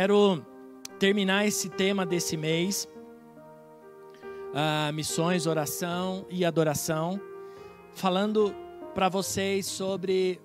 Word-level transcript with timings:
Quero 0.00 0.46
terminar 0.96 1.44
esse 1.44 1.68
tema 1.68 2.06
desse 2.06 2.36
mês, 2.36 2.88
uh, 4.52 4.92
missões, 4.92 5.44
oração 5.44 6.24
e 6.30 6.44
adoração, 6.44 7.20
falando 7.94 8.54
para 8.94 9.08
vocês 9.08 9.66
sobre 9.66 10.40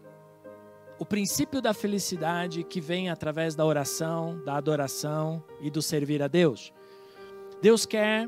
o 0.97 1.05
princípio 1.05 1.61
da 1.61 1.71
felicidade 1.71 2.63
que 2.63 2.81
vem 2.81 3.11
através 3.11 3.53
da 3.53 3.63
oração, 3.63 4.43
da 4.43 4.55
adoração 4.55 5.43
e 5.61 5.69
do 5.69 5.83
servir 5.83 6.23
a 6.23 6.27
Deus. 6.27 6.73
Deus 7.61 7.85
quer 7.85 8.27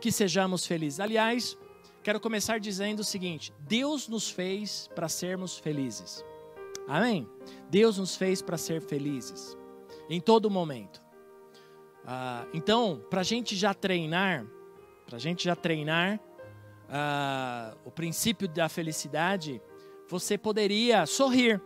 que 0.00 0.10
sejamos 0.10 0.66
felizes. 0.66 0.98
Aliás, 0.98 1.56
quero 2.02 2.18
começar 2.18 2.58
dizendo 2.58 2.98
o 2.98 3.04
seguinte: 3.04 3.54
Deus 3.60 4.08
nos 4.08 4.28
fez 4.28 4.90
para 4.96 5.08
sermos 5.08 5.56
felizes. 5.56 6.24
Amém? 6.88 7.24
Deus 7.70 7.98
nos 7.98 8.16
fez 8.16 8.42
para 8.42 8.58
ser 8.58 8.80
felizes 8.80 9.56
em 10.08 10.20
todo 10.20 10.50
momento. 10.50 11.02
Ah, 12.06 12.46
então, 12.54 13.02
para 13.10 13.20
a 13.20 13.24
gente 13.24 13.56
já 13.56 13.74
treinar, 13.74 14.46
para 15.06 15.16
a 15.16 15.18
gente 15.18 15.44
já 15.44 15.56
treinar 15.56 16.20
ah, 16.88 17.74
o 17.84 17.90
princípio 17.90 18.48
da 18.48 18.68
felicidade, 18.68 19.60
você 20.08 20.38
poderia 20.38 21.04
sorrir. 21.06 21.60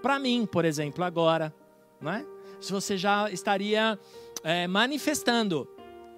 Para 0.00 0.18
mim, 0.18 0.46
por 0.46 0.64
exemplo, 0.64 1.04
agora, 1.04 1.54
não 2.00 2.12
é? 2.12 2.24
Se 2.60 2.72
você 2.72 2.96
já 2.96 3.30
estaria 3.30 3.98
é, 4.42 4.66
manifestando. 4.66 5.68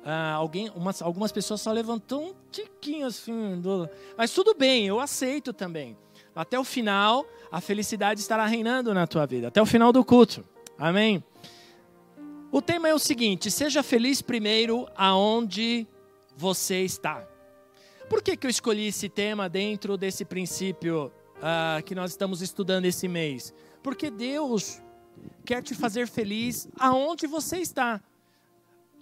Ah, 0.05 0.33
alguém, 0.33 0.71
umas, 0.77 1.01
algumas 1.01 1.33
pessoas 1.33 1.63
só 1.63 1.73
levantam 1.73 2.25
um 2.25 2.35
tiquinho 2.51 3.07
assim, 3.07 3.59
do, 3.59 3.89
mas 4.19 4.31
tudo 4.33 4.55
bem, 4.55 4.87
eu 4.87 5.01
aceito 5.01 5.51
também. 5.51 5.97
Até 6.37 6.59
o 6.59 6.65
final, 6.65 7.25
a 7.51 7.59
felicidade 7.59 8.21
estará 8.21 8.45
reinando 8.45 8.93
na 8.93 9.07
tua 9.07 9.25
vida, 9.25 9.49
até 9.49 9.63
o 9.63 9.67
final 9.67 9.93
do 9.93 10.05
culto. 10.05 10.45
Amém? 10.77 11.25
O 12.55 12.63
tema 12.63 12.89
é 12.89 12.95
o 12.95 13.01
seguinte: 13.01 13.51
seja 13.51 13.83
feliz 13.83 14.23
primeiro 14.23 14.87
aonde 14.95 15.89
você 16.37 16.85
está. 16.85 17.27
Por 18.09 18.23
que, 18.23 18.37
que 18.37 18.47
eu 18.47 18.51
escolhi 18.51 18.87
esse 18.87 19.09
tema 19.09 19.49
dentro 19.49 19.97
desse 19.97 20.25
princípio 20.25 21.11
uh, 21.39 21.83
que 21.83 21.97
nós 21.97 22.13
estamos 22.13 22.43
estudando 22.43 22.85
esse 22.85 23.09
mês? 23.09 23.53
Porque 23.83 24.09
Deus 24.09 24.81
quer 25.45 25.65
te 25.65 25.75
fazer 25.75 26.07
feliz 26.07 26.69
aonde 26.79 27.27
você 27.27 27.57
está. 27.57 28.01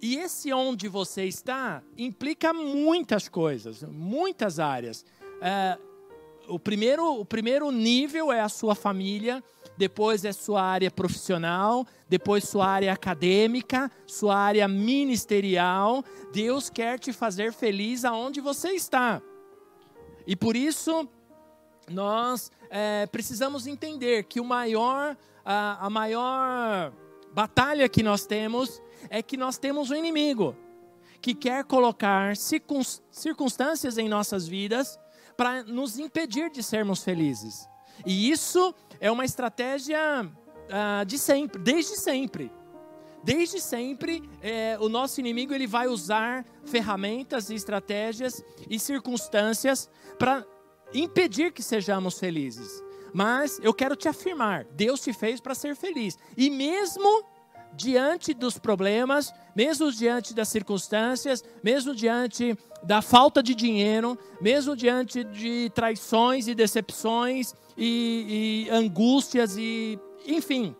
E 0.01 0.17
esse 0.17 0.51
onde 0.51 0.89
você 0.89 1.27
está 1.27 1.83
implica 1.99 2.55
muitas 2.55 3.29
coisas, 3.29 3.83
muitas 3.83 4.59
áreas. 4.59 5.05
Uh, 5.43 6.55
o, 6.55 6.59
primeiro, 6.59 7.21
o 7.21 7.25
primeiro 7.27 7.71
nível 7.71 8.33
é 8.33 8.41
a 8.41 8.49
sua 8.49 8.75
família, 8.75 9.45
depois 9.77 10.25
é 10.25 10.33
sua 10.33 10.63
área 10.63 10.91
profissional, 10.91 11.87
depois 12.09 12.45
sua 12.45 12.67
área 12.67 12.93
acadêmica, 12.93 13.91
sua 14.07 14.37
área 14.37 14.69
ministerial. 14.69 16.05
Deus 16.33 16.69
quer 16.69 16.99
te 16.99 17.13
fazer 17.13 17.53
feliz 17.53 18.05
aonde 18.05 18.41
você 18.41 18.71
está. 18.71 19.23
E 20.27 20.37
por 20.37 20.57
isso, 20.57 21.09
nós 21.91 22.51
é, 22.71 23.07
precisamos 23.07 23.67
entender 23.67 24.25
que 24.25 24.41
o 24.41 24.45
maior, 24.45 25.17
a, 25.45 25.87
a 25.87 25.91
maior 25.91 26.93
batalha 27.33 27.89
que 27.89 28.03
nós 28.03 28.27
temos 28.27 28.83
é 29.09 29.23
que 29.23 29.37
nós 29.37 29.59
temos 29.59 29.91
um 29.91 29.95
inimigo 29.95 30.55
que 31.21 31.35
quer 31.35 31.65
colocar 31.65 32.37
circunstâncias 32.37 33.97
em 33.97 34.09
nossas 34.09 34.47
vidas 34.47 34.99
para 35.37 35.63
nos 35.63 35.99
impedir 35.99 36.51
de 36.51 36.63
sermos 36.63 37.03
felizes. 37.03 37.69
E 38.05 38.31
isso 38.31 38.75
é 39.01 39.11
uma 39.11 39.25
estratégia 39.25 40.25
uh, 40.25 41.05
de 41.05 41.19
sempre, 41.19 41.61
desde 41.61 41.97
sempre. 41.97 42.51
Desde 43.25 43.61
sempre, 43.61 44.29
é, 44.43 44.77
o 44.81 44.89
nosso 44.89 45.21
inimigo 45.21 45.55
ele 45.55 45.67
vai 45.67 45.87
usar 45.87 46.45
ferramentas 46.65 47.51
e 47.51 47.55
estratégias 47.55 48.45
e 48.69 48.81
circunstâncias 48.81 49.89
para 50.19 50.45
impedir 50.93 51.53
que 51.53 51.63
sejamos 51.63 52.19
felizes. 52.19 52.83
Mas 53.15 53.61
eu 53.63 53.73
quero 53.73 53.95
te 53.95 54.09
afirmar: 54.09 54.65
Deus 54.65 55.01
te 55.01 55.13
fez 55.13 55.41
para 55.41 55.55
ser 55.55 55.77
feliz. 55.77 56.19
E 56.37 56.51
mesmo 56.51 57.25
diante 57.75 58.35
dos 58.35 58.59
problemas, 58.59 59.33
mesmo 59.55 59.91
diante 59.93 60.35
das 60.35 60.49
circunstâncias, 60.49 61.45
mesmo 61.63 61.95
diante 61.95 62.57
da 62.83 63.01
falta 63.01 63.43
de 63.43 63.55
dinheiro, 63.55 64.19
mesmo 64.41 64.77
diante 64.77 65.23
de 65.25 65.71
traições 65.75 66.49
e 66.49 66.55
decepções 66.55 67.55
e, 67.77 68.67
e 68.67 68.71
angústias 68.71 69.57
e 69.57 69.99
enfim, 70.27 70.75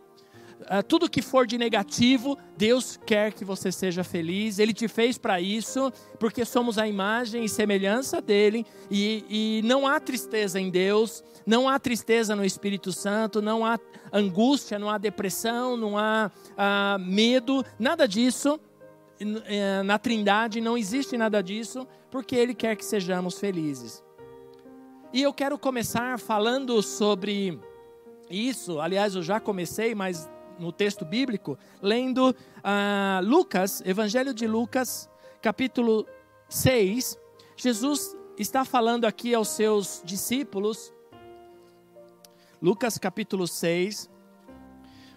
uh, 0.61 0.83
tudo 0.87 1.11
que 1.11 1.23
for 1.23 1.47
de 1.47 1.59
negativo, 1.59 2.39
Deus 2.57 2.99
quer 3.05 3.33
que 3.33 3.45
você 3.45 3.73
seja 3.73 4.05
feliz. 4.05 4.59
Ele 4.59 4.73
te 4.73 4.89
fez 4.89 5.19
para 5.19 5.41
isso, 5.41 5.93
porque 6.19 6.45
somos 6.45 6.79
a 6.79 6.87
imagem 6.87 7.45
e 7.45 7.49
semelhança 7.49 8.21
dele, 8.21 8.65
e, 8.91 9.61
e 9.61 9.67
não 9.67 9.87
há 9.87 9.99
tristeza 9.99 10.61
em 10.61 10.71
Deus, 10.71 11.23
não 11.45 11.69
há 11.69 11.79
tristeza 11.79 12.37
no 12.37 12.45
Espírito 12.45 12.93
Santo, 12.93 13.43
não 13.43 13.65
há 13.65 13.79
angústia, 14.13 14.79
não 14.79 14.89
há 14.89 14.99
depressão, 14.99 15.77
não 15.77 15.99
há 15.99 16.31
uh, 16.53 16.99
medo, 17.01 17.65
nada 17.79 18.07
disso. 18.07 18.61
Eh, 19.47 19.83
na 19.83 19.99
Trindade 19.99 20.61
não 20.61 20.77
existe 20.77 21.17
nada 21.17 21.43
disso, 21.43 21.87
porque 22.11 22.35
Ele 22.35 22.55
quer 22.55 22.77
que 22.77 22.85
sejamos 22.85 23.39
felizes. 23.39 24.03
E 25.13 25.23
eu 25.23 25.33
quero 25.33 25.59
começar 25.59 26.19
falando 26.19 26.83
sobre 26.83 27.59
isso. 28.31 28.81
Aliás, 28.81 29.15
eu 29.15 29.23
já 29.23 29.39
comecei, 29.39 29.95
mas 29.95 30.29
no 30.59 30.73
texto 30.73 31.05
bíblico, 31.05 31.59
lendo 31.81 32.31
uh, 32.31 33.25
Lucas, 33.25 33.83
Evangelho 33.85 34.33
de 34.33 34.47
Lucas, 34.47 35.11
capítulo 35.41 36.07
6. 36.49 37.19
Jesus 37.57 38.17
está 38.39 38.65
falando 38.65 39.05
aqui 39.05 39.35
aos 39.35 39.49
seus 39.49 40.03
discípulos. 40.05 40.93
Lucas 42.61 42.97
capítulo 42.97 43.47
6, 43.47 44.09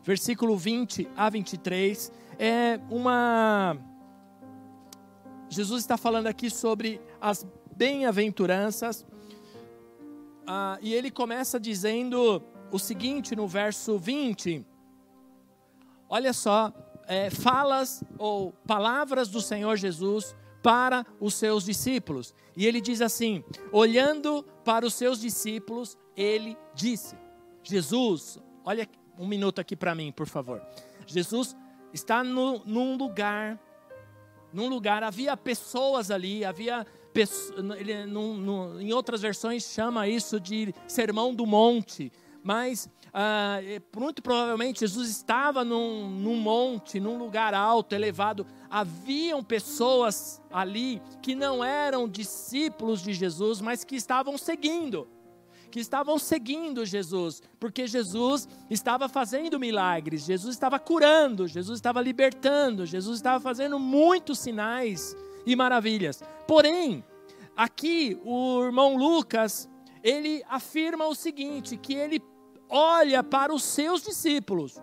versículo 0.03 0.57
20 0.57 1.07
a 1.15 1.29
23. 1.29 2.11
É 2.37 2.79
uma. 2.89 3.77
Jesus 5.49 5.83
está 5.83 5.97
falando 5.97 6.27
aqui 6.27 6.49
sobre 6.49 6.99
as 7.19 7.45
bem-aventuranças. 7.75 9.05
Ah, 10.47 10.77
e 10.81 10.93
ele 10.93 11.11
começa 11.11 11.59
dizendo 11.59 12.41
o 12.71 12.79
seguinte 12.79 13.35
no 13.35 13.47
verso 13.47 13.97
20. 13.97 14.65
Olha 16.09 16.33
só, 16.33 16.73
é, 17.07 17.29
falas 17.29 18.03
ou 18.17 18.51
palavras 18.65 19.29
do 19.29 19.41
Senhor 19.41 19.75
Jesus 19.77 20.35
para 20.61 21.05
os 21.19 21.35
seus 21.35 21.63
discípulos. 21.63 22.33
E 22.55 22.65
ele 22.65 22.81
diz 22.81 23.01
assim: 23.01 23.43
olhando 23.71 24.43
para 24.63 24.85
os 24.85 24.93
seus 24.93 25.19
discípulos, 25.19 25.97
ele 26.15 26.57
disse: 26.73 27.15
Jesus, 27.63 28.39
olha 28.63 28.87
um 29.17 29.27
minuto 29.27 29.59
aqui 29.59 29.75
para 29.75 29.95
mim, 29.95 30.11
por 30.11 30.27
favor. 30.27 30.61
Jesus 31.05 31.55
está 31.93 32.23
no, 32.23 32.63
num 32.65 32.97
lugar, 32.97 33.59
num 34.55 34.69
lugar, 34.69 35.03
havia 35.03 35.35
pessoas 35.35 36.09
ali, 36.09 36.45
havia 36.45 36.87
ele, 37.77 38.05
num, 38.05 38.35
num, 38.35 38.79
em 38.79 38.91
outras 38.91 39.21
versões 39.21 39.63
chama 39.63 40.07
isso 40.07 40.39
de 40.39 40.73
sermão 40.87 41.33
do 41.33 41.45
monte, 41.45 42.11
mas 42.43 42.89
ah, 43.13 43.59
muito 43.97 44.21
provavelmente 44.21 44.81
Jesus 44.81 45.09
estava 45.09 45.63
num, 45.63 46.09
num 46.09 46.35
monte, 46.35 46.99
num 46.99 47.17
lugar 47.17 47.53
alto, 47.53 47.95
elevado. 47.95 48.45
Haviam 48.69 49.41
pessoas 49.41 50.41
ali 50.51 51.01
que 51.21 51.33
não 51.33 51.63
eram 51.63 52.07
discípulos 52.07 53.01
de 53.01 53.13
Jesus, 53.13 53.61
mas 53.61 53.83
que 53.83 53.95
estavam 53.95 54.37
seguindo 54.37 55.07
que 55.75 55.81
estavam 55.81 56.17
seguindo 56.17 56.85
Jesus, 56.85 57.43
porque 57.59 57.85
Jesus 57.85 58.47
estava 58.69 59.09
fazendo 59.09 59.59
milagres, 59.59 60.23
Jesus 60.23 60.55
estava 60.55 60.79
curando, 60.79 61.49
Jesus 61.49 61.77
estava 61.77 62.01
libertando, 62.01 62.85
Jesus 62.85 63.17
estava 63.17 63.41
fazendo 63.41 63.77
muitos 63.77 64.39
sinais 64.39 65.13
e 65.45 65.53
maravilhas. 65.53 66.23
Porém, 66.47 67.03
aqui 67.57 68.17
o 68.23 68.63
irmão 68.63 68.95
Lucas 68.95 69.67
ele 70.01 70.45
afirma 70.47 71.07
o 71.07 71.13
seguinte: 71.13 71.75
que 71.75 71.93
ele 71.93 72.23
olha 72.69 73.21
para 73.21 73.53
os 73.53 73.61
seus 73.61 74.01
discípulos. 74.01 74.81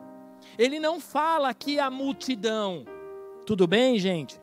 Ele 0.58 0.78
não 0.78 1.00
fala 1.00 1.54
que 1.54 1.78
a 1.78 1.90
multidão. 1.90 2.84
Tudo 3.46 3.66
bem, 3.66 3.98
gente? 3.98 4.41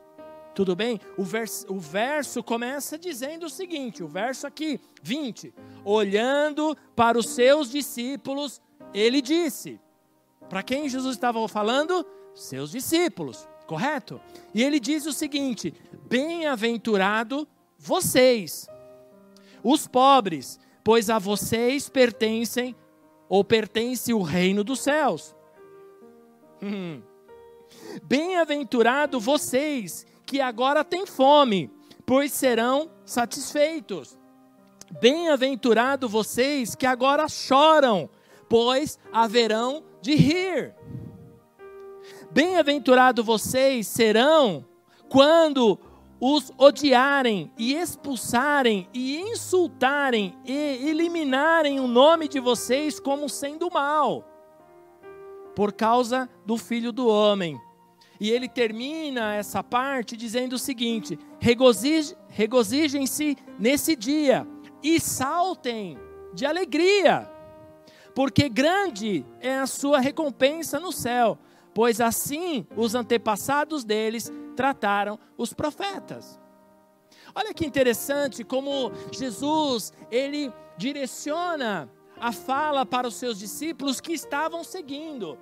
Tudo 0.54 0.74
bem? 0.74 1.00
O 1.16 1.22
verso, 1.22 1.66
o 1.72 1.78
verso 1.78 2.42
começa 2.42 2.98
dizendo 2.98 3.46
o 3.46 3.50
seguinte: 3.50 4.02
o 4.02 4.08
verso 4.08 4.46
aqui, 4.46 4.80
20. 5.02 5.54
Olhando 5.84 6.76
para 6.94 7.18
os 7.18 7.28
seus 7.28 7.70
discípulos, 7.70 8.60
ele 8.92 9.20
disse. 9.20 9.80
Para 10.48 10.62
quem 10.64 10.88
Jesus 10.88 11.14
estava 11.14 11.46
falando? 11.46 12.04
Seus 12.34 12.72
discípulos, 12.72 13.48
correto? 13.66 14.20
E 14.52 14.62
ele 14.62 14.80
diz 14.80 15.06
o 15.06 15.12
seguinte: 15.12 15.72
Bem-aventurado 16.08 17.46
vocês, 17.78 18.68
os 19.62 19.86
pobres, 19.86 20.58
pois 20.82 21.08
a 21.08 21.18
vocês 21.18 21.88
pertencem 21.88 22.74
ou 23.28 23.44
pertence 23.44 24.12
o 24.12 24.22
reino 24.22 24.64
dos 24.64 24.80
céus. 24.80 25.36
Hum. 26.60 27.00
Bem-aventurado 28.02 29.20
vocês 29.20 30.04
que 30.30 30.40
agora 30.40 30.84
têm 30.84 31.04
fome, 31.06 31.68
pois 32.06 32.30
serão 32.30 32.88
satisfeitos. 33.04 34.16
Bem-aventurado 35.00 36.08
vocês 36.08 36.76
que 36.76 36.86
agora 36.86 37.26
choram, 37.26 38.08
pois 38.48 38.96
haverão 39.12 39.82
de 40.00 40.14
rir. 40.14 40.72
Bem-aventurado 42.30 43.24
vocês 43.24 43.88
serão 43.88 44.64
quando 45.08 45.76
os 46.20 46.52
odiarem 46.56 47.50
e 47.58 47.74
expulsarem 47.74 48.88
e 48.94 49.18
insultarem 49.18 50.38
e 50.44 50.52
eliminarem 50.88 51.80
o 51.80 51.88
nome 51.88 52.28
de 52.28 52.38
vocês 52.38 53.00
como 53.00 53.28
sendo 53.28 53.68
mal, 53.68 54.24
por 55.56 55.72
causa 55.72 56.30
do 56.46 56.56
filho 56.56 56.92
do 56.92 57.08
homem. 57.08 57.60
E 58.20 58.30
ele 58.30 58.48
termina 58.48 59.34
essa 59.34 59.64
parte 59.64 60.14
dizendo 60.14 60.52
o 60.52 60.58
seguinte: 60.58 61.18
regozijem-se 61.38 63.36
nesse 63.58 63.96
dia 63.96 64.46
e 64.82 65.00
saltem 65.00 65.98
de 66.34 66.44
alegria, 66.44 67.28
porque 68.14 68.48
grande 68.48 69.24
é 69.40 69.58
a 69.58 69.66
sua 69.66 69.98
recompensa 69.98 70.78
no 70.78 70.92
céu, 70.92 71.38
pois 71.74 72.00
assim 72.00 72.66
os 72.76 72.94
antepassados 72.94 73.84
deles 73.84 74.30
trataram 74.54 75.18
os 75.38 75.54
profetas. 75.54 76.38
Olha 77.34 77.54
que 77.54 77.64
interessante 77.64 78.44
como 78.44 78.92
Jesus, 79.12 79.92
ele 80.10 80.52
direciona 80.76 81.88
a 82.18 82.32
fala 82.32 82.84
para 82.84 83.08
os 83.08 83.14
seus 83.14 83.38
discípulos 83.38 84.00
que 84.00 84.12
estavam 84.12 84.62
seguindo, 84.62 85.38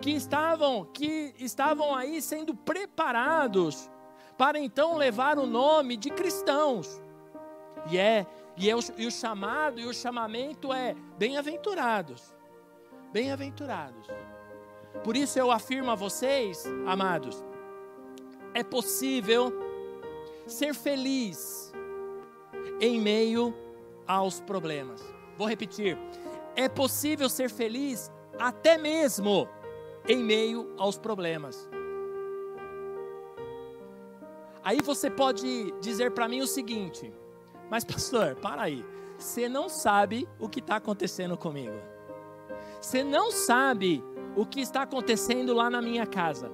que 0.00 0.10
estavam 0.10 0.84
que 0.84 1.34
estavam 1.38 1.94
aí 1.94 2.22
sendo 2.22 2.54
preparados 2.54 3.90
para 4.36 4.58
então 4.58 4.96
levar 4.96 5.38
o 5.38 5.46
nome 5.46 5.96
de 5.96 6.10
cristãos. 6.10 7.02
E 7.90 7.98
é 7.98 8.26
e, 8.56 8.68
é 8.68 8.74
o, 8.74 8.80
e 8.96 9.06
o 9.06 9.10
chamado 9.10 9.80
e 9.80 9.86
o 9.86 9.94
chamamento 9.94 10.72
é 10.72 10.94
bem-aventurados. 11.16 12.34
Bem-aventurados. 13.12 14.06
Por 15.04 15.16
isso 15.16 15.38
eu 15.38 15.50
afirmo 15.50 15.90
a 15.90 15.94
vocês, 15.94 16.64
amados, 16.86 17.44
é 18.52 18.64
possível 18.64 19.52
ser 20.46 20.74
feliz 20.74 21.72
em 22.80 23.00
meio 23.00 23.54
aos 24.06 24.40
problemas. 24.40 25.02
Vou 25.36 25.46
repetir. 25.46 25.96
É 26.56 26.68
possível 26.68 27.28
ser 27.28 27.48
feliz 27.48 28.10
até 28.38 28.76
mesmo 28.76 29.48
em 30.08 30.24
meio 30.24 30.74
aos 30.78 30.98
problemas. 30.98 31.68
Aí 34.64 34.78
você 34.82 35.10
pode 35.10 35.72
dizer 35.80 36.10
para 36.12 36.28
mim 36.28 36.40
o 36.40 36.46
seguinte: 36.46 37.12
Mas, 37.70 37.84
pastor, 37.84 38.34
para 38.36 38.62
aí. 38.62 38.84
Você 39.18 39.48
não 39.48 39.68
sabe 39.68 40.28
o 40.38 40.48
que 40.48 40.60
está 40.60 40.76
acontecendo 40.76 41.36
comigo. 41.36 41.74
Você 42.80 43.02
não 43.02 43.32
sabe 43.32 44.02
o 44.36 44.46
que 44.46 44.60
está 44.60 44.82
acontecendo 44.82 45.52
lá 45.52 45.68
na 45.68 45.82
minha 45.82 46.06
casa. 46.06 46.50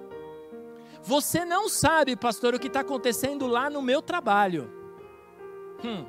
Você 1.03 1.45
não 1.45 1.69
sabe, 1.69 2.17
pastor, 2.17 2.55
o 2.55 2.59
que 2.59 2.69
está 2.69 2.81
acontecendo 2.81 3.47
lá 3.47 3.69
no 3.69 3.83
meu 3.83 4.01
trabalho. 4.01 4.73
Hum. 5.85 6.07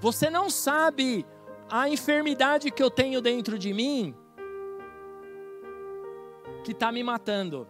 Você 0.00 0.28
não 0.28 0.50
sabe 0.50 1.24
a 1.70 1.88
enfermidade 1.88 2.72
que 2.72 2.82
eu 2.82 2.90
tenho 2.90 3.20
dentro 3.20 3.56
de 3.56 3.72
mim 3.72 4.12
que 6.66 6.72
está 6.72 6.90
me 6.90 7.00
matando. 7.00 7.64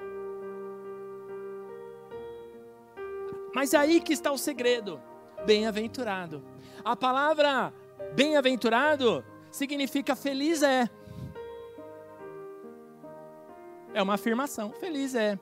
Mas 3.55 3.75
é 3.75 3.77
aí 3.77 4.01
que 4.01 4.15
está 4.15 4.33
o 4.33 4.39
segredo. 4.39 4.99
Bem-aventurado. 5.45 6.43
A 6.83 6.97
palavra 6.97 7.75
bem-aventurado 8.15 9.23
significa 9.51 10.17
feliz 10.17 10.63
é. 10.63 10.89
É 13.93 14.03
uma 14.03 14.15
afirmação. 14.15 14.73
Feliz 14.73 15.15
é. 15.15 15.39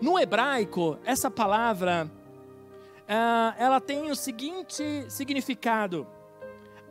No 0.00 0.16
hebraico, 0.16 0.96
essa 1.04 1.28
palavra 1.28 2.08
uh, 2.08 3.54
ela 3.58 3.80
tem 3.80 4.12
o 4.12 4.14
seguinte 4.14 5.06
significado: 5.08 6.06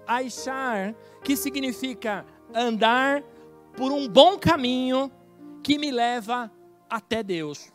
Aishar, 0.05 0.93
que 1.23 1.37
significa 1.37 2.25
andar 2.53 3.23
por 3.77 3.91
um 3.91 4.07
bom 4.07 4.39
caminho 4.39 5.11
que 5.63 5.77
me 5.77 5.91
leva 5.91 6.51
até 6.89 7.21
Deus. 7.21 7.71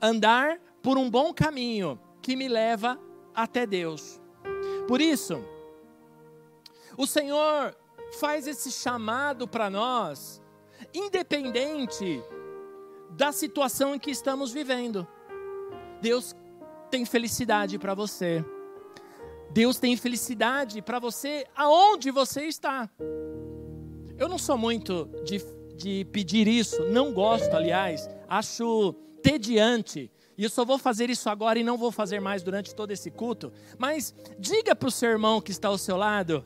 Andar 0.00 0.58
por 0.82 0.98
um 0.98 1.08
bom 1.08 1.32
caminho 1.32 1.98
que 2.20 2.36
me 2.36 2.46
leva 2.46 3.00
até 3.34 3.66
Deus. 3.66 4.20
Por 4.86 5.00
isso, 5.00 5.42
o 6.96 7.06
Senhor 7.06 7.74
faz 8.20 8.46
esse 8.46 8.70
chamado 8.70 9.48
para 9.48 9.70
nós, 9.70 10.42
independente 10.92 12.22
da 13.10 13.32
situação 13.32 13.94
em 13.94 13.98
que 13.98 14.10
estamos 14.10 14.52
vivendo. 14.52 15.06
Deus 16.02 16.36
tem 16.90 17.06
felicidade 17.06 17.78
para 17.78 17.94
você. 17.94 18.44
Deus 19.50 19.78
tem 19.78 19.96
felicidade 19.96 20.82
para 20.82 20.98
você 20.98 21.46
aonde 21.54 22.10
você 22.10 22.44
está. 22.44 22.90
Eu 24.22 24.28
não 24.28 24.38
sou 24.38 24.56
muito 24.56 25.10
de, 25.24 25.42
de 25.74 26.04
pedir 26.12 26.46
isso, 26.46 26.84
não 26.84 27.12
gosto, 27.12 27.52
aliás, 27.56 28.08
acho 28.28 28.92
tediante. 29.20 30.12
E 30.38 30.44
eu 30.44 30.48
só 30.48 30.64
vou 30.64 30.78
fazer 30.78 31.10
isso 31.10 31.28
agora 31.28 31.58
e 31.58 31.64
não 31.64 31.76
vou 31.76 31.90
fazer 31.90 32.20
mais 32.20 32.40
durante 32.40 32.72
todo 32.72 32.92
esse 32.92 33.10
culto. 33.10 33.52
Mas 33.76 34.14
diga 34.38 34.76
para 34.76 34.86
o 34.86 34.92
seu 34.92 35.10
irmão 35.10 35.40
que 35.40 35.50
está 35.50 35.66
ao 35.66 35.76
seu 35.76 35.96
lado, 35.96 36.44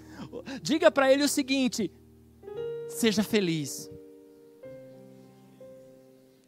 diga 0.60 0.90
para 0.90 1.10
ele 1.10 1.22
o 1.24 1.28
seguinte: 1.28 1.90
seja 2.90 3.22
feliz. 3.22 3.90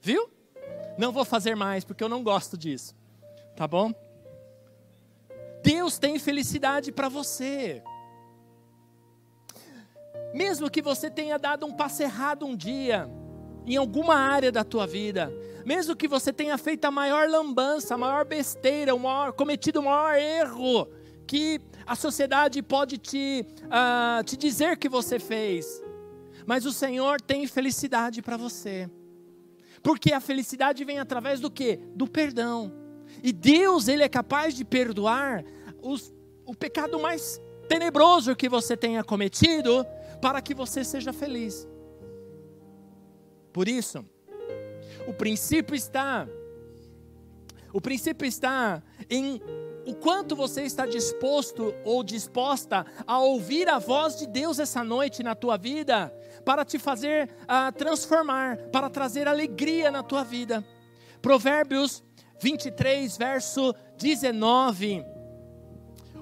Viu? 0.03 0.29
Não 0.99 1.11
vou 1.11 1.25
fazer 1.25 1.57
mais 1.57 1.85
porque 1.85 2.05
eu 2.05 2.09
não 2.11 2.23
gosto 2.23 2.55
disso. 2.55 2.95
Tá 3.57 3.67
bom? 3.67 3.95
Deus 5.63 5.99
tem 5.99 6.19
felicidade 6.19 6.93
para 6.93 7.09
você. 7.09 7.83
Mesmo 10.37 10.71
que 10.71 10.83
você 10.83 11.11
tenha 11.11 11.39
dado 11.39 11.65
um 11.65 11.73
passo 11.73 12.03
errado 12.03 12.45
um 12.45 12.55
dia, 12.55 13.09
em 13.65 13.79
alguma 13.79 14.17
área 14.17 14.53
da 14.53 14.63
tua 14.63 14.87
vida, 14.87 15.33
mesmo 15.65 15.97
que 15.97 16.07
você 16.07 16.31
tenha 16.31 16.59
feito 16.59 16.85
a 16.85 16.91
maior 16.91 17.27
lambança, 17.27 17.95
a 17.95 17.99
maior 17.99 18.27
besteira, 18.27 18.95
o 18.95 18.99
maior, 18.99 19.33
cometido 19.33 19.81
o 19.81 19.85
maior 19.85 20.15
erro 20.15 20.91
que 21.27 21.59
a 21.87 21.97
sociedade 21.97 22.63
pode 22.63 22.99
te, 22.99 23.47
uh, 23.63 24.23
te 24.25 24.37
dizer 24.37 24.77
que 24.77 24.91
você 24.91 25.19
fez, 25.19 25.83
mas 26.45 26.67
o 26.67 26.73
Senhor 26.73 27.19
tem 27.19 27.47
felicidade 27.47 28.21
para 28.21 28.37
você. 28.37 28.91
Porque 29.83 30.13
a 30.13 30.21
felicidade 30.21 30.85
vem 30.85 30.99
através 30.99 31.41
do 31.41 31.51
que? 31.51 31.77
Do 31.95 32.07
perdão. 32.07 32.71
E 33.23 33.33
Deus, 33.33 33.89
Ele 33.89 34.03
é 34.03 34.09
capaz 34.09 34.55
de 34.55 34.67
perdoar 34.67 35.43
os, 35.81 36.15
o 36.45 36.55
pecado 36.55 37.01
mais 37.01 37.41
tenebroso 37.67 38.37
que 38.37 38.51
você 38.51 38.77
tenha 38.77 39.03
cometido, 39.03 39.87
para 40.21 40.41
que 40.41 40.55
você 40.55 40.85
seja 40.85 41.13
feliz. 41.13 41.67
Por 43.53 43.69
isso, 43.69 44.05
o 45.07 45.13
princípio 45.13 45.75
está 45.75 46.29
o 47.73 47.81
princípio 47.81 48.27
está 48.27 48.83
em 49.11 49.41
o 49.87 49.95
quanto 49.95 50.35
você 50.35 50.63
está 50.63 50.87
disposto 50.87 51.75
ou 51.85 52.03
disposta 52.03 52.85
a 53.07 53.19
ouvir 53.21 53.69
a 53.69 53.79
voz 53.79 54.19
de 54.19 54.27
Deus 54.27 54.59
essa 54.59 54.83
noite 54.83 55.23
na 55.23 55.35
tua 55.35 55.57
vida, 55.57 56.13
para 56.45 56.65
te 56.65 56.79
fazer 56.79 57.31
uh, 57.43 57.71
transformar, 57.73 58.57
para 58.73 58.91
trazer 58.91 59.29
alegria 59.29 59.91
na 59.91 60.03
tua 60.03 60.25
vida. 60.25 60.65
Provérbios 61.23 62.03
23, 62.41 63.17
verso 63.17 63.75
19. 63.97 65.16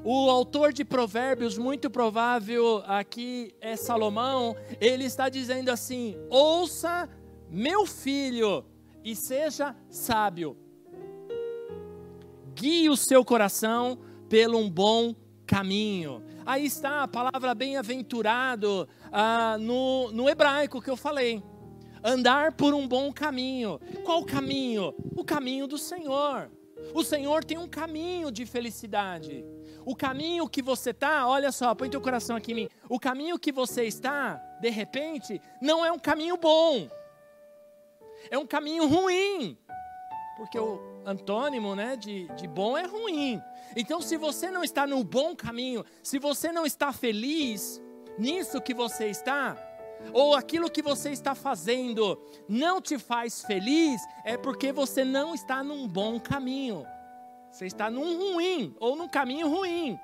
O 0.05 0.29
autor 0.29 0.71
de 0.71 0.85
Provérbios, 0.85 1.57
muito 1.57 1.89
provável 1.89 2.83
aqui 2.87 3.55
é 3.59 3.75
Salomão, 3.75 4.55
ele 4.79 5.05
está 5.05 5.31
dizendo 5.31 5.71
assim: 5.71 6.15
ouça, 6.29 7.09
meu 7.49 7.87
filho, 7.87 8.65
e 9.03 9.17
seja 9.17 9.75
sábio. 9.89 10.59
Guie 12.55 12.91
o 12.91 12.97
seu 12.97 13.25
coração 13.25 13.99
pelo 14.29 14.59
um 14.59 14.71
bom 14.71 15.15
caminho. 15.47 16.23
Aí 16.45 16.67
está 16.67 17.03
a 17.03 17.09
palavra 17.09 17.55
bem-aventurado 17.55 18.87
ah, 19.11 19.57
no, 19.59 20.13
no 20.13 20.29
hebraico 20.29 20.83
que 20.83 20.91
eu 20.91 20.97
falei. 20.97 21.43
Andar 22.03 22.53
por 22.53 22.75
um 22.75 22.87
bom 22.87 23.11
caminho. 23.11 23.81
Qual 24.05 24.23
caminho? 24.25 24.95
O 25.17 25.25
caminho 25.25 25.67
do 25.67 25.79
Senhor. 25.79 26.51
O 26.93 27.03
Senhor 27.03 27.45
tem 27.45 27.59
um 27.59 27.69
caminho 27.69 28.31
de 28.31 28.47
felicidade. 28.47 29.45
O 29.85 29.95
caminho 29.95 30.49
que 30.49 30.63
você 30.63 30.91
está, 30.91 31.27
olha 31.27 31.53
só, 31.53 31.75
põe 31.75 31.91
teu 31.91 32.01
coração 32.01 32.37
aqui 32.37 32.53
em 32.53 32.55
mim. 32.55 32.69
O 32.89 32.99
caminho 32.99 33.39
que 33.39 33.53
você 33.53 33.85
está, 33.85 34.37
de 34.61 34.71
repente, 34.71 35.41
não 35.61 35.85
é 35.85 35.93
um 35.93 35.99
caminho 35.99 36.37
bom. 36.37 36.89
É 38.31 38.39
um 38.39 38.47
caminho 38.47 38.87
ruim. 38.87 39.59
Porque 40.37 40.59
o 40.59 40.81
antônimo 41.05 41.77
né, 41.77 41.97
de, 41.97 42.27
de 42.35 42.49
bom 42.49 42.77
é 42.77 42.87
ruim. 42.87 43.41
Então, 43.77 44.01
se 44.01 44.17
você 44.17 44.51
não 44.51 44.65
está 44.65 44.87
no 44.87 45.03
bom 45.05 45.35
caminho, 45.37 45.85
se 46.03 46.19
você 46.19 46.51
não 46.51 46.65
está 46.65 46.93
feliz 46.93 47.81
nisso 48.19 48.61
que 48.61 48.75
você 48.75 49.09
está, 49.09 49.57
ou 50.13 50.35
aquilo 50.35 50.71
que 50.71 50.83
você 50.83 51.11
está 51.11 51.35
fazendo 51.35 52.21
não 52.49 52.81
te 52.81 52.99
faz 52.99 53.43
feliz, 53.43 54.01
é 54.25 54.37
porque 54.37 54.73
você 54.73 55.05
não 55.05 55.35
está 55.35 55.63
num 55.63 55.89
bom 55.89 56.19
caminho. 56.21 56.87
Você 57.51 57.67
está 57.67 57.91
num 57.91 58.19
ruim 58.19 58.75
ou 58.81 58.97
num 58.97 59.09
caminho 59.09 59.49
ruim. 59.49 59.99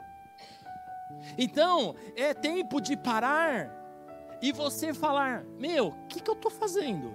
Então, 1.36 1.94
é 2.16 2.32
tempo 2.32 2.80
de 2.80 2.96
parar 2.96 3.70
e 4.40 4.52
você 4.52 4.94
falar: 4.94 5.44
Meu, 5.58 5.88
o 5.88 6.06
que, 6.06 6.20
que 6.20 6.30
eu 6.30 6.34
estou 6.34 6.50
fazendo? 6.50 7.12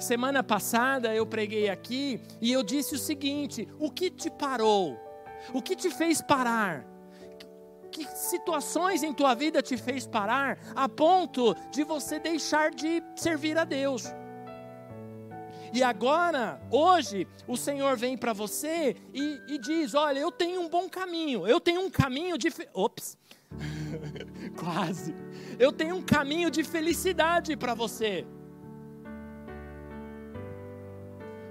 Semana 0.00 0.42
passada 0.42 1.14
eu 1.14 1.26
preguei 1.26 1.68
aqui 1.68 2.20
e 2.40 2.50
eu 2.50 2.62
disse 2.62 2.94
o 2.94 2.98
seguinte: 2.98 3.68
O 3.78 3.90
que 3.90 4.10
te 4.10 4.30
parou? 4.30 4.98
O 5.52 5.60
que 5.60 5.76
te 5.76 5.90
fez 5.90 6.22
parar? 6.22 6.93
Que 7.94 8.04
situações 8.08 9.04
em 9.04 9.14
tua 9.14 9.34
vida 9.36 9.62
te 9.62 9.76
fez 9.76 10.04
parar 10.04 10.58
a 10.74 10.88
ponto 10.88 11.54
de 11.70 11.84
você 11.84 12.18
deixar 12.18 12.72
de 12.72 13.00
servir 13.14 13.56
a 13.56 13.62
Deus? 13.62 14.12
E 15.72 15.80
agora, 15.80 16.60
hoje, 16.72 17.24
o 17.46 17.56
Senhor 17.56 17.96
vem 17.96 18.16
para 18.16 18.32
você 18.32 18.96
e, 19.12 19.40
e, 19.46 19.58
diz: 19.58 19.94
Olha, 19.94 20.18
eu 20.18 20.32
tenho 20.32 20.60
um 20.60 20.68
bom 20.68 20.88
caminho, 20.88 21.46
eu 21.46 21.60
tenho 21.60 21.82
um 21.82 21.88
caminho 21.88 22.36
de. 22.36 22.48
Ops! 22.72 23.16
Quase. 24.58 25.14
Eu 25.56 25.70
tenho 25.70 25.94
um 25.94 26.02
caminho 26.02 26.50
de 26.50 26.64
felicidade 26.64 27.56
para 27.56 27.74
você. 27.74 28.26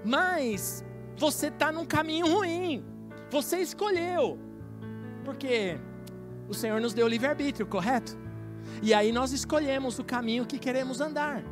Mas 0.03 0.83
você 1.15 1.47
está 1.47 1.71
num 1.71 1.85
caminho 1.85 2.27
ruim. 2.27 2.85
Você 3.29 3.59
escolheu. 3.59 4.37
Porque 5.23 5.79
o 6.47 6.53
Senhor 6.53 6.79
nos 6.79 6.93
deu 6.93 7.07
livre-arbítrio, 7.07 7.65
correto? 7.65 8.17
E 8.81 8.93
aí 8.93 9.11
nós 9.11 9.31
escolhemos 9.31 9.99
o 9.99 10.03
caminho 10.03 10.45
que 10.45 10.59
queremos 10.59 11.01
andar. 11.01 11.43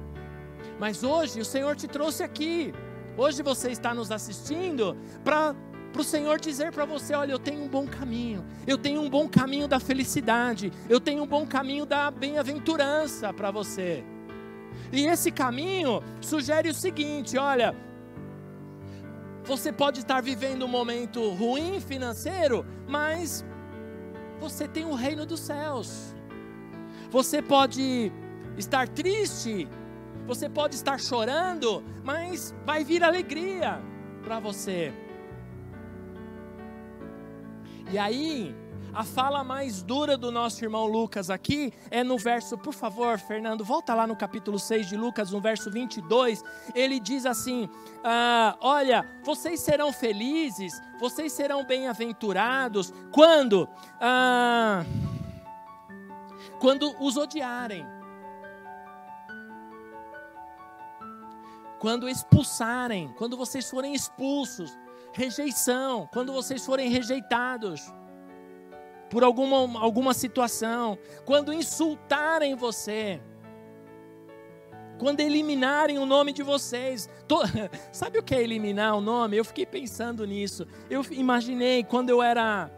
Mas 0.79 1.03
hoje 1.03 1.39
o 1.39 1.45
Senhor 1.45 1.75
te 1.75 1.87
trouxe 1.87 2.23
aqui. 2.23 2.73
Hoje 3.17 3.43
você 3.43 3.71
está 3.71 3.93
nos 3.93 4.11
assistindo 4.11 4.97
para 5.23 5.55
para 5.91 6.01
o 6.01 6.05
Senhor 6.05 6.39
dizer 6.39 6.71
para 6.71 6.85
você: 6.85 7.13
olha, 7.13 7.33
eu 7.33 7.39
tenho 7.39 7.63
um 7.63 7.67
bom 7.67 7.85
caminho, 7.85 8.45
eu 8.65 8.77
tenho 8.77 9.01
um 9.01 9.09
bom 9.09 9.27
caminho 9.27 9.67
da 9.67 9.79
felicidade, 9.79 10.71
eu 10.89 10.99
tenho 10.99 11.23
um 11.23 11.27
bom 11.27 11.45
caminho 11.45 11.85
da 11.85 12.09
bem-aventurança 12.09 13.33
para 13.33 13.51
você. 13.51 14.03
E 14.91 15.05
esse 15.05 15.31
caminho 15.31 16.01
sugere 16.21 16.69
o 16.69 16.73
seguinte: 16.73 17.37
olha, 17.37 17.75
você 19.43 19.71
pode 19.71 19.99
estar 19.99 20.21
vivendo 20.21 20.63
um 20.63 20.67
momento 20.67 21.29
ruim 21.31 21.79
financeiro, 21.79 22.65
mas 22.87 23.45
você 24.41 24.67
tem 24.67 24.83
o 24.83 24.93
reino 24.93 25.25
dos 25.25 25.39
céus. 25.39 26.13
Você 27.09 27.41
pode 27.41 28.11
estar 28.57 28.89
triste 28.89 29.69
você 30.25 30.47
pode 30.47 30.75
estar 30.75 30.99
chorando, 30.99 31.83
mas 32.03 32.55
vai 32.65 32.83
vir 32.83 33.03
alegria 33.03 33.81
para 34.23 34.39
você. 34.39 34.93
E 37.91 37.97
aí, 37.97 38.55
a 38.93 39.03
fala 39.03 39.43
mais 39.43 39.81
dura 39.81 40.17
do 40.17 40.31
nosso 40.31 40.63
irmão 40.63 40.85
Lucas 40.85 41.29
aqui 41.29 41.73
é 41.89 42.03
no 42.03 42.17
verso, 42.17 42.57
por 42.57 42.73
favor, 42.73 43.17
Fernando, 43.17 43.63
volta 43.63 43.93
lá 43.93 44.05
no 44.05 44.15
capítulo 44.15 44.59
6 44.59 44.87
de 44.87 44.97
Lucas, 44.97 45.31
no 45.31 45.39
verso 45.39 45.71
22. 45.71 46.43
Ele 46.75 46.99
diz 46.99 47.25
assim: 47.25 47.69
ah, 48.03 48.57
Olha, 48.59 49.05
vocês 49.23 49.61
serão 49.61 49.93
felizes, 49.93 50.81
vocês 50.99 51.31
serão 51.31 51.65
bem-aventurados 51.65 52.93
quando, 53.11 53.67
ah, 53.99 54.83
quando 56.59 56.93
os 56.99 57.17
odiarem 57.17 57.85
quando 61.79 62.07
expulsarem, 62.07 63.11
quando 63.17 63.35
vocês 63.35 63.67
forem 63.67 63.95
expulsos, 63.95 64.77
rejeição, 65.13 66.07
quando 66.13 66.31
vocês 66.31 66.63
forem 66.63 66.91
rejeitados 66.91 67.91
por 69.11 69.25
alguma, 69.25 69.77
alguma 69.79 70.13
situação, 70.13 70.97
quando 71.25 71.51
insultarem 71.51 72.55
você, 72.55 73.19
quando 74.97 75.19
eliminarem 75.19 75.99
o 75.99 76.05
nome 76.05 76.31
de 76.31 76.41
vocês. 76.41 77.09
Tô... 77.27 77.41
Sabe 77.91 78.19
o 78.19 78.23
que 78.23 78.33
é 78.33 78.41
eliminar 78.41 78.95
o 78.95 79.01
nome? 79.01 79.35
Eu 79.35 79.43
fiquei 79.43 79.65
pensando 79.65 80.25
nisso. 80.25 80.65
Eu 80.89 81.03
imaginei 81.11 81.83
quando 81.83 82.09
eu 82.09 82.23
era 82.23 82.71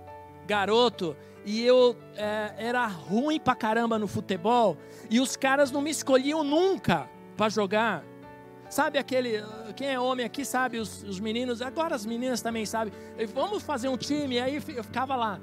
garoto 0.47 1.15
e 1.45 1.61
eu 1.61 1.95
é, 2.15 2.53
era 2.57 2.87
ruim 2.87 3.39
pra 3.39 3.53
caramba 3.55 3.99
no 3.99 4.07
futebol 4.07 4.77
e 5.11 5.19
os 5.19 5.35
caras 5.35 5.69
não 5.69 5.81
me 5.81 5.91
escolhiam 5.91 6.43
nunca 6.43 7.07
para 7.37 7.49
jogar. 7.49 8.03
Sabe 8.69 8.97
aquele, 8.97 9.43
quem 9.75 9.89
é 9.89 9.99
homem 9.99 10.25
aqui 10.25 10.43
sabe, 10.43 10.79
os, 10.79 11.03
os 11.03 11.19
meninos, 11.19 11.61
agora 11.61 11.93
as 11.93 12.07
meninas 12.07 12.41
também 12.41 12.65
sabem. 12.65 12.91
Vamos 13.35 13.61
fazer 13.61 13.87
um 13.87 13.97
time, 13.97 14.39
aí 14.39 14.55
eu 14.55 14.83
ficava 14.83 15.15
lá. 15.15 15.39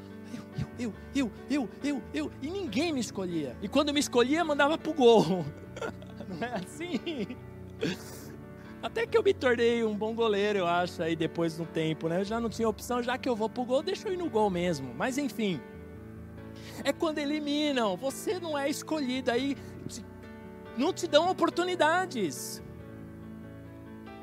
Eu, 0.78 0.92
eu, 1.14 1.32
eu, 1.48 1.68
eu, 1.82 2.02
eu, 2.12 2.32
e 2.42 2.50
ninguém 2.50 2.92
me 2.92 3.00
escolhia. 3.00 3.56
E 3.62 3.68
quando 3.68 3.92
me 3.92 4.00
escolhia, 4.00 4.44
mandava 4.44 4.76
pro 4.78 4.92
gol. 4.92 5.44
Não 6.28 6.46
é 6.46 6.54
assim? 6.54 7.36
Até 8.82 9.06
que 9.06 9.16
eu 9.16 9.22
me 9.22 9.34
tornei 9.34 9.84
um 9.84 9.94
bom 9.94 10.14
goleiro, 10.14 10.60
eu 10.60 10.66
acho, 10.66 11.02
aí 11.02 11.14
depois 11.14 11.56
de 11.56 11.62
um 11.62 11.66
tempo, 11.66 12.08
né? 12.08 12.20
Eu 12.20 12.24
já 12.24 12.40
não 12.40 12.48
tinha 12.48 12.66
opção, 12.66 13.02
já 13.02 13.18
que 13.18 13.28
eu 13.28 13.36
vou 13.36 13.48
pro 13.48 13.64
gol, 13.64 13.82
deixa 13.82 14.08
eu 14.08 14.14
ir 14.14 14.16
no 14.16 14.30
gol 14.30 14.48
mesmo. 14.48 14.94
Mas 14.94 15.18
enfim. 15.18 15.60
É 16.82 16.92
quando 16.92 17.18
eliminam, 17.18 17.94
você 17.96 18.38
não 18.38 18.56
é 18.56 18.70
escolhido, 18.70 19.30
aí 19.30 19.56
não 20.78 20.94
te 20.94 21.06
dão 21.06 21.28
oportunidades 21.30 22.62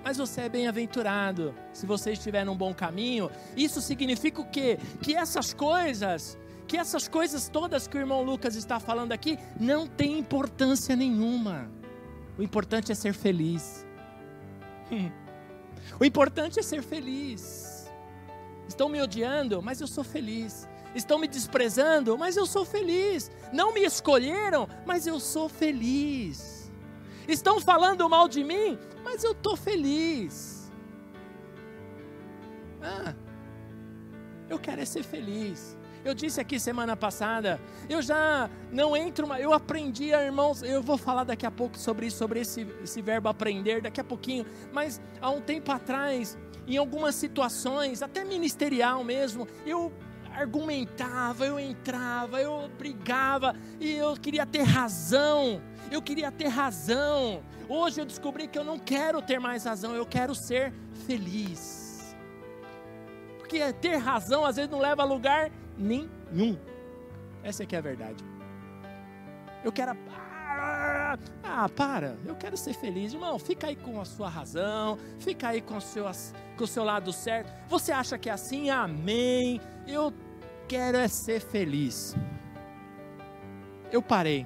mas 0.04 0.18
você 0.18 0.42
é 0.42 0.50
bem-aventurado 0.50 1.54
se 1.74 1.86
você 1.86 2.12
estiver 2.12 2.46
num 2.46 2.56
bom 2.56 2.74
caminho. 2.74 3.30
Isso 3.56 3.82
significa 3.82 4.42
o 4.42 4.46
quê? 4.46 4.78
Que 5.02 5.16
essas 5.16 5.54
coisas, 5.54 6.38
que 6.68 6.78
essas 6.78 7.08
coisas 7.08 7.50
todas 7.50 7.88
que 7.88 7.98
o 7.98 8.00
irmão 8.00 8.24
Lucas 8.24 8.56
está 8.56 8.80
falando 8.80 9.12
aqui, 9.12 9.38
não 9.60 9.88
tem 9.88 10.18
importância 10.18 10.96
nenhuma. 10.96 11.70
O 12.38 12.44
importante 12.44 12.92
é 12.92 12.96
ser 12.96 13.14
feliz. 13.14 13.86
O 16.00 16.04
importante 16.04 16.60
é 16.60 16.62
ser 16.62 16.84
feliz. 16.84 17.90
Estão 18.68 18.90
me 18.90 19.02
odiando, 19.02 19.62
mas 19.62 19.80
eu 19.80 19.88
sou 19.88 20.04
feliz. 20.04 20.68
Estão 20.94 21.18
me 21.18 21.28
desprezando, 21.28 22.18
mas 22.18 22.36
eu 22.36 22.46
sou 22.46 22.66
feliz. 22.66 23.32
Não 23.54 23.74
me 23.74 23.86
escolheram, 23.86 24.68
mas 24.86 25.08
eu 25.08 25.20
sou 25.20 25.48
feliz. 25.48 26.72
Estão 27.28 27.60
falando 27.60 28.10
mal 28.10 28.28
de 28.28 28.44
mim, 28.44 28.78
mas 29.08 29.24
eu 29.24 29.32
estou 29.32 29.56
feliz. 29.56 30.70
Ah, 32.82 33.16
eu 34.50 34.60
quero 34.60 34.82
é 34.82 34.86
ser 34.86 35.02
feliz. 35.02 35.78
Eu 36.04 36.14
disse 36.14 36.42
aqui 36.42 36.60
semana 36.60 36.96
passada, 36.96 37.60
eu 37.90 38.02
já 38.02 38.50
não 38.70 38.98
entro, 38.98 39.34
eu 39.36 39.54
aprendi, 39.54 40.12
irmãos, 40.12 40.62
eu 40.62 40.84
vou 40.84 40.98
falar 40.98 41.24
daqui 41.24 41.46
a 41.46 41.52
pouco 41.52 41.78
sobre 41.78 42.08
isso, 42.08 42.18
sobre 42.18 42.42
esse, 42.42 42.68
esse 42.84 43.02
verbo 43.02 43.30
aprender, 43.30 43.82
daqui 43.82 44.02
a 44.02 44.04
pouquinho, 44.04 44.46
mas 44.74 45.02
há 45.22 45.30
um 45.30 45.42
tempo 45.42 45.72
atrás, 45.72 46.38
em 46.68 46.76
algumas 46.76 47.16
situações, 47.16 48.02
até 48.02 48.26
ministerial 48.26 49.06
mesmo, 49.06 49.48
eu 49.66 49.92
argumentava, 50.34 51.46
eu 51.46 51.58
entrava, 51.58 52.42
eu 52.42 52.70
brigava 52.78 53.56
e 53.80 53.94
eu 53.94 54.16
queria 54.16 54.46
ter 54.46 54.64
razão. 54.64 55.62
Eu 55.90 56.02
queria 56.02 56.32
ter 56.32 56.48
razão. 56.48 57.42
Hoje 57.70 58.00
eu 58.00 58.06
descobri 58.06 58.48
que 58.48 58.58
eu 58.58 58.64
não 58.64 58.80
quero 58.80 59.22
ter 59.22 59.40
mais 59.40 59.66
razão, 59.66 59.94
eu 59.94 60.06
quero 60.06 60.34
ser 60.34 60.74
feliz. 61.06 62.16
Porque 63.38 63.74
ter 63.74 63.98
razão 63.98 64.46
às 64.46 64.56
vezes 64.56 64.72
não 64.72 64.80
leva 64.80 65.02
a 65.02 65.06
lugar 65.06 65.52
nenhum. 65.78 66.58
Essa 67.44 67.64
é 67.64 67.66
que 67.66 67.76
é 67.76 67.80
a 67.80 67.82
verdade. 67.82 68.24
Eu 69.64 69.72
quero. 69.72 69.98
Ah, 71.44 71.70
para. 71.76 72.18
Eu 72.26 72.36
quero 72.36 72.58
ser 72.58 72.74
feliz. 72.74 73.14
Irmão, 73.14 73.40
fica 73.40 73.68
aí 73.68 73.76
com 73.76 74.00
a 74.00 74.06
sua 74.06 74.30
razão. 74.30 74.98
Fica 75.20 75.50
aí 75.50 75.62
com 75.62 75.78
o 75.78 75.82
seu, 75.82 76.06
com 76.58 76.64
o 76.64 76.68
seu 76.68 76.84
lado 76.84 77.12
certo. 77.14 77.52
Você 77.70 77.92
acha 77.92 78.18
que 78.18 78.30
é 78.30 78.34
assim? 78.34 78.70
Amém. 78.70 79.62
Eu 79.88 80.14
quero 80.68 80.98
é 80.98 81.08
ser 81.08 81.40
feliz. 81.40 82.16
Eu 83.92 84.02
parei. 84.02 84.46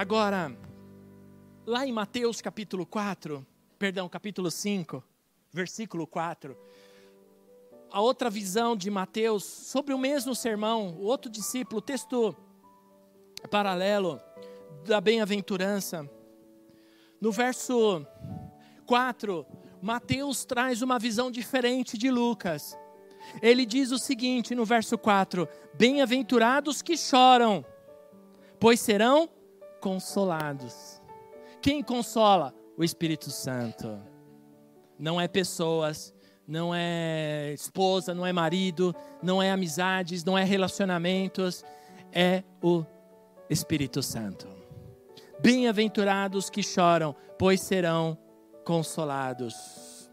Agora, 0.00 0.56
lá 1.66 1.86
em 1.86 1.92
Mateus 1.92 2.40
capítulo 2.40 2.86
4, 2.86 3.46
perdão, 3.78 4.08
capítulo 4.08 4.50
5, 4.50 5.04
versículo 5.52 6.06
4, 6.06 6.56
a 7.90 8.00
outra 8.00 8.30
visão 8.30 8.74
de 8.74 8.90
Mateus 8.90 9.44
sobre 9.44 9.92
o 9.92 9.98
mesmo 9.98 10.34
sermão, 10.34 10.94
o 10.94 11.02
outro 11.02 11.30
discípulo, 11.30 11.82
texto 11.82 12.34
paralelo 13.50 14.18
da 14.86 15.02
bem-aventurança. 15.02 16.10
No 17.20 17.30
verso 17.30 18.02
4, 18.86 19.46
Mateus 19.82 20.46
traz 20.46 20.80
uma 20.80 20.98
visão 20.98 21.30
diferente 21.30 21.98
de 21.98 22.10
Lucas. 22.10 22.74
Ele 23.42 23.66
diz 23.66 23.90
o 23.90 23.98
seguinte 23.98 24.54
no 24.54 24.64
verso 24.64 24.96
4: 24.96 25.46
Bem-aventurados 25.74 26.80
que 26.80 26.96
choram, 26.96 27.62
pois 28.58 28.80
serão 28.80 29.28
consolados. 29.80 31.00
Quem 31.62 31.82
consola? 31.82 32.54
O 32.76 32.84
Espírito 32.84 33.30
Santo. 33.30 34.00
Não 34.98 35.20
é 35.20 35.26
pessoas, 35.26 36.14
não 36.46 36.74
é 36.74 37.52
esposa, 37.52 38.14
não 38.14 38.26
é 38.26 38.32
marido, 38.32 38.94
não 39.22 39.42
é 39.42 39.50
amizades, 39.50 40.24
não 40.24 40.36
é 40.36 40.44
relacionamentos, 40.44 41.64
é 42.12 42.42
o 42.62 42.84
Espírito 43.48 44.02
Santo. 44.02 44.48
Bem-aventurados 45.40 46.50
que 46.50 46.62
choram, 46.62 47.14
pois 47.38 47.60
serão 47.60 48.18
consolados. 48.64 50.10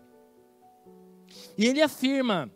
E 1.57 1.65
ele 1.65 1.81
afirma, 1.81 2.49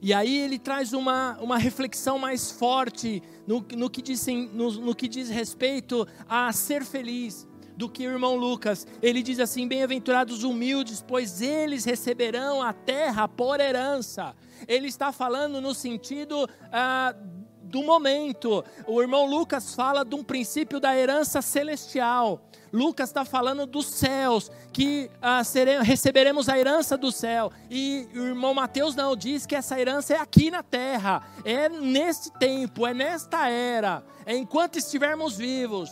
e 0.00 0.12
aí 0.12 0.38
ele 0.38 0.58
traz 0.58 0.92
uma, 0.92 1.38
uma 1.40 1.58
reflexão 1.58 2.18
mais 2.18 2.50
forte 2.50 3.22
no, 3.46 3.64
no, 3.76 3.90
que 3.90 4.02
diz, 4.02 4.26
no, 4.26 4.72
no 4.72 4.94
que 4.94 5.08
diz 5.08 5.28
respeito 5.28 6.06
a 6.28 6.52
ser 6.52 6.84
feliz 6.84 7.46
do 7.76 7.88
que 7.88 8.06
o 8.06 8.10
irmão 8.10 8.36
Lucas. 8.36 8.86
Ele 9.02 9.22
diz 9.22 9.38
assim: 9.38 9.68
Bem-aventurados 9.68 10.42
humildes, 10.42 11.04
pois 11.06 11.40
eles 11.40 11.84
receberão 11.84 12.62
a 12.62 12.72
terra 12.72 13.28
por 13.28 13.60
herança. 13.60 14.34
Ele 14.66 14.88
está 14.88 15.12
falando 15.12 15.60
no 15.60 15.74
sentido 15.74 16.48
ah, 16.72 17.14
do 17.62 17.82
momento. 17.82 18.64
O 18.86 19.02
irmão 19.02 19.26
Lucas 19.26 19.74
fala 19.74 20.04
de 20.04 20.14
um 20.14 20.24
princípio 20.24 20.80
da 20.80 20.96
herança 20.96 21.42
celestial. 21.42 22.40
Lucas 22.76 23.08
está 23.08 23.24
falando 23.24 23.64
dos 23.64 23.86
céus, 23.86 24.50
que 24.70 25.10
ah, 25.22 25.40
receberemos 25.82 26.46
a 26.46 26.58
herança 26.58 26.94
do 26.94 27.10
céu. 27.10 27.50
E 27.70 28.06
o 28.12 28.18
irmão 28.18 28.52
Mateus 28.52 28.94
não 28.94 29.16
diz 29.16 29.46
que 29.46 29.54
essa 29.54 29.80
herança 29.80 30.12
é 30.12 30.18
aqui 30.18 30.50
na 30.50 30.62
terra, 30.62 31.26
é 31.42 31.70
neste 31.70 32.30
tempo, 32.32 32.86
é 32.86 32.92
nesta 32.92 33.48
era, 33.48 34.04
é 34.26 34.36
enquanto 34.36 34.76
estivermos 34.76 35.38
vivos. 35.38 35.90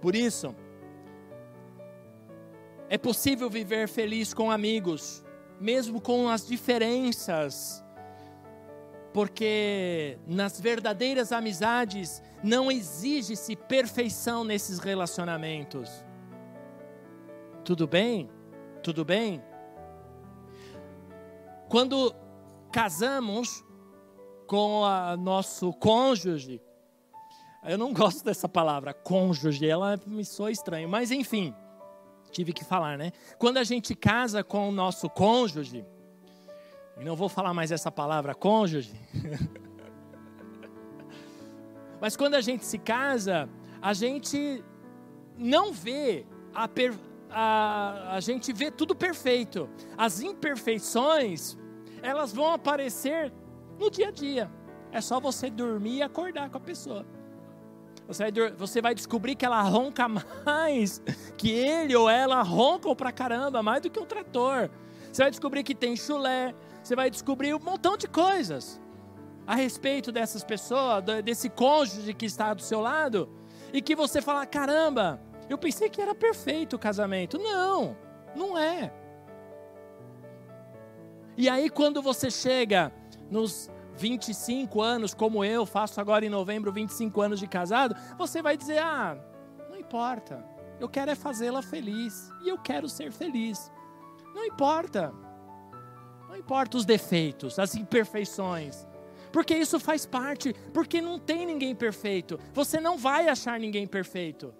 Por 0.00 0.16
isso, 0.16 0.54
é 2.88 2.96
possível 2.96 3.50
viver 3.50 3.86
feliz 3.86 4.32
com 4.32 4.50
amigos, 4.50 5.22
mesmo 5.60 6.00
com 6.00 6.30
as 6.30 6.46
diferenças, 6.46 7.83
porque 9.14 10.18
nas 10.26 10.60
verdadeiras 10.60 11.30
amizades 11.30 12.20
não 12.42 12.68
exige-se 12.68 13.54
perfeição 13.54 14.42
nesses 14.42 14.80
relacionamentos. 14.80 15.88
Tudo 17.64 17.86
bem? 17.86 18.28
Tudo 18.82 19.04
bem? 19.04 19.40
Quando 21.68 22.12
casamos 22.72 23.64
com 24.48 24.80
o 24.82 25.16
nosso 25.16 25.72
cônjuge, 25.74 26.60
eu 27.62 27.78
não 27.78 27.92
gosto 27.94 28.24
dessa 28.24 28.48
palavra, 28.48 28.92
cônjuge, 28.92 29.64
ela 29.64 29.96
me 30.08 30.24
soa 30.24 30.50
estranho, 30.50 30.88
mas 30.88 31.12
enfim, 31.12 31.54
tive 32.32 32.52
que 32.52 32.64
falar, 32.64 32.98
né? 32.98 33.12
Quando 33.38 33.58
a 33.58 33.64
gente 33.64 33.94
casa 33.94 34.42
com 34.42 34.68
o 34.68 34.72
nosso 34.72 35.08
cônjuge, 35.08 35.86
e 36.98 37.04
não 37.04 37.16
vou 37.16 37.28
falar 37.28 37.52
mais 37.52 37.72
essa 37.72 37.90
palavra 37.90 38.34
cônjuge, 38.34 38.94
mas 42.00 42.16
quando 42.16 42.34
a 42.34 42.40
gente 42.40 42.64
se 42.64 42.78
casa, 42.78 43.48
a 43.80 43.92
gente 43.92 44.62
não 45.36 45.72
vê 45.72 46.26
a, 46.54 46.68
per, 46.68 46.94
a, 47.30 48.14
a 48.14 48.20
gente 48.20 48.52
vê 48.52 48.70
tudo 48.70 48.94
perfeito. 48.94 49.68
As 49.96 50.20
imperfeições, 50.20 51.56
elas 52.02 52.32
vão 52.32 52.52
aparecer 52.52 53.32
no 53.78 53.90
dia 53.90 54.08
a 54.08 54.10
dia. 54.10 54.50
É 54.92 55.00
só 55.00 55.18
você 55.18 55.50
dormir 55.50 55.96
e 55.96 56.02
acordar 56.02 56.50
com 56.50 56.58
a 56.58 56.60
pessoa. 56.60 57.04
Você 58.06 58.30
vai, 58.30 58.50
você 58.52 58.82
vai 58.82 58.94
descobrir 58.94 59.34
que 59.34 59.44
ela 59.44 59.60
ronca 59.62 60.06
mais, 60.08 61.02
que 61.36 61.50
ele 61.50 61.96
ou 61.96 62.08
ela 62.08 62.42
roncam 62.42 62.94
pra 62.94 63.10
caramba, 63.10 63.62
mais 63.62 63.82
do 63.82 63.90
que 63.90 63.98
um 63.98 64.04
trator. 64.04 64.70
Você 65.10 65.22
vai 65.22 65.30
descobrir 65.30 65.62
que 65.62 65.74
tem 65.74 65.96
chulé, 65.96 66.54
você 66.84 66.94
vai 66.94 67.08
descobrir 67.10 67.54
um 67.54 67.58
montão 67.58 67.96
de 67.96 68.06
coisas 68.06 68.78
a 69.46 69.54
respeito 69.54 70.12
dessas 70.12 70.44
pessoas, 70.44 71.02
desse 71.24 71.48
cônjuge 71.48 72.12
que 72.12 72.26
está 72.26 72.52
do 72.52 72.60
seu 72.60 72.80
lado, 72.80 73.28
e 73.72 73.80
que 73.80 73.96
você 73.96 74.20
fala: 74.20 74.44
caramba, 74.44 75.18
eu 75.48 75.56
pensei 75.56 75.88
que 75.88 76.00
era 76.00 76.14
perfeito 76.14 76.76
o 76.76 76.78
casamento. 76.78 77.38
Não, 77.38 77.96
não 78.36 78.58
é. 78.58 78.92
E 81.38 81.48
aí, 81.48 81.70
quando 81.70 82.02
você 82.02 82.30
chega 82.30 82.92
nos 83.30 83.70
25 83.96 84.82
anos, 84.82 85.14
como 85.14 85.42
eu, 85.42 85.64
faço 85.64 86.00
agora 86.02 86.26
em 86.26 86.28
novembro 86.28 86.70
25 86.70 87.20
anos 87.22 87.40
de 87.40 87.46
casado, 87.46 87.96
você 88.18 88.42
vai 88.42 88.58
dizer: 88.58 88.78
ah, 88.78 89.16
não 89.70 89.78
importa, 89.78 90.44
eu 90.78 90.88
quero 90.88 91.10
é 91.10 91.14
fazê-la 91.14 91.62
feliz 91.62 92.30
e 92.44 92.50
eu 92.50 92.58
quero 92.58 92.90
ser 92.90 93.10
feliz. 93.10 93.72
Não 94.34 94.44
importa, 94.44 95.14
não 96.34 96.40
importa 96.40 96.76
os 96.76 96.84
defeitos, 96.84 97.60
as 97.60 97.76
imperfeições, 97.76 98.88
porque 99.32 99.54
isso 99.54 99.78
faz 99.78 100.04
parte, 100.04 100.52
porque 100.72 101.00
não 101.00 101.16
tem 101.16 101.46
ninguém 101.46 101.76
perfeito, 101.76 102.40
você 102.52 102.80
não 102.80 102.98
vai 102.98 103.28
achar 103.28 103.58
ninguém 103.60 103.86
perfeito. 103.86 104.52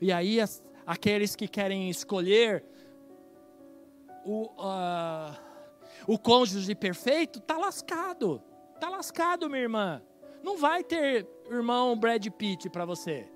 E 0.00 0.10
aí, 0.10 0.40
as, 0.40 0.60
aqueles 0.84 1.36
que 1.36 1.46
querem 1.46 1.88
escolher 1.88 2.64
o. 4.24 4.46
Uh, 4.46 5.48
o 6.06 6.18
cônjuge 6.18 6.74
perfeito, 6.74 7.40
tá 7.40 7.56
lascado. 7.56 8.42
Tá 8.80 8.88
lascado, 8.88 9.48
minha 9.48 9.62
irmã. 9.62 10.02
Não 10.42 10.56
vai 10.56 10.82
ter 10.82 11.28
irmão 11.50 11.98
Brad 11.98 12.26
Pitt 12.28 12.70
para 12.70 12.84
você. 12.84 13.28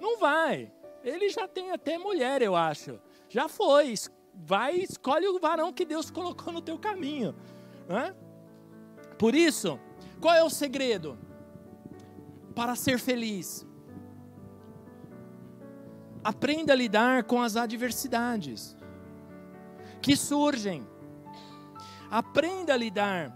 Não 0.00 0.18
vai. 0.18 0.70
Ele 1.02 1.28
já 1.30 1.48
tem 1.48 1.70
até 1.70 1.96
mulher, 1.96 2.42
eu 2.42 2.54
acho. 2.54 3.00
Já 3.28 3.48
foi. 3.48 3.94
Vai, 4.38 4.76
escolhe 4.76 5.26
o 5.28 5.38
varão 5.38 5.72
que 5.72 5.84
Deus 5.84 6.10
colocou 6.10 6.52
no 6.52 6.62
teu 6.62 6.78
caminho. 6.78 7.34
Né? 7.88 8.14
Por 9.18 9.34
isso, 9.34 9.78
qual 10.20 10.34
é 10.34 10.42
o 10.42 10.50
segredo? 10.50 11.18
Para 12.54 12.74
ser 12.74 12.98
feliz. 12.98 13.66
Aprenda 16.24 16.72
a 16.72 16.76
lidar 16.76 17.24
com 17.24 17.42
as 17.42 17.56
adversidades 17.56 18.76
que 20.00 20.16
surgem 20.16 20.86
Aprenda 22.10 22.72
a 22.72 22.76
lidar. 22.76 23.32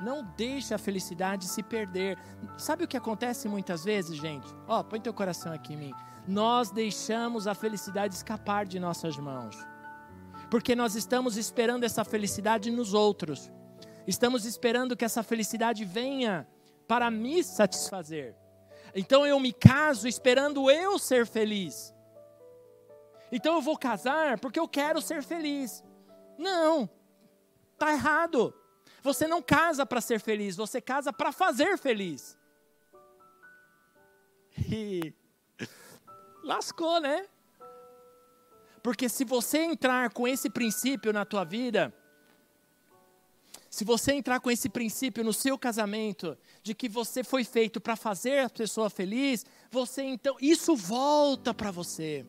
Não 0.00 0.24
deixe 0.36 0.72
a 0.74 0.78
felicidade 0.78 1.46
se 1.46 1.62
perder. 1.62 2.18
Sabe 2.56 2.84
o 2.84 2.88
que 2.88 2.96
acontece 2.96 3.48
muitas 3.48 3.84
vezes, 3.84 4.16
gente? 4.16 4.46
Ó, 4.66 4.80
oh, 4.80 4.84
põe 4.84 5.00
teu 5.00 5.12
coração 5.12 5.52
aqui 5.52 5.74
em 5.74 5.76
mim. 5.76 5.94
Nós 6.26 6.70
deixamos 6.70 7.46
a 7.46 7.54
felicidade 7.54 8.14
escapar 8.14 8.64
de 8.66 8.80
nossas 8.80 9.16
mãos. 9.16 9.56
Porque 10.50 10.74
nós 10.74 10.94
estamos 10.94 11.36
esperando 11.36 11.84
essa 11.84 12.04
felicidade 12.04 12.70
nos 12.70 12.94
outros. 12.94 13.50
Estamos 14.06 14.44
esperando 14.44 14.96
que 14.96 15.04
essa 15.04 15.22
felicidade 15.22 15.84
venha 15.84 16.46
para 16.86 17.10
me 17.10 17.42
satisfazer. 17.42 18.34
Então 18.94 19.26
eu 19.26 19.40
me 19.40 19.52
caso 19.52 20.06
esperando 20.06 20.70
eu 20.70 20.98
ser 20.98 21.26
feliz. 21.26 21.94
Então 23.32 23.54
eu 23.54 23.60
vou 23.60 23.76
casar 23.76 24.38
porque 24.38 24.60
eu 24.60 24.68
quero 24.68 25.00
ser 25.02 25.22
feliz. 25.22 25.82
Não, 26.38 26.88
tá 27.76 27.92
errado. 27.92 28.54
Você 29.02 29.26
não 29.26 29.42
casa 29.42 29.84
para 29.84 30.00
ser 30.00 30.20
feliz, 30.20 30.56
você 30.56 30.80
casa 30.80 31.12
para 31.12 31.32
fazer 31.32 31.76
feliz. 31.76 32.38
E 34.70 35.12
lascou, 36.44 37.00
né? 37.00 37.26
Porque 38.82 39.08
se 39.08 39.24
você 39.24 39.58
entrar 39.58 40.10
com 40.10 40.28
esse 40.28 40.50
princípio 40.50 41.12
na 41.12 41.24
tua 41.24 41.42
vida, 41.42 41.92
se 43.70 43.84
você 43.84 44.12
entrar 44.12 44.38
com 44.40 44.50
esse 44.50 44.68
princípio 44.68 45.24
no 45.24 45.32
seu 45.32 45.58
casamento, 45.58 46.38
de 46.62 46.74
que 46.74 46.88
você 46.88 47.24
foi 47.24 47.42
feito 47.42 47.80
para 47.80 47.96
fazer 47.96 48.40
a 48.44 48.50
pessoa 48.50 48.88
feliz, 48.88 49.44
você 49.70 50.02
então, 50.02 50.36
isso 50.40 50.76
volta 50.76 51.52
para 51.52 51.70
você. 51.70 52.24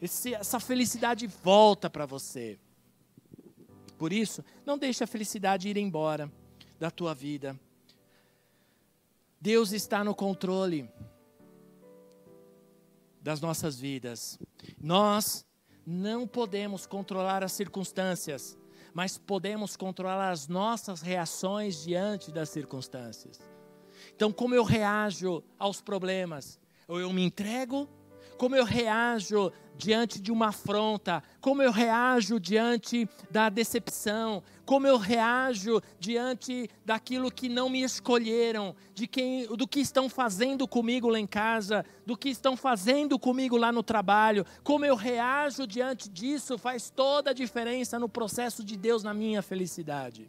Esse, 0.00 0.34
essa 0.34 0.60
felicidade 0.60 1.26
volta 1.26 1.90
para 1.90 2.06
você. 2.06 2.58
Por 3.98 4.12
isso, 4.12 4.44
não 4.64 4.78
deixe 4.78 5.02
a 5.02 5.06
felicidade 5.06 5.68
ir 5.68 5.76
embora 5.76 6.32
da 6.78 6.90
tua 6.90 7.12
vida. 7.12 7.58
Deus 9.40 9.72
está 9.72 10.02
no 10.02 10.14
controle 10.14 10.88
das 13.28 13.42
nossas 13.42 13.78
vidas. 13.78 14.38
Nós 14.80 15.44
não 15.84 16.26
podemos 16.26 16.86
controlar 16.86 17.44
as 17.44 17.52
circunstâncias, 17.52 18.56
mas 18.94 19.18
podemos 19.18 19.76
controlar 19.76 20.30
as 20.30 20.48
nossas 20.48 21.02
reações 21.02 21.84
diante 21.84 22.32
das 22.32 22.48
circunstâncias. 22.48 23.38
Então, 24.16 24.32
como 24.32 24.54
eu 24.54 24.64
reajo 24.64 25.44
aos 25.58 25.78
problemas? 25.78 26.58
Ou 26.88 27.00
eu 27.00 27.12
me 27.12 27.22
entrego 27.22 27.86
como 28.38 28.56
eu 28.56 28.64
reajo 28.64 29.52
diante 29.78 30.20
de 30.20 30.32
uma 30.32 30.48
afronta, 30.48 31.22
como 31.40 31.62
eu 31.62 31.70
reajo 31.70 32.40
diante 32.40 33.08
da 33.30 33.48
decepção, 33.48 34.42
como 34.66 34.86
eu 34.88 34.98
reajo 34.98 35.80
diante 36.00 36.68
daquilo 36.84 37.30
que 37.30 37.48
não 37.48 37.70
me 37.70 37.82
escolheram, 37.82 38.74
de 38.92 39.06
quem, 39.06 39.46
do 39.46 39.68
que 39.68 39.78
estão 39.78 40.08
fazendo 40.08 40.66
comigo 40.66 41.08
lá 41.08 41.20
em 41.20 41.26
casa, 41.26 41.84
do 42.04 42.16
que 42.16 42.28
estão 42.28 42.56
fazendo 42.56 43.18
comigo 43.18 43.56
lá 43.56 43.70
no 43.70 43.82
trabalho, 43.82 44.44
como 44.64 44.84
eu 44.84 44.96
reajo 44.96 45.64
diante 45.64 46.08
disso 46.10 46.58
faz 46.58 46.90
toda 46.90 47.30
a 47.30 47.34
diferença 47.34 47.98
no 47.98 48.08
processo 48.08 48.64
de 48.64 48.76
Deus 48.76 49.04
na 49.04 49.14
minha 49.14 49.42
felicidade. 49.42 50.28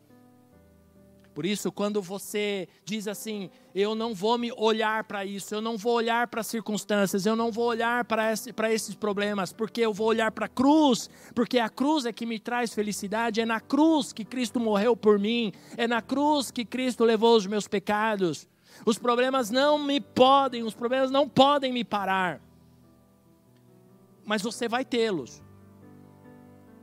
Por 1.39 1.45
isso, 1.45 1.71
quando 1.71 2.01
você 2.01 2.67
diz 2.83 3.07
assim, 3.07 3.49
eu 3.73 3.95
não 3.95 4.13
vou 4.13 4.37
me 4.37 4.51
olhar 4.57 5.05
para 5.05 5.23
isso, 5.23 5.55
eu 5.55 5.61
não 5.61 5.77
vou 5.77 5.93
olhar 5.93 6.27
para 6.27 6.41
as 6.41 6.47
circunstâncias, 6.47 7.25
eu 7.25 7.33
não 7.33 7.49
vou 7.49 7.67
olhar 7.67 8.03
para 8.03 8.33
esse, 8.33 8.53
esses 8.69 8.93
problemas, 8.93 9.53
porque 9.53 9.79
eu 9.79 9.93
vou 9.93 10.07
olhar 10.07 10.33
para 10.33 10.47
a 10.47 10.49
cruz, 10.49 11.09
porque 11.33 11.57
a 11.57 11.69
cruz 11.69 12.05
é 12.05 12.11
que 12.11 12.25
me 12.25 12.39
traz 12.39 12.73
felicidade, 12.73 13.39
é 13.39 13.45
na 13.45 13.61
cruz 13.61 14.11
que 14.11 14.25
Cristo 14.25 14.59
morreu 14.59 14.97
por 14.97 15.17
mim, 15.17 15.53
é 15.77 15.87
na 15.87 16.01
cruz 16.01 16.51
que 16.51 16.65
Cristo 16.65 17.05
levou 17.05 17.37
os 17.37 17.47
meus 17.47 17.69
pecados. 17.69 18.45
Os 18.85 18.99
problemas 18.99 19.49
não 19.49 19.79
me 19.79 20.01
podem, 20.01 20.63
os 20.63 20.73
problemas 20.73 21.09
não 21.09 21.29
podem 21.29 21.71
me 21.71 21.85
parar. 21.85 22.41
Mas 24.25 24.41
você 24.41 24.67
vai 24.67 24.83
tê-los. 24.83 25.41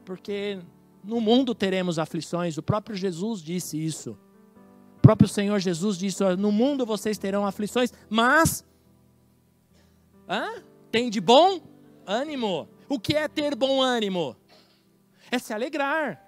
Porque 0.03 0.59
no 1.05 1.21
mundo 1.21 1.55
teremos 1.55 1.99
aflições, 1.99 2.57
o 2.57 2.63
próprio 2.63 2.97
Jesus 2.97 3.43
disse 3.43 3.77
isso 3.77 4.17
próprio 5.07 5.29
Senhor 5.29 5.61
Jesus 5.61 5.97
disse: 5.97 6.25
No 6.37 6.51
mundo 6.51 6.85
vocês 6.85 7.17
terão 7.17 7.47
aflições, 7.47 7.93
mas 8.11 8.65
hã? 10.29 10.65
tem 10.91 11.09
de 11.09 11.21
bom 11.21 11.61
ânimo. 12.05 12.69
O 12.89 12.99
que 12.99 13.15
é 13.15 13.29
ter 13.29 13.55
bom 13.55 13.81
ânimo? 13.81 14.37
É 15.31 15.39
se 15.39 15.53
alegrar. 15.53 16.21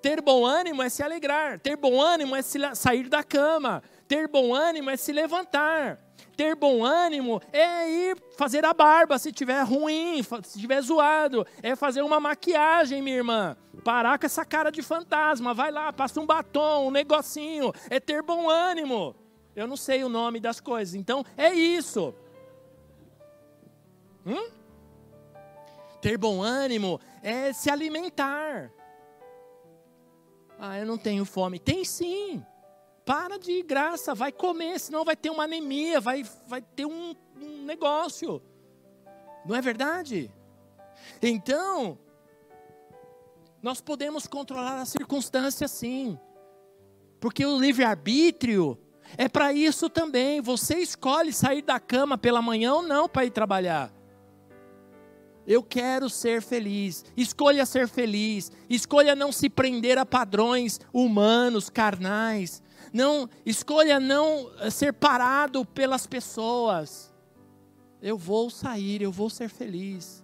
Ter 0.00 0.22
bom 0.22 0.46
ânimo 0.46 0.82
é 0.82 0.88
se 0.88 1.02
alegrar. 1.02 1.60
Ter 1.60 1.76
bom 1.76 2.00
ânimo 2.00 2.34
é 2.34 2.40
se 2.40 2.58
sair 2.74 3.10
da 3.10 3.22
cama. 3.22 3.82
Ter 4.06 4.26
bom 4.26 4.54
ânimo 4.54 4.88
é 4.88 4.96
se 4.96 5.12
levantar. 5.12 5.98
Ter 6.38 6.54
bom 6.54 6.84
ânimo 6.84 7.42
é 7.52 7.90
ir 7.90 8.16
fazer 8.36 8.64
a 8.64 8.72
barba 8.72 9.18
se 9.18 9.32
tiver 9.32 9.60
ruim, 9.64 10.22
se 10.44 10.60
tiver 10.60 10.80
zoado. 10.80 11.44
É 11.60 11.74
fazer 11.74 12.00
uma 12.00 12.20
maquiagem, 12.20 13.02
minha 13.02 13.16
irmã. 13.16 13.56
Parar 13.82 14.20
com 14.20 14.26
essa 14.26 14.44
cara 14.44 14.70
de 14.70 14.80
fantasma. 14.80 15.52
Vai 15.52 15.72
lá, 15.72 15.92
passa 15.92 16.20
um 16.20 16.26
batom, 16.26 16.86
um 16.86 16.90
negocinho. 16.92 17.72
É 17.90 17.98
ter 17.98 18.22
bom 18.22 18.48
ânimo. 18.48 19.16
Eu 19.56 19.66
não 19.66 19.76
sei 19.76 20.04
o 20.04 20.08
nome 20.08 20.38
das 20.38 20.60
coisas. 20.60 20.94
Então, 20.94 21.24
é 21.36 21.52
isso. 21.52 22.14
Hum? 24.24 24.48
Ter 26.00 26.16
bom 26.16 26.40
ânimo 26.40 27.00
é 27.20 27.52
se 27.52 27.68
alimentar. 27.68 28.70
Ah, 30.56 30.78
eu 30.78 30.86
não 30.86 30.96
tenho 30.96 31.24
fome. 31.24 31.58
Tem 31.58 31.84
sim. 31.84 32.46
Para 33.08 33.38
de 33.38 33.62
graça, 33.62 34.14
vai 34.14 34.30
comer, 34.30 34.78
senão 34.78 35.02
vai 35.02 35.16
ter 35.16 35.30
uma 35.30 35.44
anemia, 35.44 35.98
vai, 35.98 36.26
vai 36.46 36.60
ter 36.60 36.84
um, 36.84 37.14
um 37.40 37.64
negócio. 37.64 38.42
Não 39.46 39.56
é 39.56 39.62
verdade? 39.62 40.30
Então, 41.22 41.98
nós 43.62 43.80
podemos 43.80 44.26
controlar 44.26 44.82
as 44.82 44.90
circunstâncias 44.90 45.70
sim. 45.70 46.20
Porque 47.18 47.46
o 47.46 47.58
livre-arbítrio 47.58 48.78
é 49.16 49.26
para 49.26 49.54
isso 49.54 49.88
também. 49.88 50.42
Você 50.42 50.76
escolhe 50.76 51.32
sair 51.32 51.62
da 51.62 51.80
cama 51.80 52.18
pela 52.18 52.42
manhã 52.42 52.74
ou 52.74 52.82
não 52.82 53.08
para 53.08 53.24
ir 53.24 53.30
trabalhar. 53.30 53.90
Eu 55.48 55.62
quero 55.62 56.10
ser 56.10 56.42
feliz. 56.42 57.02
Escolha 57.16 57.64
ser 57.64 57.88
feliz. 57.88 58.52
Escolha 58.68 59.16
não 59.16 59.32
se 59.32 59.48
prender 59.48 59.96
a 59.96 60.04
padrões 60.04 60.78
humanos, 60.92 61.70
carnais. 61.70 62.62
Não 62.92 63.26
escolha 63.46 63.98
não 63.98 64.50
eh, 64.58 64.68
ser 64.68 64.92
parado 64.92 65.64
pelas 65.64 66.06
pessoas. 66.06 67.10
Eu 68.02 68.18
vou 68.18 68.50
sair, 68.50 69.00
eu 69.00 69.10
vou 69.10 69.30
ser 69.30 69.48
feliz. 69.48 70.22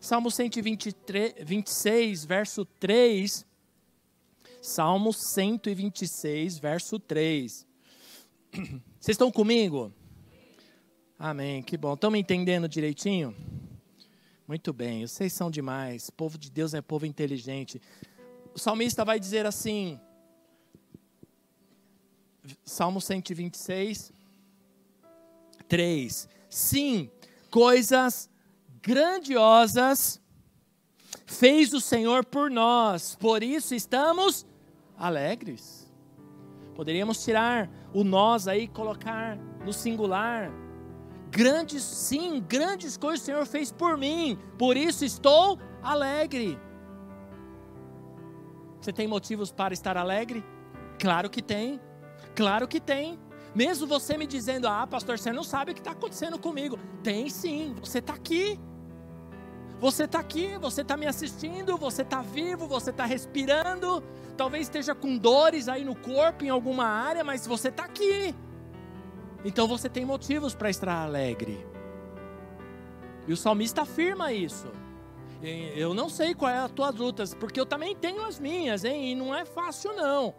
Salmo 0.00 0.32
123, 0.32 1.34
26, 1.40 2.24
verso 2.24 2.64
3. 2.64 3.46
Salmo 4.60 5.12
126, 5.12 6.58
verso 6.58 6.98
3. 6.98 7.64
Vocês 8.98 9.14
estão 9.14 9.30
comigo? 9.30 9.92
Amém, 11.16 11.62
que 11.62 11.76
bom. 11.76 11.94
Estão 11.94 12.10
me 12.10 12.18
entendendo 12.18 12.68
direitinho? 12.68 13.61
Muito 14.46 14.72
bem, 14.72 15.06
vocês 15.06 15.32
são 15.32 15.50
demais. 15.50 16.08
O 16.08 16.12
povo 16.12 16.36
de 16.36 16.50
Deus 16.50 16.74
é 16.74 16.80
povo 16.80 17.06
inteligente. 17.06 17.80
O 18.54 18.58
salmista 18.58 19.04
vai 19.04 19.18
dizer 19.18 19.46
assim: 19.46 20.00
Salmo 22.64 23.00
126, 23.00 24.12
3. 25.68 26.28
Sim, 26.50 27.10
coisas 27.50 28.28
grandiosas 28.82 30.20
fez 31.24 31.72
o 31.72 31.80
Senhor 31.80 32.24
por 32.24 32.50
nós, 32.50 33.14
por 33.14 33.42
isso 33.42 33.74
estamos 33.74 34.44
alegres. 34.98 35.90
Poderíamos 36.74 37.22
tirar 37.24 37.70
o 37.94 38.02
nós 38.02 38.48
aí 38.48 38.64
e 38.64 38.68
colocar 38.68 39.36
no 39.64 39.72
singular. 39.72 40.50
Grandes, 41.32 41.82
sim, 41.82 42.44
grandes 42.46 42.98
coisas 42.98 43.22
o 43.22 43.24
Senhor 43.24 43.46
fez 43.46 43.72
por 43.72 43.96
mim, 43.96 44.38
por 44.58 44.76
isso 44.76 45.02
estou 45.02 45.58
alegre. 45.82 46.60
Você 48.78 48.92
tem 48.92 49.08
motivos 49.08 49.50
para 49.50 49.72
estar 49.72 49.96
alegre? 49.96 50.44
Claro 50.98 51.30
que 51.30 51.40
tem. 51.40 51.80
Claro 52.36 52.68
que 52.68 52.78
tem. 52.78 53.18
Mesmo 53.54 53.86
você 53.86 54.18
me 54.18 54.26
dizendo, 54.26 54.68
ah, 54.68 54.86
pastor, 54.86 55.18
você 55.18 55.32
não 55.32 55.42
sabe 55.42 55.72
o 55.72 55.74
que 55.74 55.80
está 55.80 55.92
acontecendo 55.92 56.38
comigo. 56.38 56.78
Tem 57.02 57.30
sim, 57.30 57.74
você 57.80 58.00
está 58.00 58.12
aqui. 58.12 58.60
Você 59.80 60.04
está 60.04 60.18
aqui, 60.18 60.58
você 60.60 60.82
está 60.82 60.98
me 60.98 61.06
assistindo, 61.06 61.78
você 61.78 62.02
está 62.02 62.20
vivo, 62.20 62.66
você 62.66 62.90
está 62.90 63.06
respirando. 63.06 64.04
Talvez 64.36 64.64
esteja 64.64 64.94
com 64.94 65.16
dores 65.16 65.66
aí 65.66 65.82
no 65.82 65.96
corpo, 65.96 66.44
em 66.44 66.50
alguma 66.50 66.84
área, 66.84 67.24
mas 67.24 67.46
você 67.46 67.68
está 67.68 67.84
aqui. 67.84 68.34
Então 69.44 69.66
você 69.66 69.88
tem 69.88 70.04
motivos 70.04 70.54
para 70.54 70.70
estar 70.70 71.02
alegre. 71.02 71.66
E 73.26 73.32
o 73.32 73.36
salmista 73.36 73.82
afirma 73.82 74.32
isso. 74.32 74.70
Eu 75.74 75.92
não 75.92 76.08
sei 76.08 76.34
qual 76.34 76.50
é 76.50 76.58
a 76.58 76.68
tua 76.68 76.90
luta, 76.90 77.24
porque 77.38 77.58
eu 77.58 77.66
também 77.66 77.96
tenho 77.96 78.24
as 78.24 78.38
minhas, 78.38 78.84
hein? 78.84 79.10
E 79.10 79.14
não 79.14 79.34
é 79.34 79.44
fácil 79.44 79.92
não. 79.94 80.34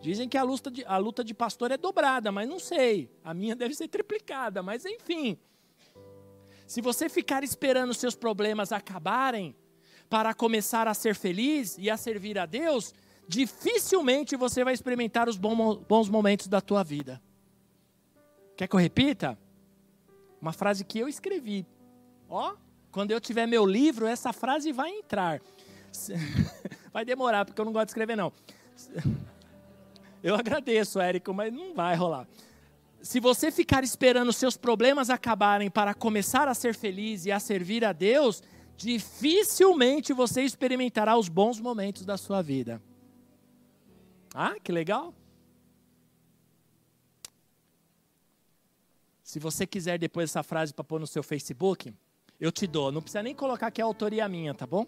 Dizem 0.00 0.28
que 0.28 0.38
a 0.38 0.42
luta, 0.42 0.70
de, 0.70 0.84
a 0.84 0.96
luta 0.96 1.22
de 1.22 1.34
pastor 1.34 1.70
é 1.70 1.76
dobrada, 1.76 2.32
mas 2.32 2.48
não 2.48 2.58
sei. 2.58 3.10
A 3.22 3.34
minha 3.34 3.54
deve 3.56 3.74
ser 3.74 3.88
triplicada, 3.88 4.62
mas 4.62 4.84
enfim. 4.86 5.38
Se 6.66 6.80
você 6.80 7.08
ficar 7.08 7.44
esperando 7.44 7.92
seus 7.92 8.14
problemas 8.14 8.72
acabarem 8.72 9.54
para 10.08 10.32
começar 10.32 10.88
a 10.88 10.94
ser 10.94 11.14
feliz 11.14 11.76
e 11.78 11.90
a 11.90 11.96
servir 11.96 12.38
a 12.38 12.46
Deus, 12.46 12.94
dificilmente 13.28 14.36
você 14.36 14.64
vai 14.64 14.72
experimentar 14.72 15.28
os 15.28 15.36
bons 15.36 16.08
momentos 16.08 16.48
da 16.48 16.60
tua 16.60 16.82
vida. 16.82 17.20
Quer 18.56 18.66
que 18.66 18.74
eu 18.74 18.80
repita? 18.80 19.38
Uma 20.40 20.52
frase 20.52 20.84
que 20.84 20.98
eu 20.98 21.08
escrevi. 21.08 21.66
Ó, 22.28 22.54
quando 22.90 23.10
eu 23.10 23.20
tiver 23.20 23.46
meu 23.46 23.66
livro, 23.66 24.06
essa 24.06 24.32
frase 24.32 24.72
vai 24.72 24.90
entrar. 24.90 25.40
Vai 26.92 27.04
demorar, 27.04 27.44
porque 27.44 27.60
eu 27.60 27.64
não 27.64 27.72
gosto 27.72 27.86
de 27.86 27.90
escrever, 27.90 28.16
não. 28.16 28.32
Eu 30.22 30.34
agradeço, 30.34 30.98
Érico, 30.98 31.32
mas 31.32 31.52
não 31.52 31.74
vai 31.74 31.94
rolar. 31.94 32.26
se 33.02 33.20
você 33.20 33.50
ficar 33.50 33.84
esperando 33.84 34.32
seus 34.32 34.56
problemas 34.56 35.10
acabarem 35.10 35.70
para 35.70 35.94
começar 35.94 36.48
a 36.48 36.54
ser 36.54 36.74
feliz 36.74 37.24
e 37.26 37.32
a 37.32 37.38
servir 37.38 37.84
a 37.84 37.92
Deus, 37.92 38.42
dificilmente 38.76 40.12
você 40.12 40.42
experimentará 40.42 41.16
os 41.16 41.28
bons 41.28 41.60
momentos 41.60 42.04
da 42.04 42.16
sua 42.16 42.42
vida. 42.42 42.82
Ah, 44.34 44.56
que 44.62 44.72
legal! 44.72 45.14
Se 49.36 49.38
você 49.38 49.66
quiser 49.66 49.98
depois 49.98 50.30
essa 50.30 50.42
frase 50.42 50.72
para 50.72 50.82
pôr 50.82 50.98
no 50.98 51.06
seu 51.06 51.22
Facebook, 51.22 51.94
eu 52.40 52.50
te 52.50 52.66
dou. 52.66 52.90
Não 52.90 53.02
precisa 53.02 53.22
nem 53.22 53.34
colocar 53.34 53.70
que 53.70 53.82
é 53.82 53.84
autoria 53.84 54.26
minha, 54.26 54.54
tá 54.54 54.66
bom? 54.66 54.86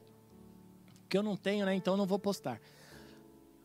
Que 1.06 1.18
eu 1.18 1.22
não 1.22 1.36
tenho, 1.36 1.66
né? 1.66 1.74
Então 1.74 1.98
não 1.98 2.06
vou 2.06 2.18
postar. 2.18 2.58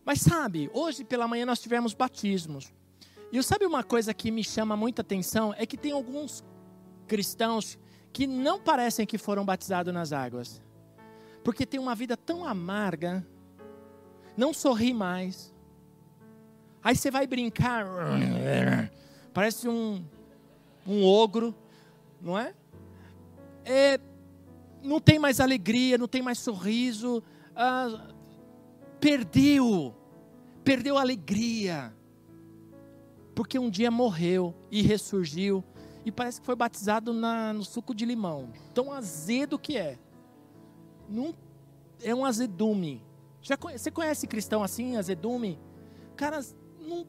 Mas 0.03 0.19
sabe, 0.19 0.69
hoje 0.73 1.05
pela 1.05 1.25
manhã 1.25 1.45
nós 1.45 1.61
tivemos 1.61 1.93
batismos. 1.93 2.73
E 3.31 3.41
sabe 3.41 3.65
uma 3.65 3.81
coisa 3.81 4.13
que 4.13 4.29
me 4.29 4.43
chama 4.43 4.75
muita 4.75 5.01
atenção? 5.03 5.55
É 5.57 5.65
que 5.65 5.77
tem 5.77 5.93
alguns 5.93 6.43
cristãos 7.07 7.79
que 8.11 8.27
não 8.27 8.59
parecem 8.59 9.05
que 9.05 9.17
foram 9.17 9.45
batizados 9.45 9.93
nas 9.93 10.11
águas. 10.11 10.61
Porque 11.45 11.65
tem 11.65 11.79
uma 11.79 11.95
vida 11.95 12.17
tão 12.17 12.45
amarga, 12.45 13.25
não 14.35 14.53
sorri 14.53 14.93
mais. 14.93 15.55
Aí 16.83 16.93
você 16.93 17.09
vai 17.09 17.25
brincar, 17.25 17.85
parece 19.33 19.69
um, 19.69 20.03
um 20.85 21.03
ogro, 21.05 21.55
não 22.21 22.37
é? 22.37 22.53
é? 23.65 23.99
Não 24.81 24.99
tem 24.99 25.17
mais 25.17 25.39
alegria, 25.39 25.97
não 25.97 26.07
tem 26.07 26.21
mais 26.21 26.39
sorriso, 26.39 27.23
ah, 27.55 28.09
perdeu, 28.99 29.95
perdeu 30.63 30.97
a 30.97 31.01
alegria 31.01 31.93
porque 33.33 33.57
um 33.57 33.69
dia 33.69 33.89
morreu 33.89 34.53
e 34.71 34.81
ressurgiu 34.81 35.63
e 36.05 36.11
parece 36.11 36.39
que 36.39 36.45
foi 36.45 36.55
batizado 36.55 37.13
na, 37.13 37.53
no 37.53 37.63
suco 37.63 37.93
de 37.95 38.05
limão. 38.05 38.51
Tão 38.73 38.91
azedo 38.91 39.57
que 39.57 39.77
é. 39.77 39.97
Não, 41.09 41.33
é 42.01 42.13
um 42.13 42.25
azedume. 42.25 43.01
Já, 43.41 43.55
você 43.55 43.89
conhece 43.89 44.27
cristão 44.27 44.63
assim, 44.63 44.95
azedume? 44.95 45.59
Cara, 46.15 46.39
não. 46.79 47.07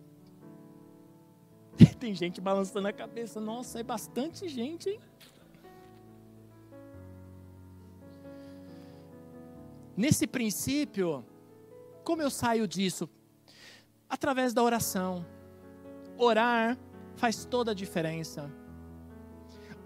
Tem 1.98 2.14
gente 2.14 2.40
balançando 2.40 2.88
a 2.88 2.92
cabeça. 2.92 3.40
Nossa, 3.40 3.80
é 3.80 3.82
bastante 3.82 4.48
gente, 4.48 4.90
hein? 4.90 5.00
Nesse 9.96 10.26
princípio, 10.26 11.24
como 12.02 12.20
eu 12.20 12.30
saio 12.30 12.66
disso? 12.66 13.08
Através 14.08 14.52
da 14.52 14.62
oração. 14.62 15.24
Orar 16.18 16.76
faz 17.16 17.44
toda 17.44 17.70
a 17.70 17.74
diferença. 17.74 18.50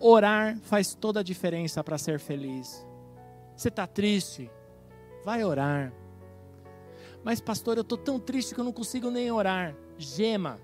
Orar 0.01 0.59
faz 0.61 0.94
toda 0.94 1.20
a 1.20 1.22
diferença 1.22 1.83
para 1.85 1.98
ser 1.98 2.18
feliz. 2.18 2.87
Você 3.57 3.68
está 3.68 3.87
triste? 3.87 4.51
Vai 5.24 5.44
orar. 5.44 5.92
Mas, 7.24 7.40
pastor, 7.40 7.77
eu 7.77 7.83
estou 7.83 7.98
tão 7.98 8.18
triste 8.18 8.55
que 8.55 8.61
eu 8.61 8.64
não 8.64 8.72
consigo 8.72 9.11
nem 9.11 9.31
orar. 9.31 9.74
Gema. 9.98 10.61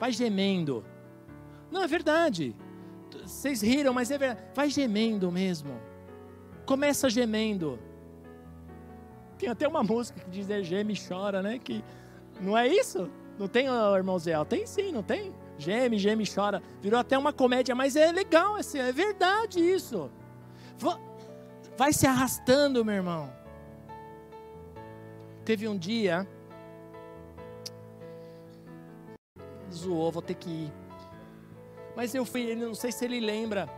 Vai 0.00 0.10
gemendo. 0.10 0.82
Não, 1.70 1.82
é 1.82 1.86
verdade. 1.86 2.56
Vocês 3.22 3.60
riram, 3.60 3.92
mas 3.92 4.10
é 4.10 4.16
verdade. 4.16 4.48
Vai 4.54 4.70
gemendo 4.70 5.30
mesmo. 5.30 5.78
Começa 6.64 7.10
gemendo. 7.10 7.78
Tem 9.38 9.48
até 9.48 9.68
uma 9.68 9.82
música 9.82 10.18
que 10.20 10.30
diz 10.30 10.48
é 10.48 10.62
geme 10.62 10.94
e 10.94 11.08
chora, 11.08 11.42
né? 11.42 11.58
Que 11.58 11.84
não 12.40 12.56
é 12.56 12.66
isso? 12.66 13.10
Não 13.38 13.46
tem, 13.46 13.66
irmão 13.66 14.18
Zé? 14.18 14.42
Tem 14.44 14.66
sim, 14.66 14.90
não 14.90 15.02
tem? 15.02 15.34
Geme, 15.58 15.98
geme, 15.98 16.24
chora. 16.26 16.62
Virou 16.80 16.98
até 16.98 17.18
uma 17.18 17.32
comédia, 17.32 17.74
mas 17.74 17.94
é 17.94 18.10
legal, 18.10 18.56
é 18.56 18.92
verdade 18.92 19.60
isso. 19.60 20.10
Vai 21.76 21.92
se 21.92 22.06
arrastando, 22.06 22.84
meu 22.84 22.94
irmão. 22.94 23.30
Teve 25.44 25.68
um 25.68 25.76
dia. 25.76 26.26
Zoou, 29.74 30.10
vou 30.10 30.22
ter 30.22 30.34
que 30.34 30.48
ir. 30.48 30.72
Mas 31.96 32.14
eu 32.14 32.24
fui, 32.24 32.54
não 32.54 32.74
sei 32.74 32.92
se 32.92 33.04
ele 33.04 33.20
lembra. 33.20 33.68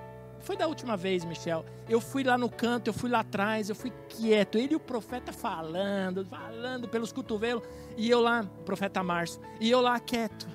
Foi 0.41 0.57
da 0.57 0.67
última 0.67 0.97
vez, 0.97 1.25
Michel. 1.25 1.65
Eu 1.89 2.01
fui 2.01 2.25
lá 2.25 2.37
no 2.37 2.51
canto, 2.51 2.89
eu 2.89 2.93
fui 2.93 3.09
lá 3.09 3.21
atrás, 3.21 3.69
eu 3.69 3.77
fui 3.77 3.93
quieto. 4.09 4.59
Ele 4.59 4.73
e 4.73 4.77
o 4.77 4.81
profeta 4.81 5.33
falando, 5.33 6.25
falando 6.27 6.89
pelos 6.89 7.13
cotovelos. 7.13 7.63
E 7.97 8.11
eu 8.11 8.21
lá, 8.21 8.45
profeta 8.65 9.03
Márcio, 9.03 9.41
e 9.61 9.71
eu 9.71 9.81
lá 9.81 9.99
quieto. 10.01 10.49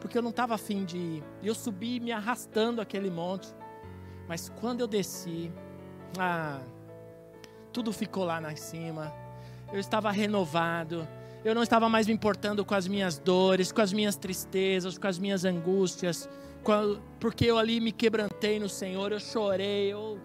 Porque 0.00 0.16
eu 0.16 0.22
não 0.22 0.30
estava 0.30 0.54
afim 0.54 0.84
de 0.84 0.96
ir. 0.96 1.24
Eu 1.42 1.54
subi 1.54 2.00
me 2.00 2.12
arrastando 2.12 2.80
aquele 2.80 3.10
monte. 3.10 3.54
Mas 4.26 4.48
quando 4.48 4.80
eu 4.80 4.86
desci, 4.86 5.52
ah, 6.18 6.60
tudo 7.72 7.92
ficou 7.92 8.24
lá 8.24 8.40
na 8.40 8.56
cima. 8.56 9.12
Eu 9.72 9.78
estava 9.78 10.10
renovado. 10.10 11.06
Eu 11.44 11.54
não 11.54 11.62
estava 11.62 11.88
mais 11.88 12.06
me 12.06 12.12
importando 12.12 12.64
com 12.64 12.74
as 12.74 12.86
minhas 12.86 13.18
dores, 13.18 13.72
com 13.72 13.80
as 13.80 13.92
minhas 13.92 14.16
tristezas, 14.16 14.96
com 14.96 15.06
as 15.06 15.18
minhas 15.18 15.44
angústias 15.44 16.28
porque 17.18 17.44
eu 17.44 17.58
ali 17.58 17.80
me 17.80 17.90
quebrantei 17.90 18.60
no 18.60 18.68
Senhor, 18.68 19.10
eu 19.10 19.18
chorei, 19.18 19.92
eu 19.92 20.20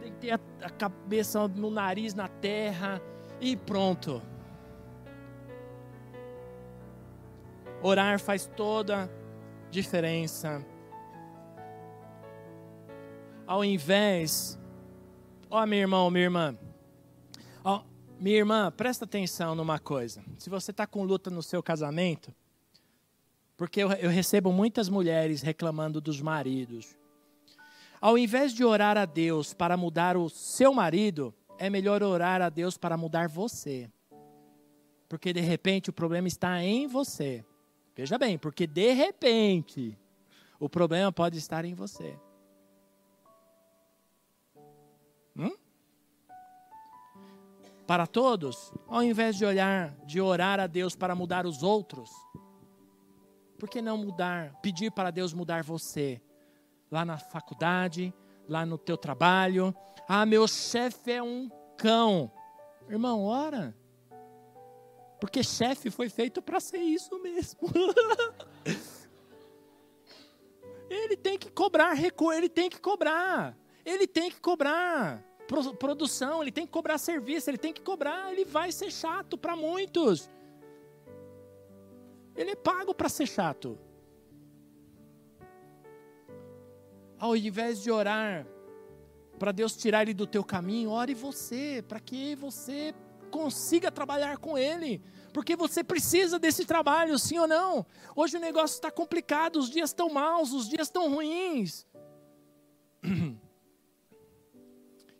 deitei 0.00 0.30
a, 0.30 0.38
a 0.62 0.70
cabeça 0.70 1.48
no 1.48 1.70
nariz 1.70 2.14
na 2.14 2.28
terra 2.28 3.00
e 3.40 3.56
pronto. 3.56 4.22
Orar 7.82 8.18
faz 8.20 8.46
toda 8.46 9.10
diferença. 9.70 10.64
Ao 13.46 13.64
invés, 13.64 14.58
ó 15.50 15.64
meu 15.66 15.78
irmão, 15.78 16.10
minha 16.10 16.24
irmã, 16.24 16.58
ó, 17.62 17.82
minha 18.24 18.38
irmã, 18.38 18.72
presta 18.74 19.04
atenção 19.04 19.54
numa 19.54 19.78
coisa. 19.78 20.24
Se 20.38 20.48
você 20.48 20.70
está 20.70 20.86
com 20.86 21.04
luta 21.04 21.28
no 21.28 21.42
seu 21.42 21.62
casamento, 21.62 22.34
porque 23.54 23.80
eu, 23.80 23.92
eu 23.92 24.08
recebo 24.08 24.50
muitas 24.50 24.88
mulheres 24.88 25.42
reclamando 25.42 26.00
dos 26.00 26.22
maridos. 26.22 26.96
Ao 28.00 28.16
invés 28.16 28.54
de 28.54 28.64
orar 28.64 28.96
a 28.96 29.04
Deus 29.04 29.52
para 29.52 29.76
mudar 29.76 30.16
o 30.16 30.30
seu 30.30 30.72
marido, 30.72 31.34
é 31.58 31.68
melhor 31.68 32.02
orar 32.02 32.40
a 32.40 32.48
Deus 32.48 32.78
para 32.78 32.96
mudar 32.96 33.28
você. 33.28 33.90
Porque 35.06 35.30
de 35.30 35.42
repente 35.42 35.90
o 35.90 35.92
problema 35.92 36.26
está 36.26 36.64
em 36.64 36.86
você. 36.86 37.44
Veja 37.94 38.16
bem, 38.16 38.38
porque 38.38 38.66
de 38.66 38.90
repente 38.94 39.98
o 40.58 40.66
problema 40.66 41.12
pode 41.12 41.36
estar 41.36 41.66
em 41.66 41.74
você. 41.74 42.18
Para 47.86 48.06
todos, 48.06 48.72
ao 48.88 49.02
invés 49.02 49.36
de 49.36 49.44
olhar, 49.44 49.94
de 50.06 50.20
orar 50.20 50.58
a 50.58 50.66
Deus 50.66 50.96
para 50.96 51.14
mudar 51.14 51.44
os 51.44 51.62
outros, 51.62 52.10
por 53.58 53.68
que 53.68 53.82
não 53.82 53.98
mudar, 53.98 54.54
pedir 54.62 54.90
para 54.90 55.10
Deus 55.10 55.34
mudar 55.34 55.62
você? 55.62 56.20
Lá 56.90 57.04
na 57.04 57.18
faculdade, 57.18 58.14
lá 58.48 58.64
no 58.64 58.78
teu 58.78 58.96
trabalho. 58.96 59.74
Ah, 60.08 60.24
meu 60.24 60.48
chefe 60.48 61.12
é 61.12 61.22
um 61.22 61.50
cão. 61.76 62.32
Irmão, 62.88 63.24
ora. 63.24 63.76
Porque 65.20 65.42
chefe 65.42 65.90
foi 65.90 66.08
feito 66.08 66.40
para 66.40 66.60
ser 66.60 66.78
isso 66.78 67.20
mesmo. 67.22 67.60
ele 70.88 71.16
tem 71.16 71.38
que 71.38 71.50
cobrar 71.50 71.92
recurso, 71.92 72.38
ele 72.38 72.48
tem 72.48 72.70
que 72.70 72.80
cobrar. 72.80 73.56
Ele 73.84 74.06
tem 74.06 74.30
que 74.30 74.40
cobrar 74.40 75.22
produção, 75.78 76.42
ele 76.42 76.52
tem 76.52 76.66
que 76.66 76.72
cobrar 76.72 76.98
serviço, 76.98 77.50
ele 77.50 77.58
tem 77.58 77.72
que 77.72 77.82
cobrar, 77.82 78.32
ele 78.32 78.44
vai 78.44 78.72
ser 78.72 78.90
chato 78.90 79.36
para 79.36 79.54
muitos. 79.54 80.30
Ele 82.34 82.50
é 82.50 82.56
pago 82.56 82.94
para 82.94 83.08
ser 83.08 83.26
chato. 83.26 83.78
Ao 87.18 87.36
invés 87.36 87.82
de 87.82 87.90
orar 87.90 88.46
para 89.38 89.52
Deus 89.52 89.76
tirar 89.76 90.02
ele 90.02 90.14
do 90.14 90.26
teu 90.26 90.44
caminho, 90.44 90.90
ore 90.90 91.14
você, 91.14 91.84
para 91.86 92.00
que 92.00 92.34
você 92.36 92.94
consiga 93.30 93.90
trabalhar 93.90 94.38
com 94.38 94.56
ele. 94.56 95.02
Porque 95.32 95.56
você 95.56 95.82
precisa 95.82 96.38
desse 96.38 96.64
trabalho, 96.64 97.18
sim 97.18 97.38
ou 97.38 97.48
não? 97.48 97.84
Hoje 98.14 98.36
o 98.36 98.40
negócio 98.40 98.74
está 98.74 98.90
complicado, 98.90 99.56
os 99.56 99.68
dias 99.68 99.90
estão 99.90 100.08
maus, 100.08 100.52
os 100.52 100.68
dias 100.68 100.86
estão 100.86 101.12
ruins. 101.12 101.86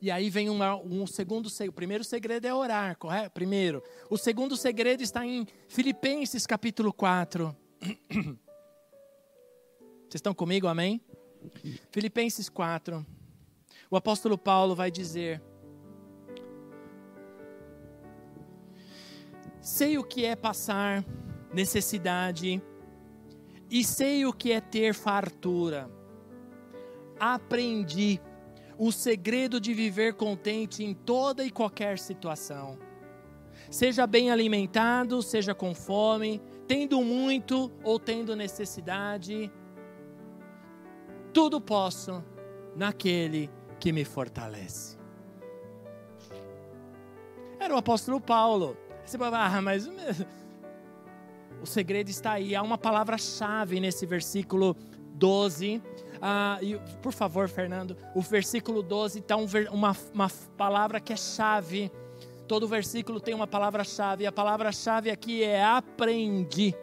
E 0.04 0.10
aí 0.10 0.28
vem 0.28 0.50
uma, 0.50 0.76
um 0.76 1.06
segundo 1.06 1.48
segredo. 1.48 1.70
O 1.70 1.76
primeiro 1.76 2.04
segredo 2.04 2.46
é 2.46 2.52
orar, 2.52 2.94
correto? 2.98 3.30
Primeiro. 3.30 3.82
O 4.10 4.18
segundo 4.18 4.54
segredo 4.54 5.02
está 5.02 5.24
em 5.24 5.46
Filipenses 5.66 6.46
capítulo 6.46 6.92
4. 6.92 7.56
Vocês 8.10 8.36
estão 10.16 10.34
comigo, 10.34 10.66
amém? 10.66 11.00
Filipenses 11.90 12.50
4. 12.50 13.06
O 13.90 13.96
apóstolo 13.96 14.36
Paulo 14.36 14.74
vai 14.74 14.90
dizer: 14.90 15.42
Sei 19.62 19.96
o 19.96 20.04
que 20.04 20.26
é 20.26 20.36
passar 20.36 21.02
necessidade, 21.50 22.62
e 23.70 23.82
sei 23.82 24.26
o 24.26 24.34
que 24.34 24.52
é 24.52 24.60
ter 24.60 24.92
fartura. 24.92 25.90
Aprendi 27.18 28.20
o 28.78 28.90
segredo 28.90 29.60
de 29.60 29.72
viver 29.72 30.14
contente 30.14 30.82
em 30.82 30.94
toda 30.94 31.44
e 31.44 31.50
qualquer 31.50 31.98
situação. 31.98 32.78
Seja 33.70 34.06
bem 34.06 34.30
alimentado, 34.30 35.22
seja 35.22 35.54
com 35.54 35.74
fome, 35.74 36.40
tendo 36.66 37.00
muito 37.02 37.70
ou 37.82 37.98
tendo 37.98 38.36
necessidade, 38.36 39.50
tudo 41.32 41.60
posso 41.60 42.22
naquele 42.76 43.50
que 43.78 43.92
me 43.92 44.04
fortalece. 44.04 44.96
Era 47.58 47.74
o 47.74 47.78
apóstolo 47.78 48.20
Paulo. 48.20 48.76
Você 49.04 49.18
vai 49.18 49.30
falar, 49.30 49.56
ah, 49.56 49.62
mas 49.62 49.88
o 51.60 51.66
segredo 51.66 52.08
está 52.08 52.32
aí. 52.32 52.54
Há 52.54 52.62
uma 52.62 52.78
palavra-chave 52.78 53.80
nesse 53.80 54.06
versículo 54.06 54.76
12. 55.14 55.82
Ah, 56.26 56.58
e, 56.62 56.80
por 57.02 57.12
favor, 57.12 57.50
Fernando, 57.50 57.98
o 58.14 58.22
versículo 58.22 58.82
12 58.82 59.18
está 59.18 59.36
um, 59.36 59.44
uma, 59.70 59.94
uma 60.14 60.30
palavra 60.56 60.98
que 60.98 61.12
é 61.12 61.16
chave. 61.16 61.92
Todo 62.48 62.66
versículo 62.66 63.20
tem 63.20 63.34
uma 63.34 63.46
palavra-chave. 63.46 64.26
A 64.26 64.32
palavra-chave 64.32 65.10
aqui 65.10 65.42
é 65.44 65.62
aprendi. 65.62 66.74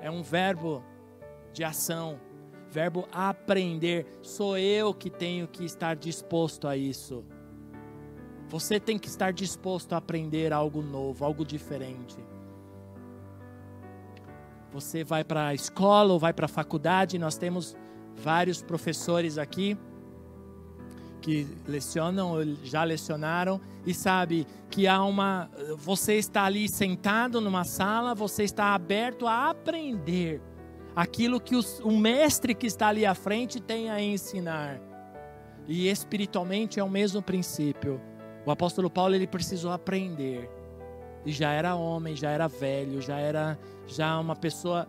É 0.00 0.10
um 0.10 0.20
verbo 0.20 0.82
de 1.52 1.62
ação. 1.62 2.18
Verbo 2.68 3.06
aprender. 3.12 4.04
Sou 4.20 4.58
eu 4.58 4.92
que 4.92 5.08
tenho 5.08 5.46
que 5.46 5.64
estar 5.64 5.94
disposto 5.94 6.66
a 6.66 6.76
isso. 6.76 7.24
Você 8.48 8.80
tem 8.80 8.98
que 8.98 9.06
estar 9.06 9.32
disposto 9.32 9.92
a 9.92 9.98
aprender 9.98 10.52
algo 10.52 10.82
novo, 10.82 11.24
algo 11.24 11.44
diferente. 11.44 12.18
Você 14.72 15.02
vai 15.02 15.24
para 15.24 15.48
a 15.48 15.54
escola 15.54 16.12
ou 16.12 16.18
vai 16.18 16.32
para 16.32 16.46
a 16.46 16.48
faculdade, 16.48 17.18
nós 17.18 17.36
temos 17.36 17.76
vários 18.16 18.62
professores 18.62 19.38
aqui 19.38 19.76
que 21.20 21.46
lecionam, 21.66 22.34
já 22.64 22.82
lecionaram 22.82 23.60
e 23.84 23.92
sabe 23.92 24.46
que 24.70 24.86
há 24.86 25.02
uma 25.02 25.50
você 25.76 26.14
está 26.14 26.44
ali 26.44 26.68
sentado 26.68 27.40
numa 27.40 27.64
sala, 27.64 28.14
você 28.14 28.44
está 28.44 28.74
aberto 28.74 29.26
a 29.26 29.50
aprender 29.50 30.40
aquilo 30.94 31.40
que 31.40 31.56
os, 31.56 31.80
o 31.80 31.90
mestre 31.90 32.54
que 32.54 32.66
está 32.66 32.88
ali 32.88 33.04
à 33.04 33.14
frente 33.14 33.60
tem 33.60 33.90
a 33.90 34.00
ensinar. 34.00 34.80
E 35.68 35.88
espiritualmente 35.88 36.80
é 36.80 36.84
o 36.84 36.90
mesmo 36.90 37.22
princípio. 37.22 38.00
O 38.44 38.50
apóstolo 38.50 38.90
Paulo 38.90 39.14
ele 39.14 39.26
precisou 39.26 39.72
aprender 39.72 40.48
e 41.24 41.32
já 41.32 41.52
era 41.52 41.74
homem, 41.74 42.16
já 42.16 42.30
era 42.30 42.48
velho, 42.48 43.00
já 43.00 43.18
era 43.18 43.58
já 43.86 44.18
uma 44.18 44.36
pessoa 44.36 44.88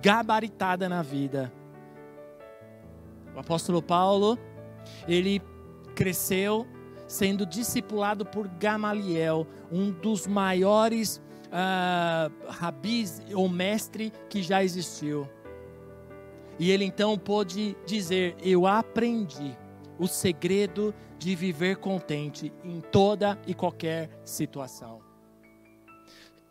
gabaritada 0.00 0.88
na 0.88 1.02
vida. 1.02 1.52
O 3.34 3.40
apóstolo 3.40 3.82
Paulo, 3.82 4.38
ele 5.08 5.42
cresceu 5.94 6.66
sendo 7.06 7.44
discipulado 7.44 8.24
por 8.24 8.48
Gamaliel, 8.48 9.46
um 9.70 9.90
dos 9.90 10.26
maiores 10.26 11.20
uh, 11.48 12.50
rabis 12.50 13.20
ou 13.34 13.48
mestre 13.48 14.12
que 14.30 14.42
já 14.42 14.62
existiu. 14.62 15.28
E 16.58 16.70
ele 16.70 16.84
então 16.84 17.18
pôde 17.18 17.76
dizer: 17.84 18.36
Eu 18.42 18.66
aprendi 18.66 19.56
o 19.98 20.06
segredo 20.06 20.94
de 21.18 21.34
viver 21.34 21.76
contente 21.76 22.52
em 22.64 22.80
toda 22.80 23.38
e 23.46 23.54
qualquer 23.54 24.08
situação 24.24 25.01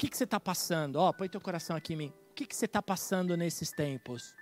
que, 0.02 0.10
que 0.10 0.18
você 0.18 0.24
está 0.24 0.40
passando? 0.40 0.96
Ó, 0.96 1.10
oh, 1.10 1.14
põe 1.14 1.30
teu 1.30 1.40
coração 1.40 1.76
aqui 1.76 1.94
em 1.94 1.96
mim. 1.96 2.14
O 2.32 2.34
que, 2.34 2.48
que 2.48 2.56
você 2.56 2.66
está 2.66 2.82
passando 2.82 3.38
nesses 3.38 3.72
tempos? 3.72 4.34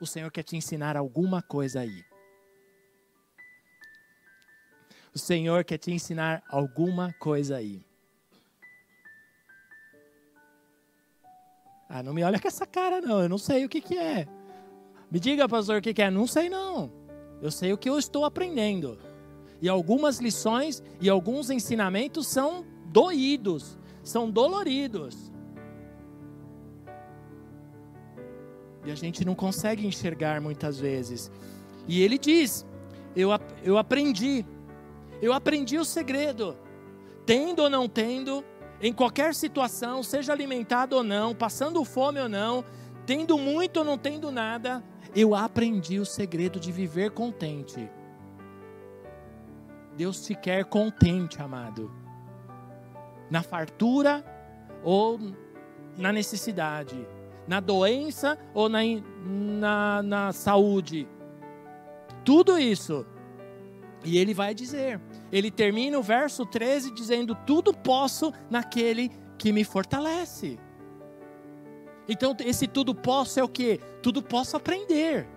O 0.00 0.06
Senhor 0.06 0.32
quer 0.32 0.42
te 0.42 0.56
ensinar 0.56 0.96
alguma 0.96 1.40
coisa 1.40 1.80
aí. 1.80 2.04
O 5.14 5.18
Senhor 5.18 5.62
quer 5.64 5.78
te 5.78 5.92
ensinar 5.92 6.42
alguma 6.48 7.12
coisa 7.20 7.58
aí. 7.58 7.86
Ah, 11.88 12.02
não 12.02 12.12
me 12.12 12.24
olha 12.24 12.40
com 12.40 12.48
essa 12.48 12.66
cara, 12.66 13.00
não. 13.00 13.22
Eu 13.22 13.28
não 13.28 13.38
sei 13.38 13.64
o 13.64 13.68
que, 13.68 13.80
que 13.80 13.96
é. 13.96 14.26
Me 15.08 15.20
diga, 15.20 15.48
pastor, 15.48 15.78
o 15.78 15.82
que, 15.82 15.94
que 15.94 16.02
é. 16.02 16.10
Não 16.10 16.26
sei, 16.26 16.48
não. 16.48 16.90
Eu 17.40 17.52
sei 17.52 17.72
o 17.72 17.78
que 17.78 17.88
eu 17.88 17.96
estou 17.96 18.24
aprendendo. 18.24 18.98
E 19.62 19.68
algumas 19.68 20.18
lições 20.18 20.82
e 21.00 21.08
alguns 21.08 21.48
ensinamentos 21.48 22.26
são 22.26 22.66
doídos 22.86 23.78
são 24.10 24.28
doloridos. 24.28 25.32
E 28.84 28.90
a 28.90 28.94
gente 28.94 29.24
não 29.24 29.34
consegue 29.34 29.86
enxergar 29.86 30.40
muitas 30.40 30.78
vezes. 30.78 31.30
E 31.86 32.02
ele 32.02 32.18
diz: 32.18 32.66
Eu, 33.14 33.30
eu 33.62 33.78
aprendi, 33.78 34.44
eu 35.22 35.32
aprendi 35.32 35.78
o 35.78 35.84
segredo, 35.84 36.56
tendo 37.24 37.62
ou 37.62 37.70
não 37.70 37.88
tendo, 37.88 38.44
em 38.80 38.92
qualquer 38.92 39.34
situação, 39.34 40.02
seja 40.02 40.32
alimentado 40.32 40.96
ou 40.96 41.04
não, 41.04 41.34
passando 41.34 41.84
fome 41.84 42.20
ou 42.20 42.28
não, 42.28 42.64
tendo 43.06 43.38
muito 43.38 43.78
ou 43.78 43.84
não 43.84 43.96
tendo 43.96 44.32
nada, 44.32 44.82
eu 45.14 45.34
aprendi 45.34 45.98
o 45.98 46.06
segredo 46.06 46.58
de 46.58 46.72
viver 46.72 47.10
contente. 47.10 47.88
Deus 49.96 50.24
te 50.24 50.34
quer 50.34 50.64
contente, 50.64 51.42
amado 51.42 51.99
na 53.30 53.42
fartura 53.42 54.24
ou 54.82 55.18
na 55.96 56.12
necessidade, 56.12 57.06
na 57.46 57.60
doença 57.60 58.38
ou 58.54 58.68
na, 58.68 58.80
na, 59.24 60.02
na 60.02 60.32
saúde. 60.32 61.08
Tudo 62.24 62.58
isso. 62.58 63.06
E 64.04 64.16
ele 64.16 64.32
vai 64.32 64.54
dizer, 64.54 65.00
ele 65.30 65.50
termina 65.50 65.98
o 65.98 66.02
verso 66.02 66.46
13 66.46 66.92
dizendo: 66.94 67.34
Tudo 67.46 67.72
posso 67.72 68.32
naquele 68.50 69.10
que 69.36 69.52
me 69.52 69.62
fortalece. 69.62 70.58
Então, 72.08 72.34
esse 72.40 72.66
tudo 72.66 72.94
posso 72.94 73.38
é 73.38 73.44
o 73.44 73.48
que? 73.48 73.78
Tudo 74.02 74.22
posso 74.22 74.56
aprender. 74.56 75.28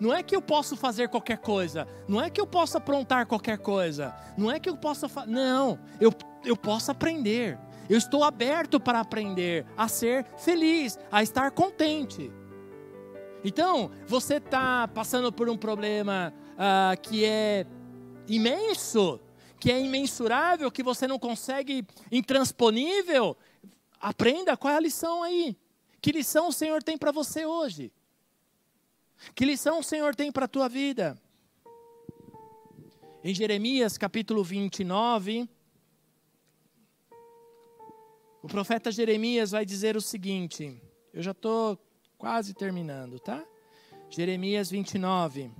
Não 0.00 0.12
é 0.12 0.22
que 0.22 0.34
eu 0.34 0.42
posso 0.42 0.76
fazer 0.76 1.08
qualquer 1.08 1.38
coisa, 1.38 1.86
não 2.06 2.20
é 2.20 2.28
que 2.28 2.40
eu 2.40 2.46
possa 2.46 2.78
aprontar 2.78 3.26
qualquer 3.26 3.58
coisa, 3.58 4.14
não 4.36 4.50
é 4.50 4.58
que 4.58 4.68
eu 4.68 4.76
possa. 4.76 5.08
Não, 5.26 5.78
eu, 6.00 6.12
eu 6.44 6.56
posso 6.56 6.90
aprender. 6.90 7.58
Eu 7.88 7.96
estou 7.96 8.22
aberto 8.22 8.78
para 8.78 9.00
aprender 9.00 9.64
a 9.76 9.88
ser 9.88 10.24
feliz, 10.36 10.98
a 11.10 11.22
estar 11.22 11.50
contente. 11.50 12.30
Então, 13.42 13.90
você 14.06 14.34
está 14.34 14.86
passando 14.88 15.32
por 15.32 15.48
um 15.48 15.56
problema 15.56 16.34
uh, 16.54 17.00
que 17.00 17.24
é 17.24 17.64
imenso, 18.26 19.20
que 19.58 19.70
é 19.70 19.80
imensurável, 19.80 20.70
que 20.70 20.82
você 20.82 21.06
não 21.06 21.18
consegue, 21.18 21.86
intransponível. 22.12 23.36
Aprenda 24.00 24.56
qual 24.56 24.74
é 24.74 24.76
a 24.76 24.80
lição 24.80 25.22
aí. 25.22 25.56
Que 26.00 26.12
lição 26.12 26.48
o 26.48 26.52
Senhor 26.52 26.82
tem 26.82 26.98
para 26.98 27.10
você 27.10 27.46
hoje? 27.46 27.92
Que 29.34 29.44
lição 29.44 29.80
o 29.80 29.82
Senhor 29.82 30.14
tem 30.14 30.30
para 30.30 30.44
a 30.44 30.48
tua 30.48 30.68
vida? 30.68 31.16
Em 33.24 33.34
Jeremias 33.34 33.98
capítulo 33.98 34.44
29, 34.44 35.48
o 38.42 38.48
profeta 38.48 38.90
Jeremias 38.90 39.50
vai 39.50 39.64
dizer 39.64 39.96
o 39.96 40.00
seguinte: 40.00 40.80
eu 41.12 41.22
já 41.22 41.32
estou 41.32 41.78
quase 42.16 42.54
terminando, 42.54 43.18
tá? 43.18 43.44
Jeremias 44.10 44.70
29, 44.70 45.50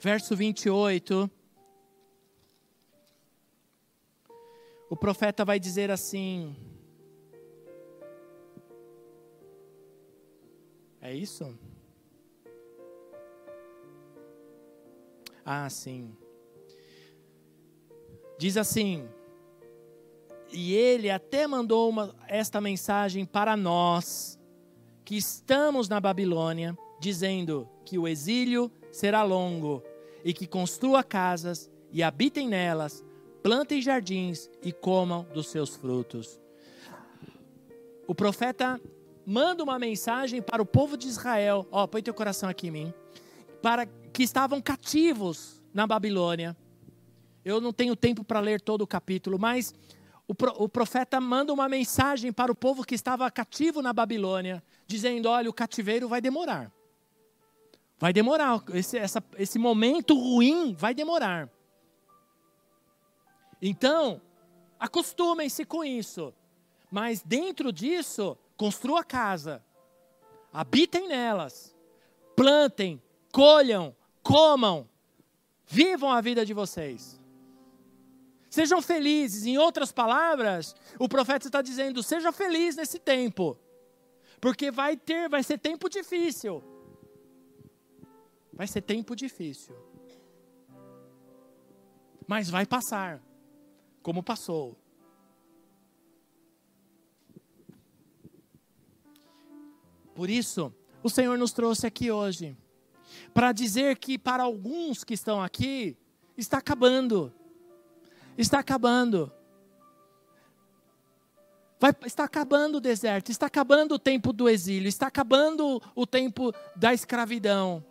verso 0.00 0.34
28. 0.34 1.30
O 4.88 4.96
profeta 4.96 5.44
vai 5.44 5.60
dizer 5.60 5.90
assim: 5.90 6.56
É 11.00 11.14
isso? 11.14 11.58
Ah, 15.44 15.68
sim. 15.70 16.16
Diz 18.40 18.56
assim: 18.56 19.06
E 20.50 20.72
ele 20.72 21.10
até 21.10 21.46
mandou 21.46 21.90
uma, 21.90 22.14
esta 22.26 22.58
mensagem 22.58 23.26
para 23.26 23.54
nós, 23.54 24.38
que 25.04 25.14
estamos 25.14 25.90
na 25.90 26.00
Babilônia, 26.00 26.74
dizendo 26.98 27.68
que 27.84 27.98
o 27.98 28.08
exílio 28.08 28.72
será 28.90 29.22
longo, 29.22 29.82
e 30.24 30.32
que 30.32 30.46
construa 30.46 31.04
casas 31.04 31.70
e 31.92 32.02
habitem 32.02 32.48
nelas, 32.48 33.04
plantem 33.42 33.82
jardins 33.82 34.48
e 34.62 34.72
comam 34.72 35.26
dos 35.34 35.48
seus 35.48 35.76
frutos. 35.76 36.40
O 38.08 38.14
profeta 38.14 38.80
manda 39.26 39.62
uma 39.62 39.78
mensagem 39.78 40.40
para 40.40 40.62
o 40.62 40.66
povo 40.66 40.96
de 40.96 41.08
Israel. 41.08 41.68
Ó, 41.70 41.86
põe 41.86 42.02
teu 42.02 42.14
coração 42.14 42.48
aqui 42.48 42.68
em 42.68 42.70
mim. 42.70 42.94
Para 43.60 43.84
que 43.84 44.22
estavam 44.22 44.62
cativos 44.62 45.62
na 45.74 45.86
Babilônia. 45.86 46.56
Eu 47.50 47.60
não 47.60 47.72
tenho 47.72 47.96
tempo 47.96 48.24
para 48.24 48.40
ler 48.40 48.60
todo 48.60 48.82
o 48.82 48.86
capítulo, 48.86 49.38
mas 49.38 49.74
o, 50.26 50.34
pro, 50.34 50.52
o 50.56 50.68
profeta 50.68 51.20
manda 51.20 51.52
uma 51.52 51.68
mensagem 51.68 52.32
para 52.32 52.52
o 52.52 52.54
povo 52.54 52.84
que 52.84 52.94
estava 52.94 53.30
cativo 53.30 53.82
na 53.82 53.92
Babilônia, 53.92 54.62
dizendo: 54.86 55.28
olha, 55.28 55.50
o 55.50 55.52
cativeiro 55.52 56.08
vai 56.08 56.20
demorar. 56.20 56.72
Vai 57.98 58.12
demorar, 58.12 58.62
esse, 58.72 58.96
essa, 58.96 59.22
esse 59.36 59.58
momento 59.58 60.14
ruim 60.14 60.72
vai 60.72 60.94
demorar. 60.94 61.50
Então, 63.60 64.22
acostumem-se 64.78 65.66
com 65.66 65.84
isso. 65.84 66.32
Mas 66.90 67.22
dentro 67.22 67.70
disso, 67.70 68.38
construa 68.56 69.04
casa, 69.04 69.62
habitem 70.52 71.08
nelas, 71.08 71.76
plantem, 72.34 73.00
colham, 73.30 73.94
comam, 74.22 74.88
vivam 75.66 76.10
a 76.10 76.20
vida 76.20 76.46
de 76.46 76.54
vocês. 76.54 77.19
Sejam 78.50 78.82
felizes. 78.82 79.46
Em 79.46 79.56
outras 79.56 79.92
palavras, 79.92 80.74
o 80.98 81.08
profeta 81.08 81.46
está 81.46 81.62
dizendo: 81.62 82.02
seja 82.02 82.32
feliz 82.32 82.74
nesse 82.74 82.98
tempo, 82.98 83.56
porque 84.40 84.70
vai 84.72 84.96
ter, 84.96 85.28
vai 85.28 85.42
ser 85.44 85.56
tempo 85.58 85.88
difícil. 85.88 86.62
Vai 88.52 88.66
ser 88.66 88.82
tempo 88.82 89.14
difícil. 89.14 89.74
Mas 92.26 92.50
vai 92.50 92.66
passar, 92.66 93.22
como 94.02 94.22
passou. 94.22 94.76
Por 100.14 100.28
isso, 100.28 100.74
o 101.02 101.08
Senhor 101.08 101.38
nos 101.38 101.52
trouxe 101.52 101.86
aqui 101.86 102.10
hoje 102.10 102.56
para 103.32 103.52
dizer 103.52 103.96
que 103.96 104.18
para 104.18 104.42
alguns 104.42 105.02
que 105.04 105.14
estão 105.14 105.40
aqui 105.42 105.96
está 106.36 106.58
acabando. 106.58 107.32
Está 108.36 108.58
acabando. 108.58 109.32
Vai, 111.78 111.94
está 112.04 112.24
acabando 112.24 112.76
o 112.76 112.80
deserto, 112.80 113.30
está 113.30 113.46
acabando 113.46 113.94
o 113.94 113.98
tempo 113.98 114.34
do 114.34 114.48
exílio, 114.48 114.86
está 114.86 115.06
acabando 115.06 115.80
o 115.94 116.06
tempo 116.06 116.52
da 116.76 116.92
escravidão. 116.92 117.82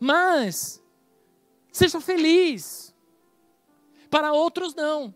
Mas, 0.00 0.82
seja 1.70 2.00
feliz. 2.00 2.92
Para 4.10 4.32
outros, 4.32 4.74
não. 4.74 5.14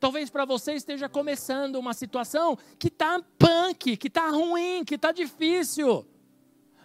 Talvez 0.00 0.30
para 0.30 0.44
você 0.44 0.72
esteja 0.74 1.08
começando 1.08 1.76
uma 1.76 1.92
situação 1.92 2.56
que 2.78 2.88
está 2.88 3.22
punk, 3.38 3.96
que 3.96 4.08
está 4.08 4.28
ruim, 4.28 4.84
que 4.84 4.94
está 4.94 5.12
difícil. 5.12 6.06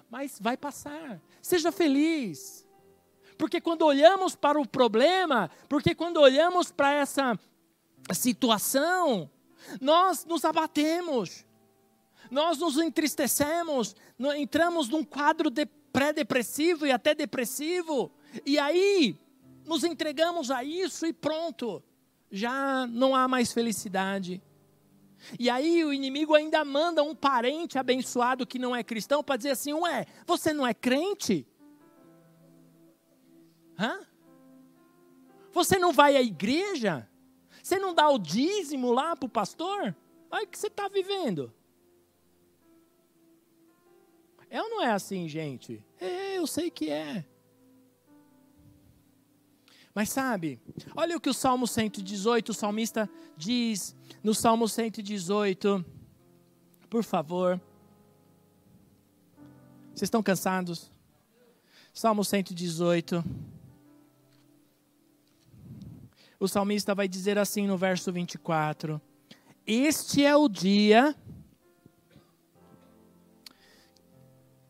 Mas 0.09 0.37
vai 0.41 0.57
passar. 0.57 1.21
Seja 1.41 1.71
feliz. 1.71 2.60
Porque 3.41 3.59
quando 3.59 3.81
olhamos 3.81 4.35
para 4.35 4.61
o 4.61 4.67
problema, 4.67 5.49
porque 5.67 5.95
quando 5.95 6.17
olhamos 6.17 6.71
para 6.71 6.93
essa 6.93 7.39
situação, 8.13 9.27
nós 9.81 10.23
nos 10.25 10.45
abatemos, 10.45 11.43
nós 12.29 12.59
nos 12.59 12.77
entristecemos, 12.77 13.95
entramos 14.37 14.89
num 14.89 15.03
quadro 15.03 15.49
de 15.49 15.65
pré-depressivo 15.65 16.85
e 16.85 16.91
até 16.91 17.15
depressivo, 17.15 18.11
e 18.45 18.59
aí 18.59 19.17
nos 19.65 19.83
entregamos 19.83 20.51
a 20.51 20.63
isso 20.63 21.07
e 21.07 21.11
pronto, 21.11 21.81
já 22.29 22.85
não 22.85 23.15
há 23.15 23.27
mais 23.27 23.51
felicidade. 23.51 24.39
E 25.39 25.49
aí 25.49 25.83
o 25.83 25.91
inimigo 25.91 26.35
ainda 26.35 26.63
manda 26.63 27.01
um 27.01 27.15
parente 27.15 27.79
abençoado 27.79 28.45
que 28.45 28.59
não 28.59 28.75
é 28.75 28.83
cristão 28.83 29.23
para 29.23 29.37
dizer 29.37 29.49
assim: 29.49 29.73
Ué, 29.73 30.05
você 30.27 30.53
não 30.53 30.65
é 30.65 30.75
crente? 30.75 31.47
Hã? 33.77 34.05
Você 35.51 35.77
não 35.77 35.91
vai 35.91 36.15
à 36.15 36.21
igreja? 36.21 37.07
Você 37.61 37.77
não 37.77 37.93
dá 37.93 38.09
o 38.09 38.17
dízimo 38.17 38.91
lá 38.91 39.15
para 39.15 39.25
o 39.25 39.29
pastor? 39.29 39.95
Olha 40.29 40.43
o 40.43 40.47
que 40.47 40.57
você 40.57 40.67
está 40.67 40.87
vivendo. 40.87 41.53
É 44.49 44.61
ou 44.61 44.69
não 44.69 44.81
é 44.81 44.91
assim, 44.91 45.27
gente? 45.27 45.83
É, 45.99 46.37
eu 46.37 46.47
sei 46.47 46.71
que 46.71 46.89
é. 46.89 47.25
Mas 49.93 50.09
sabe, 50.09 50.59
olha 50.95 51.17
o 51.17 51.19
que 51.19 51.29
o 51.29 51.33
Salmo 51.33 51.67
118, 51.67 52.49
o 52.49 52.53
salmista 52.53 53.09
diz 53.35 53.95
no 54.23 54.33
Salmo 54.33 54.67
118. 54.67 55.85
Por 56.89 57.03
favor. 57.03 57.59
Vocês 59.89 60.03
estão 60.03 60.23
cansados? 60.23 60.91
Salmo 61.93 62.23
118 62.23 63.23
o 66.41 66.47
salmista 66.47 66.95
vai 66.95 67.07
dizer 67.07 67.37
assim 67.37 67.67
no 67.67 67.77
verso 67.77 68.11
24: 68.11 68.99
Este 69.65 70.25
é 70.25 70.35
o 70.35 70.49
dia 70.49 71.15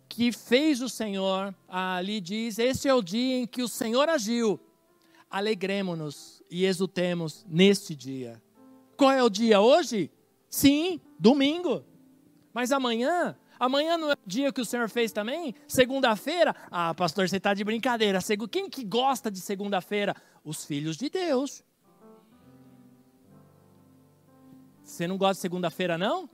que 0.10 0.34
fez 0.34 0.82
o 0.82 0.90
Senhor, 0.90 1.56
ali 1.70 2.20
diz: 2.20 2.60
Este 2.60 2.90
é 2.90 2.94
o 2.94 3.02
dia 3.02 3.38
em 3.38 3.48
que 3.48 3.64
o 3.64 3.70
Senhor 3.70 4.10
agiu. 4.10 4.60
Alegremos-nos 5.30 6.44
e 6.52 6.66
exultemos 6.66 7.46
neste 7.48 7.96
dia. 7.96 8.44
Qual 8.98 9.12
é 9.12 9.24
o 9.24 9.30
dia 9.30 9.62
hoje? 9.62 10.12
Sim, 10.50 11.00
domingo. 11.18 11.86
Mas 12.54 12.74
amanhã 12.74 13.38
Amanhã 13.62 13.96
não 13.96 14.10
é 14.10 14.14
o 14.14 14.18
dia 14.26 14.52
que 14.52 14.60
o 14.60 14.66
Senhor 14.66 14.90
fez 14.90 15.12
também? 15.12 15.54
Segunda-feira? 15.68 16.56
Ah, 16.72 16.96
pastor, 16.96 17.30
você 17.30 17.38
está 17.38 17.54
de 17.54 17.64
brincadeira. 17.64 18.18
Quem 18.50 18.68
que 18.68 18.84
gosta 18.84 19.30
de 19.30 19.40
segunda-feira? 19.40 20.16
Os 20.44 20.66
filhos 20.66 20.98
de 20.98 21.12
Deus. 21.12 21.64
Você 24.84 25.06
não 25.06 25.16
gosta 25.16 25.36
de 25.36 25.42
segunda-feira, 25.42 25.96
não? 25.96 26.28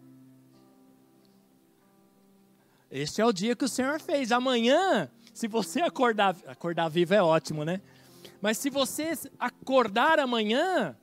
Este 2.90 3.20
é 3.20 3.26
o 3.26 3.34
dia 3.34 3.58
que 3.58 3.66
o 3.66 3.68
Senhor 3.68 4.00
fez. 4.00 4.32
Amanhã, 4.32 5.12
se 5.34 5.50
você 5.50 5.82
acordar, 5.82 6.34
acordar 6.48 6.88
vivo 6.88 7.14
é 7.14 7.22
ótimo, 7.22 7.66
né? 7.66 7.82
Mas 8.42 8.58
se 8.58 8.70
você 8.70 9.12
acordar 9.38 10.18
amanhã, 10.18 10.98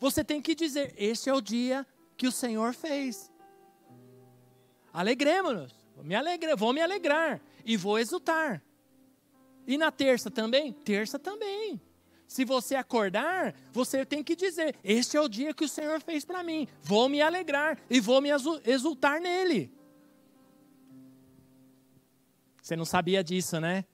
você 0.00 0.24
tem 0.24 0.42
que 0.42 0.56
dizer: 0.56 0.92
Este 0.96 1.30
é 1.30 1.32
o 1.32 1.40
dia 1.40 1.86
que 2.16 2.26
o 2.26 2.32
Senhor 2.32 2.74
fez. 2.74 3.31
Alegremos-nos. 4.92 5.72
Me 6.02 6.14
alegre, 6.14 6.54
vou 6.56 6.72
me 6.72 6.80
alegrar 6.80 7.40
e 7.64 7.76
vou 7.76 7.98
exultar. 7.98 8.62
E 9.66 9.78
na 9.78 9.90
terça 9.90 10.30
também? 10.30 10.72
Terça 10.72 11.18
também. 11.18 11.80
Se 12.26 12.44
você 12.44 12.74
acordar, 12.74 13.54
você 13.70 14.04
tem 14.04 14.24
que 14.24 14.34
dizer: 14.34 14.74
Este 14.82 15.16
é 15.16 15.20
o 15.20 15.28
dia 15.28 15.54
que 15.54 15.64
o 15.64 15.68
Senhor 15.68 16.00
fez 16.00 16.24
para 16.24 16.42
mim. 16.42 16.66
Vou 16.80 17.08
me 17.08 17.20
alegrar 17.20 17.78
e 17.88 18.00
vou 18.00 18.20
me 18.20 18.30
exultar 18.64 19.20
nele. 19.20 19.70
Você 22.60 22.74
não 22.74 22.84
sabia 22.84 23.22
disso, 23.22 23.60
né? 23.60 23.84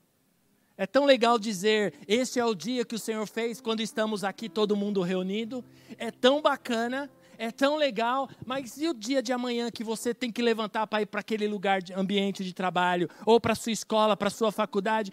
É 0.77 0.87
tão 0.87 1.05
legal 1.05 1.39
dizer: 1.39 1.95
Este 2.07 2.39
é 2.39 2.45
o 2.45 2.55
dia 2.55 2.85
que 2.85 2.95
o 2.95 2.99
Senhor 2.99 3.27
fez 3.27 3.61
quando 3.61 3.81
estamos 3.81 4.23
aqui 4.23 4.49
todo 4.49 4.77
mundo 4.77 5.03
reunido. 5.03 5.65
É 5.99 6.11
tão 6.11 6.41
bacana 6.41 7.11
é 7.39 7.53
tão 7.53 7.76
legal, 7.76 8.28
mas 8.45 8.76
e 8.78 8.89
o 8.89 8.93
dia 8.93 9.22
de 9.22 9.32
amanhã 9.32 9.70
que 9.70 9.84
você 9.84 10.12
tem 10.12 10.30
que 10.30 10.43
levantar 10.43 10.89
para 10.89 11.03
ir 11.03 11.07
para 11.07 11.20
aquele 11.20 11.47
lugar 11.47 11.80
de 11.80 11.95
ambiente 11.95 12.45
de 12.45 12.53
trabalho, 12.53 13.09
ou 13.24 13.41
para 13.41 13.55
sua 13.55 13.70
escola, 13.70 14.16
para 14.16 14.28
sua 14.28 14.51
faculdade, 14.51 15.12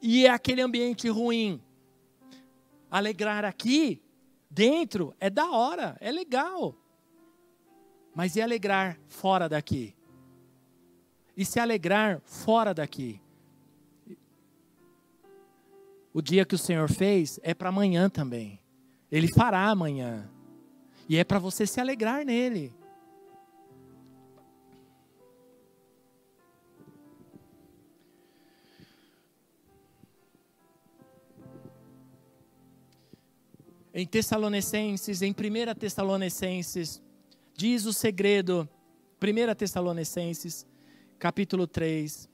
e 0.00 0.24
é 0.24 0.30
aquele 0.30 0.62
ambiente 0.62 1.08
ruim? 1.08 1.60
Alegrar 2.88 3.44
aqui, 3.44 4.00
dentro, 4.48 5.12
é 5.18 5.28
da 5.28 5.50
hora, 5.50 5.96
é 6.00 6.12
legal. 6.12 6.76
Mas 8.14 8.36
e 8.36 8.40
alegrar 8.40 8.96
fora 9.08 9.48
daqui? 9.48 9.96
E 11.36 11.44
se 11.44 11.58
alegrar 11.58 12.20
fora 12.24 12.72
daqui? 12.72 13.20
O 16.14 16.22
dia 16.22 16.46
que 16.46 16.54
o 16.54 16.58
Senhor 16.58 16.88
fez 16.88 17.40
é 17.42 17.52
para 17.52 17.68
amanhã 17.68 18.08
também. 18.08 18.60
Ele 19.10 19.28
fará 19.32 19.68
amanhã. 19.68 20.30
E 21.08 21.16
é 21.16 21.24
para 21.24 21.38
você 21.38 21.66
se 21.66 21.80
alegrar 21.80 22.24
nele. 22.24 22.76
Em 33.94 34.06
Tessalonicenses, 34.06 35.22
em 35.22 35.32
1 35.32 35.74
Tessalonicenses, 35.74 37.02
diz 37.54 37.86
o 37.86 37.92
segredo, 37.92 38.68
1 39.20 39.54
Tessalonicenses, 39.56 40.66
capítulo 41.18 41.66
3. 41.66 42.28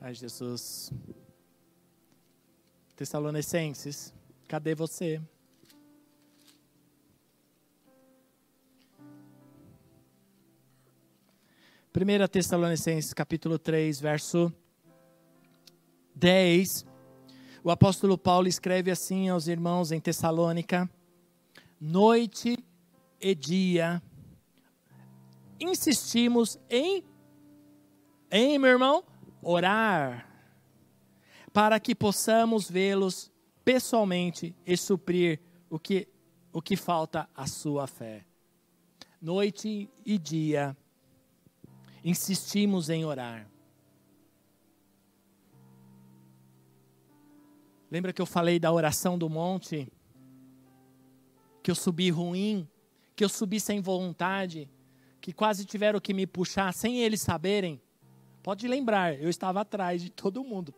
Ai, 0.00 0.14
Jesus. 0.14 0.92
Tessalonicenses, 3.00 4.12
cadê 4.46 4.74
você? 4.74 5.22
Primeira 11.90 12.28
Tessalonicenses, 12.28 13.14
capítulo 13.14 13.58
3, 13.58 13.98
verso 13.98 14.52
10. 16.14 16.84
O 17.64 17.70
apóstolo 17.70 18.18
Paulo 18.18 18.48
escreve 18.48 18.90
assim 18.90 19.30
aos 19.30 19.48
irmãos 19.48 19.92
em 19.92 19.98
Tessalônica: 19.98 20.86
Noite 21.80 22.62
e 23.18 23.34
dia 23.34 24.02
insistimos 25.58 26.58
em 26.68 27.02
em 28.30 28.58
meu 28.58 28.72
irmão 28.72 29.02
orar 29.42 30.29
para 31.52 31.80
que 31.80 31.94
possamos 31.94 32.70
vê-los 32.70 33.30
pessoalmente 33.64 34.54
e 34.66 34.76
suprir 34.76 35.40
o 35.68 35.78
que 35.78 36.08
o 36.52 36.60
que 36.60 36.76
falta 36.76 37.28
à 37.34 37.46
sua 37.46 37.86
fé. 37.86 38.24
Noite 39.20 39.88
e 40.04 40.18
dia 40.18 40.76
insistimos 42.02 42.88
em 42.88 43.04
orar. 43.04 43.48
Lembra 47.90 48.12
que 48.12 48.22
eu 48.22 48.26
falei 48.26 48.58
da 48.58 48.72
oração 48.72 49.18
do 49.18 49.28
monte? 49.28 49.92
Que 51.62 51.70
eu 51.70 51.74
subi 51.74 52.10
ruim, 52.10 52.66
que 53.14 53.24
eu 53.24 53.28
subi 53.28 53.60
sem 53.60 53.80
vontade, 53.80 54.70
que 55.20 55.32
quase 55.32 55.64
tiveram 55.64 56.00
que 56.00 56.14
me 56.14 56.26
puxar 56.26 56.72
sem 56.72 57.00
eles 57.00 57.20
saberem. 57.20 57.80
Pode 58.42 58.66
lembrar, 58.66 59.20
eu 59.20 59.28
estava 59.28 59.60
atrás 59.60 60.00
de 60.00 60.10
todo 60.10 60.42
mundo, 60.42 60.72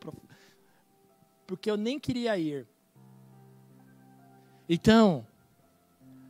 porque 1.52 1.70
eu 1.70 1.76
nem 1.76 2.00
queria 2.00 2.38
ir. 2.38 2.66
Então, 4.66 5.26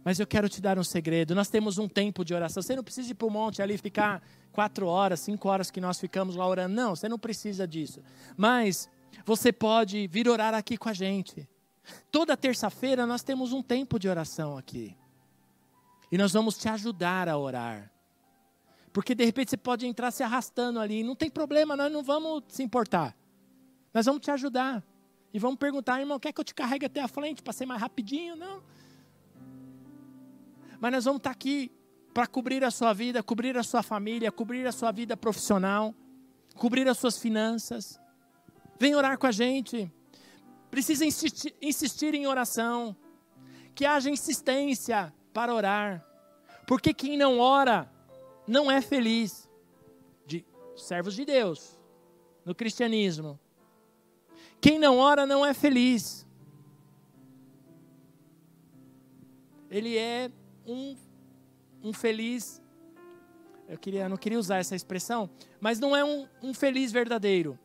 mas 0.03 0.19
eu 0.19 0.27
quero 0.27 0.49
te 0.49 0.61
dar 0.61 0.81
um 0.81 0.83
segredo. 0.83 1.33
Nós 1.33 1.49
temos 1.49 1.79
um 1.79 1.89
tempo 1.89 2.25
de 2.25 2.35
oração. 2.35 2.61
Você 2.61 2.75
não 2.75 2.83
precisa 2.83 3.13
ir 3.13 3.15
para 3.15 3.29
o 3.29 3.31
monte 3.31 3.63
ali 3.63 3.79
ficar 3.79 4.21
quatro 4.51 4.89
horas, 4.89 5.21
cinco 5.21 5.49
horas 5.49 5.71
que 5.71 5.81
nós 5.81 6.01
ficamos 6.01 6.35
lá 6.35 6.45
orando. 6.45 6.75
Não, 6.75 6.97
você 6.97 7.09
não 7.09 7.21
precisa 7.21 7.69
disso. 7.69 8.03
Mas 8.37 8.91
você 9.25 9.53
pode 9.53 10.09
vir 10.09 10.29
orar 10.29 10.55
aqui 10.55 10.77
com 10.77 10.89
a 10.89 10.93
gente. 10.93 11.49
Toda 12.11 12.37
terça-feira 12.37 13.07
nós 13.07 13.23
temos 13.23 13.53
um 13.53 13.63
tempo 13.63 14.01
de 14.01 14.09
oração 14.09 14.59
aqui. 14.59 14.97
E 16.11 16.19
nós 16.19 16.33
vamos 16.33 16.59
te 16.59 16.69
ajudar 16.69 17.29
a 17.29 17.39
orar. 17.39 17.93
Porque 18.93 19.15
de 19.15 19.25
repente 19.25 19.51
você 19.51 19.57
pode 19.57 19.87
entrar 19.87 20.11
se 20.11 20.25
arrastando 20.25 20.81
ali. 20.81 21.05
Não 21.05 21.15
tem 21.15 21.31
problema, 21.31 21.77
nós 21.77 21.93
não 21.93 22.03
vamos 22.03 22.43
se 22.49 22.65
importar. 22.65 23.17
Nós 23.95 24.05
vamos 24.05 24.21
te 24.21 24.31
ajudar. 24.33 24.83
E 25.33 25.39
vamos 25.39 25.59
perguntar, 25.59 26.01
irmão, 26.01 26.19
quer 26.19 26.33
que 26.33 26.41
eu 26.41 26.45
te 26.45 26.55
carregue 26.55 26.87
até 26.87 27.01
a 27.01 27.09
frente 27.09 27.43
para 27.43 27.53
ser 27.53 27.65
mais 27.65 27.81
rapidinho? 27.81 28.37
Não. 28.37 28.63
Mas 30.79 30.93
nós 30.93 31.05
vamos 31.05 31.21
estar 31.21 31.31
aqui 31.31 31.71
para 32.13 32.27
cobrir 32.27 32.63
a 32.65 32.71
sua 32.71 32.93
vida, 32.93 33.23
cobrir 33.23 33.57
a 33.57 33.63
sua 33.63 33.83
família, 33.83 34.31
cobrir 34.31 34.67
a 34.67 34.73
sua 34.73 34.93
vida 34.93 35.17
profissional, 35.17 35.95
cobrir 36.57 36.87
as 36.87 36.99
suas 36.99 37.19
finanças. 37.19 37.99
Vem 38.79 38.95
orar 38.95 39.17
com 39.17 39.27
a 39.27 39.33
gente. 39.33 39.91
Precisa 40.71 41.07
insistir, 41.07 41.55
insistir 41.63 42.15
em 42.15 42.27
oração. 42.27 42.95
Que 43.75 43.87
haja 43.87 44.11
insistência 44.11 45.15
para 45.33 45.55
orar. 45.55 46.05
Porque 46.67 46.93
quem 46.93 47.17
não 47.17 47.39
ora 47.39 47.91
não 48.47 48.71
é 48.71 48.83
feliz. 48.83 49.49
De 50.27 50.45
servos 50.77 51.15
de 51.15 51.25
Deus 51.25 51.79
no 52.45 52.55
cristianismo. 52.55 53.39
Quem 54.63 54.79
não 54.79 54.97
ora 54.97 55.27
não 55.27 55.45
é 55.45 55.53
feliz. 55.53 56.27
Ele 59.71 59.99
é 59.99 60.31
um, 60.67 60.97
um 61.83 61.93
feliz. 61.93 62.63
Eu 63.69 63.77
queria, 63.77 64.09
não 64.09 64.17
queria 64.17 64.39
usar 64.39 64.57
essa 64.57 64.75
expressão, 64.75 65.29
mas 65.61 65.79
não 65.79 65.95
é 65.95 66.03
um, 66.03 66.27
um 66.43 66.55
feliz 66.55 66.91
verdadeiro. 66.91 67.59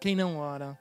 quem 0.00 0.16
não 0.16 0.38
ora. 0.38 0.76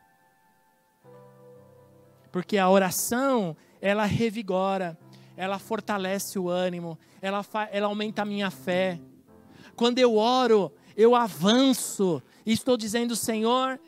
Porque 2.31 2.57
a 2.57 2.69
oração, 2.69 3.55
ela 3.81 4.05
revigora, 4.05 4.97
ela 5.35 5.59
fortalece 5.59 6.39
o 6.39 6.47
ânimo, 6.47 6.97
ela, 7.21 7.45
ela 7.71 7.87
aumenta 7.87 8.21
a 8.21 8.25
minha 8.25 8.49
fé. 8.49 8.99
Quando 9.75 9.99
eu 9.99 10.15
oro, 10.15 10.71
eu 10.95 11.15
avanço 11.15 12.23
e 12.49 12.51
estou 12.51 12.75
dizendo, 12.75 13.15
Senhor, 13.15 13.79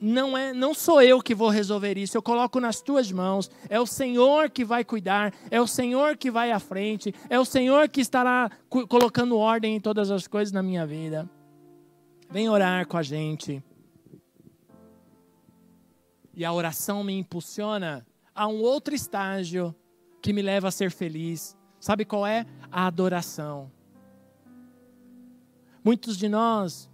não 0.00 0.36
é, 0.36 0.52
não 0.52 0.74
sou 0.74 1.00
eu 1.00 1.22
que 1.22 1.36
vou 1.36 1.50
resolver 1.50 1.96
isso. 1.96 2.16
Eu 2.16 2.22
coloco 2.22 2.58
nas 2.58 2.80
tuas 2.80 3.12
mãos. 3.12 3.48
É 3.68 3.78
o 3.80 3.86
Senhor 3.86 4.50
que 4.50 4.64
vai 4.64 4.84
cuidar, 4.84 5.32
é 5.52 5.60
o 5.60 5.68
Senhor 5.68 6.16
que 6.16 6.28
vai 6.28 6.50
à 6.50 6.58
frente, 6.58 7.14
é 7.30 7.38
o 7.38 7.44
Senhor 7.44 7.88
que 7.88 8.00
estará 8.00 8.50
colocando 8.88 9.38
ordem 9.38 9.76
em 9.76 9.80
todas 9.80 10.10
as 10.10 10.26
coisas 10.26 10.50
na 10.50 10.64
minha 10.64 10.84
vida. 10.84 11.30
Vem 12.28 12.48
orar 12.48 12.88
com 12.88 12.96
a 12.96 13.04
gente. 13.04 13.62
E 16.34 16.44
a 16.44 16.52
oração 16.52 17.04
me 17.04 17.16
impulsiona 17.16 18.04
a 18.34 18.48
um 18.48 18.60
outro 18.62 18.96
estágio 18.96 19.72
que 20.20 20.32
me 20.32 20.42
leva 20.42 20.66
a 20.66 20.72
ser 20.72 20.90
feliz. 20.90 21.56
Sabe 21.78 22.04
qual 22.04 22.26
é? 22.26 22.44
A 22.68 22.88
adoração. 22.88 23.70
Muitos 25.84 26.18
de 26.18 26.28
nós, 26.28 26.90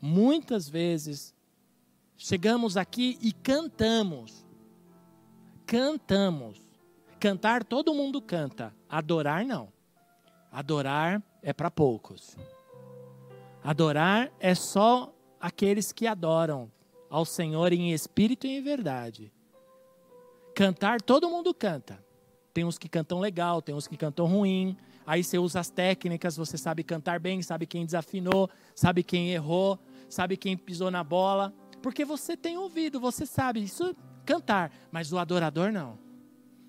muitas 0.00 0.68
vezes, 0.68 1.34
chegamos 2.16 2.76
aqui 2.76 3.18
e 3.20 3.32
cantamos. 3.32 4.44
Cantamos. 5.66 6.60
Cantar 7.18 7.64
todo 7.64 7.94
mundo 7.94 8.22
canta, 8.22 8.74
adorar 8.88 9.44
não. 9.44 9.68
Adorar 10.50 11.22
é 11.42 11.52
para 11.52 11.70
poucos. 11.70 12.36
Adorar 13.62 14.32
é 14.40 14.54
só 14.54 15.14
aqueles 15.38 15.92
que 15.92 16.06
adoram, 16.06 16.70
ao 17.10 17.24
Senhor 17.24 17.72
em 17.72 17.92
espírito 17.92 18.46
e 18.46 18.56
em 18.56 18.62
verdade. 18.62 19.32
Cantar, 20.54 21.00
todo 21.02 21.28
mundo 21.28 21.52
canta. 21.52 22.02
Tem 22.54 22.64
uns 22.64 22.78
que 22.78 22.88
cantam 22.88 23.20
legal, 23.20 23.60
tem 23.60 23.74
uns 23.74 23.86
que 23.86 23.96
cantam 23.96 24.26
ruim. 24.26 24.76
Aí 25.06 25.22
você 25.22 25.38
usa 25.38 25.60
as 25.60 25.70
técnicas, 25.70 26.36
você 26.36 26.56
sabe 26.56 26.82
cantar 26.82 27.18
bem, 27.18 27.42
sabe 27.42 27.66
quem 27.66 27.84
desafinou, 27.84 28.48
sabe 28.74 29.02
quem 29.02 29.30
errou, 29.30 29.78
sabe 30.10 30.36
quem 30.36 30.56
pisou 30.56 30.90
na 30.90 31.02
bola. 31.02 31.54
Porque 31.80 32.04
você 32.04 32.36
tem 32.36 32.58
ouvido, 32.58 33.00
você 33.00 33.24
sabe 33.24 33.62
isso 33.62 33.84
é 33.84 33.94
cantar, 34.26 34.70
mas 34.92 35.12
o 35.12 35.18
adorador 35.18 35.72
não. 35.72 35.98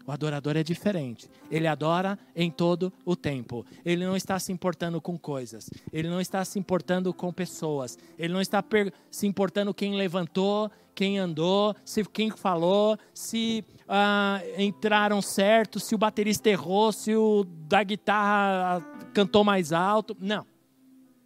O 0.06 0.12
adorador 0.12 0.58
é 0.58 0.64
diferente. 0.64 1.30
Ele 1.50 1.68
adora 1.68 2.18
em 2.36 2.50
todo 2.50 2.92
o 3.06 3.16
tempo. 3.16 3.66
Ele 3.86 4.06
não 4.06 4.16
está 4.16 4.40
se 4.40 4.52
importando 4.52 5.00
com 5.00 5.18
coisas. 5.18 5.70
Ele 5.94 6.10
não 6.10 6.20
está 6.20 6.44
se 6.44 6.58
importando 6.58 7.14
com 7.14 7.32
pessoas. 7.32 7.98
Ele 8.18 8.34
não 8.34 8.42
está 8.42 8.64
se 9.12 9.28
importando 9.28 9.74
quem 9.74 9.96
levantou, 9.96 10.72
quem 10.96 11.20
andou, 11.20 11.76
se 11.86 12.04
quem 12.06 12.32
falou, 12.32 12.98
se 13.14 13.64
ah, 13.88 14.42
entraram 14.58 15.22
certo, 15.22 15.80
se 15.80 15.94
o 15.94 15.98
baterista 15.98 16.50
errou, 16.50 16.92
se 16.92 17.16
o 17.16 17.44
da 17.44 17.84
guitarra 17.84 18.82
cantou 19.14 19.44
mais 19.44 19.72
alto. 19.72 20.16
Não. 20.20 20.46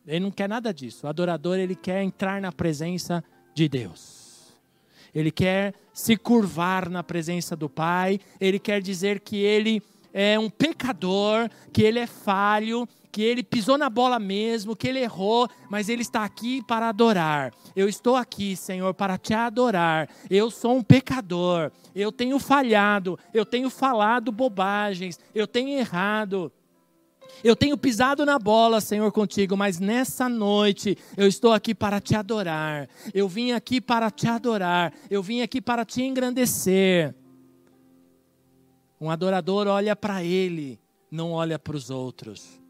Ele 0.08 0.20
não 0.20 0.32
quer 0.32 0.47
nada 0.47 0.74
disso. 0.74 1.06
O 1.06 1.10
adorador 1.10 1.58
ele 1.58 1.76
quer 1.76 2.03
entrar 2.03 2.41
na 2.41 2.51
presença 2.51 3.24
de 3.53 3.68
Deus. 3.68 4.53
Ele 5.14 5.32
quer 5.32 5.74
se 5.93 6.18
curvar 6.18 6.89
na 6.89 7.01
presença 7.01 7.56
do 7.56 7.70
Pai, 7.70 8.20
ele 8.39 8.60
quer 8.60 8.82
dizer 8.82 9.22
que 9.22 9.38
ele 9.38 9.82
é 10.14 10.38
um 10.38 10.49
pecador, 10.49 11.49
que 11.72 11.82
ele 11.82 11.99
é 11.99 12.08
falho, 12.08 12.88
que 13.16 13.22
ele 13.22 13.41
pisou 13.41 13.78
na 13.78 13.89
bola 13.89 14.20
mesmo, 14.20 14.76
que 14.76 14.89
ele 14.89 14.99
errou, 14.99 15.49
mas 15.70 15.88
ele 15.88 16.01
está 16.01 16.26
aqui 16.26 16.62
para 16.64 16.89
adorar. 16.89 17.53
Eu 17.74 17.88
estou 17.88 18.18
aqui, 18.18 18.58
Senhor, 18.58 18.93
para 18.93 19.18
te 19.18 19.34
adorar. 19.34 20.10
Eu 20.30 20.51
sou 20.51 20.76
um 20.76 20.84
pecador, 20.84 21.72
eu 21.95 22.12
tenho 22.12 22.38
falhado, 22.39 23.18
eu 23.34 23.45
tenho 23.45 23.70
falado 23.70 24.34
bobagens, 24.34 25.18
eu 25.34 25.47
tenho 25.47 25.80
errado. 25.80 26.51
Eu 27.44 27.56
tenho 27.56 27.78
pisado 27.78 28.26
na 28.26 28.40
bola, 28.40 28.82
Senhor, 28.82 29.12
contigo, 29.12 29.56
mas 29.56 29.80
nessa 29.80 30.28
noite 30.28 30.98
eu 31.16 31.28
estou 31.28 31.54
aqui 31.54 31.76
para 31.76 32.00
te 32.00 32.16
adorar. 32.16 32.90
Eu 33.14 33.28
vim 33.28 33.52
aqui 33.52 33.80
para 33.80 34.10
te 34.10 34.28
adorar. 34.28 34.94
Eu 35.10 35.22
vim 35.22 35.42
aqui 35.42 35.62
para 35.62 35.86
te 35.86 36.02
engrandecer. 36.02 37.16
Um 39.00 39.10
adorador 39.10 39.68
olha 39.68 39.96
para 39.96 40.24
ele, 40.24 40.80
não 41.12 41.32
olha 41.32 41.60
para 41.60 41.76
os 41.76 41.90
outros 41.90 42.64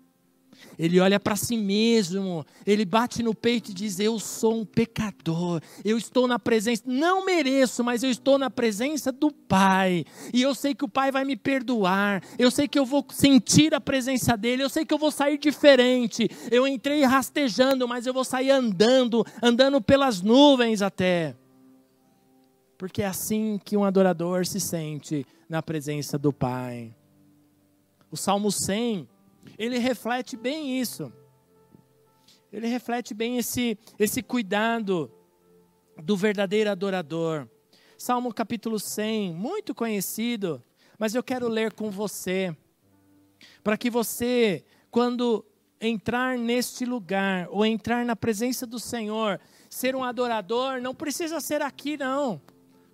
ele 0.78 1.00
olha 1.00 1.20
para 1.20 1.36
si 1.36 1.58
mesmo, 1.58 2.46
ele 2.66 2.86
bate 2.86 3.24
no 3.24 3.34
peito 3.34 3.72
e 3.72 3.74
diz: 3.74 4.00
Eu 4.00 4.20
sou 4.20 4.60
um 4.60 4.66
pecador, 4.66 5.62
eu 5.84 5.98
estou 5.98 6.28
na 6.28 6.38
presença, 6.38 6.84
não 6.86 7.26
mereço, 7.26 7.84
mas 7.84 8.04
eu 8.04 8.10
estou 8.10 8.38
na 8.38 8.50
presença 8.50 9.12
do 9.12 9.32
Pai, 9.32 10.06
e 10.34 10.42
eu 10.42 10.54
sei 10.54 10.76
que 10.76 10.86
o 10.86 10.90
Pai 10.90 11.12
vai 11.12 11.24
me 11.24 11.36
perdoar, 11.36 12.24
eu 12.38 12.52
sei 12.52 12.68
que 12.68 12.78
eu 12.78 12.86
vou 12.86 13.06
sentir 13.10 13.74
a 13.74 13.80
presença 13.80 14.36
dEle, 14.36 14.62
eu 14.62 14.70
sei 14.70 14.86
que 14.86 14.94
eu 14.94 14.98
vou 14.98 15.12
sair 15.12 15.38
diferente. 15.38 16.30
Eu 16.52 16.68
entrei 16.68 17.04
rastejando, 17.04 17.88
mas 17.88 18.06
eu 18.06 18.14
vou 18.14 18.24
sair 18.24 18.52
andando, 18.52 19.26
andando 19.42 19.82
pelas 19.82 20.22
nuvens 20.22 20.82
até. 20.82 21.36
Porque 22.78 23.02
é 23.02 23.08
assim 23.08 23.60
que 23.64 23.78
um 23.78 23.84
adorador 23.84 24.46
se 24.46 24.60
sente 24.60 25.26
na 25.48 25.62
presença 25.62 26.18
do 26.18 26.34
Pai. 26.34 26.94
O 28.12 28.18
Salmo 28.18 28.52
100 28.52 29.08
ele 29.58 29.78
reflete 29.78 30.36
bem 30.36 30.80
isso. 30.80 31.12
Ele 32.52 32.68
reflete 32.68 33.14
bem 33.14 33.38
esse, 33.38 33.78
esse 34.00 34.22
cuidado 34.24 35.12
do 36.02 36.16
verdadeiro 36.16 36.70
adorador. 36.70 37.48
Salmo 37.98 38.34
capítulo 38.34 38.80
100, 38.80 39.34
muito 39.34 39.74
conhecido, 39.74 40.62
mas 40.98 41.16
eu 41.16 41.24
quero 41.24 41.48
ler 41.48 41.74
com 41.74 41.90
você, 41.90 42.56
para 43.64 43.78
que 43.78 43.90
você, 43.90 44.64
quando 44.92 45.46
entrar 45.80 46.38
neste 46.38 46.86
lugar, 46.86 47.48
ou 47.50 47.66
entrar 47.66 48.06
na 48.06 48.16
presença 48.16 48.66
do 48.66 48.80
Senhor, 48.80 49.40
ser 49.70 49.96
um 49.96 50.04
adorador, 50.04 50.82
não 50.82 50.94
precisa 50.94 51.40
ser 51.40 51.62
aqui, 51.62 51.98
não, 51.98 52.42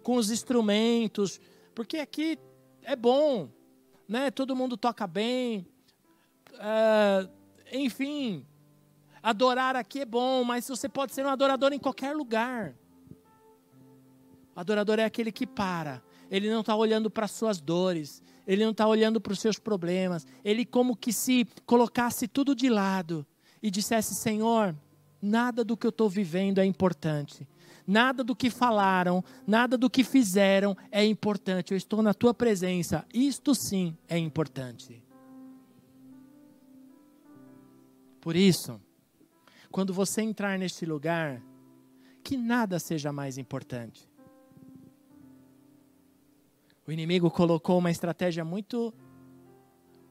com 0.03 0.15
os 0.15 0.31
instrumentos, 0.31 1.39
porque 1.73 1.97
aqui 1.97 2.37
é 2.83 2.95
bom, 2.95 3.49
né? 4.07 4.31
Todo 4.31 4.55
mundo 4.55 4.75
toca 4.75 5.05
bem, 5.07 5.65
uh, 6.55 7.29
enfim, 7.71 8.45
adorar 9.21 9.75
aqui 9.75 10.01
é 10.01 10.05
bom, 10.05 10.43
mas 10.43 10.67
você 10.67 10.89
pode 10.89 11.13
ser 11.13 11.25
um 11.25 11.29
adorador 11.29 11.73
em 11.73 11.79
qualquer 11.79 12.15
lugar. 12.15 12.75
Adorador 14.55 14.99
é 14.99 15.05
aquele 15.05 15.31
que 15.31 15.47
para, 15.47 16.01
ele 16.29 16.49
não 16.49 16.61
está 16.61 16.75
olhando 16.75 17.09
para 17.09 17.25
as 17.25 17.31
suas 17.31 17.61
dores, 17.61 18.21
ele 18.45 18.63
não 18.63 18.71
está 18.71 18.85
olhando 18.87 19.21
para 19.21 19.33
os 19.33 19.39
seus 19.39 19.57
problemas, 19.57 20.27
ele 20.43 20.65
como 20.65 20.95
que 20.95 21.13
se 21.13 21.47
colocasse 21.65 22.27
tudo 22.27 22.53
de 22.53 22.69
lado 22.69 23.25
e 23.61 23.71
dissesse: 23.71 24.13
Senhor, 24.13 24.75
nada 25.21 25.63
do 25.63 25.77
que 25.77 25.85
eu 25.85 25.91
estou 25.91 26.09
vivendo 26.09 26.59
é 26.59 26.65
importante. 26.65 27.47
Nada 27.87 28.23
do 28.23 28.35
que 28.35 28.49
falaram, 28.49 29.23
nada 29.45 29.77
do 29.77 29.89
que 29.89 30.03
fizeram 30.03 30.77
é 30.91 31.03
importante. 31.03 31.71
Eu 31.71 31.77
estou 31.77 32.01
na 32.01 32.13
tua 32.13 32.33
presença. 32.33 33.05
Isto 33.13 33.55
sim 33.55 33.97
é 34.07 34.17
importante. 34.17 35.03
Por 38.21 38.35
isso, 38.35 38.79
quando 39.71 39.91
você 39.91 40.21
entrar 40.21 40.59
neste 40.59 40.85
lugar, 40.85 41.41
que 42.23 42.37
nada 42.37 42.77
seja 42.77 43.11
mais 43.11 43.39
importante. 43.39 44.07
O 46.85 46.91
inimigo 46.91 47.31
colocou 47.31 47.79
uma 47.79 47.89
estratégia 47.89 48.45
muito 48.45 48.93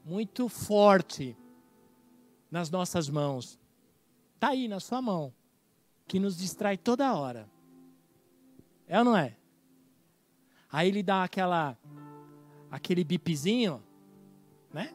muito 0.04 0.48
forte 0.48 1.36
nas 2.50 2.68
nossas 2.68 3.08
mãos. 3.08 3.60
Está 4.34 4.48
aí 4.48 4.66
na 4.66 4.80
sua 4.80 5.00
mão, 5.00 5.32
que 6.08 6.18
nos 6.18 6.36
distrai 6.36 6.76
toda 6.76 7.14
hora. 7.14 7.48
É 8.88 8.98
ou 8.98 9.04
não 9.04 9.16
é? 9.16 9.36
Aí 10.72 10.88
ele 10.88 11.02
dá 11.02 11.22
aquela 11.22 11.78
aquele 12.70 13.04
bipzinho, 13.04 13.80
né? 14.72 14.92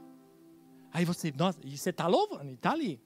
Aí 0.91 1.05
você, 1.05 1.31
nossa, 1.31 1.59
e 1.63 1.77
você 1.77 1.91
está 1.91 2.07
louvando, 2.07 2.51
está 2.51 2.71
ali 2.71 3.04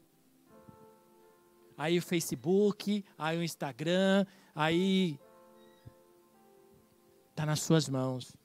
aí 1.80 1.98
o 1.98 2.02
Facebook, 2.02 3.06
aí 3.18 3.38
o 3.38 3.44
Instagram, 3.44 4.26
aí 4.54 5.18
está 7.30 7.46
nas 7.46 7.62
suas 7.62 7.88
mãos. 7.88 8.36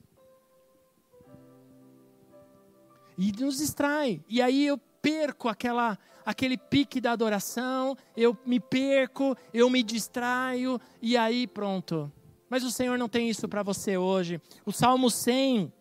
E 3.19 3.33
nos 3.33 3.59
distrai. 3.59 4.25
E 4.29 4.41
aí 4.41 4.65
eu 4.65 4.79
perco 5.03 5.49
aquela 5.49 5.99
aquele 6.25 6.57
pique 6.57 7.01
da 7.01 7.13
adoração, 7.13 7.99
eu 8.17 8.39
me 8.47 8.59
perco, 8.59 9.37
eu 9.53 9.69
me 9.69 9.83
distraio 9.83 10.81
e 11.03 11.17
aí 11.17 11.47
pronto. 11.47 12.11
Mas 12.49 12.63
o 12.63 12.71
Senhor 12.71 12.97
não 12.97 13.09
tem 13.09 13.29
isso 13.29 13.49
para 13.49 13.65
você 13.65 13.97
hoje. 13.97 14.41
O 14.65 14.71
Salmo 14.71 15.11
100, 15.11 15.73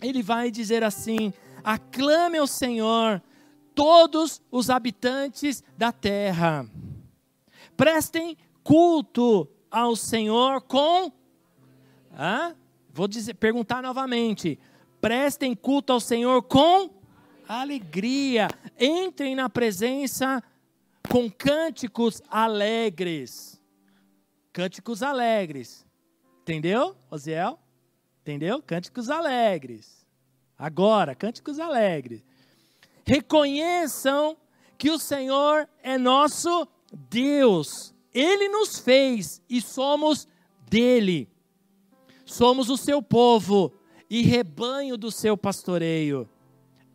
ele 0.00 0.22
vai 0.22 0.50
dizer 0.50 0.82
assim: 0.82 1.30
aclame 1.62 2.38
ao 2.38 2.46
Senhor 2.46 3.22
todos 3.76 4.42
os 4.50 4.70
habitantes 4.70 5.62
da 5.76 5.92
terra. 5.92 6.66
Prestem 7.76 8.36
culto 8.64 9.46
ao 9.70 9.94
Senhor 9.94 10.62
com. 10.62 11.12
Vou 12.92 13.06
dizer, 13.06 13.34
perguntar 13.34 13.82
novamente. 13.82 14.58
Prestem 14.98 15.54
culto 15.54 15.92
ao 15.92 16.00
Senhor 16.00 16.42
com 16.42 16.90
alegria. 17.46 18.48
Entrem 18.80 19.34
na 19.34 19.50
presença 19.50 20.42
com 21.08 21.30
cânticos 21.30 22.22
alegres. 22.30 23.60
Cânticos 24.54 25.02
alegres. 25.02 25.86
Entendeu, 26.40 26.96
Osiel? 27.10 27.58
Entendeu? 28.22 28.62
Cânticos 28.62 29.10
alegres. 29.10 30.06
Agora, 30.58 31.14
cânticos 31.14 31.58
alegres. 31.60 32.24
Reconheçam 33.06 34.36
que 34.76 34.90
o 34.90 34.98
Senhor 34.98 35.68
é 35.82 35.96
nosso 35.96 36.66
Deus. 37.08 37.94
Ele 38.12 38.48
nos 38.48 38.78
fez 38.78 39.40
e 39.48 39.60
somos 39.60 40.26
dele. 40.68 41.28
Somos 42.24 42.68
o 42.68 42.76
seu 42.76 43.00
povo 43.00 43.72
e 44.10 44.22
rebanho 44.22 44.96
do 44.96 45.10
seu 45.10 45.36
pastoreio. 45.36 46.28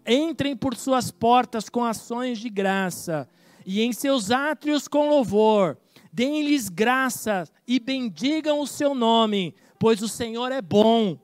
Entrem 0.06 0.56
por 0.58 0.76
suas 0.76 1.12
portas 1.12 1.70
com 1.70 1.84
ações 1.84 2.40
de 2.40 2.50
graça 2.50 3.30
e 3.66 3.82
em 3.82 3.94
seus 3.94 4.32
átrios 4.32 4.88
com 4.88 5.10
louvor. 5.10 5.78
Deem-lhes 6.12 6.68
graças 6.68 7.52
e 7.66 7.80
bendigam 7.80 8.60
o 8.60 8.68
seu 8.68 8.94
nome, 8.94 9.56
pois 9.80 10.02
o 10.02 10.10
Senhor 10.10 10.52
é 10.52 10.62
bom. 10.62 11.18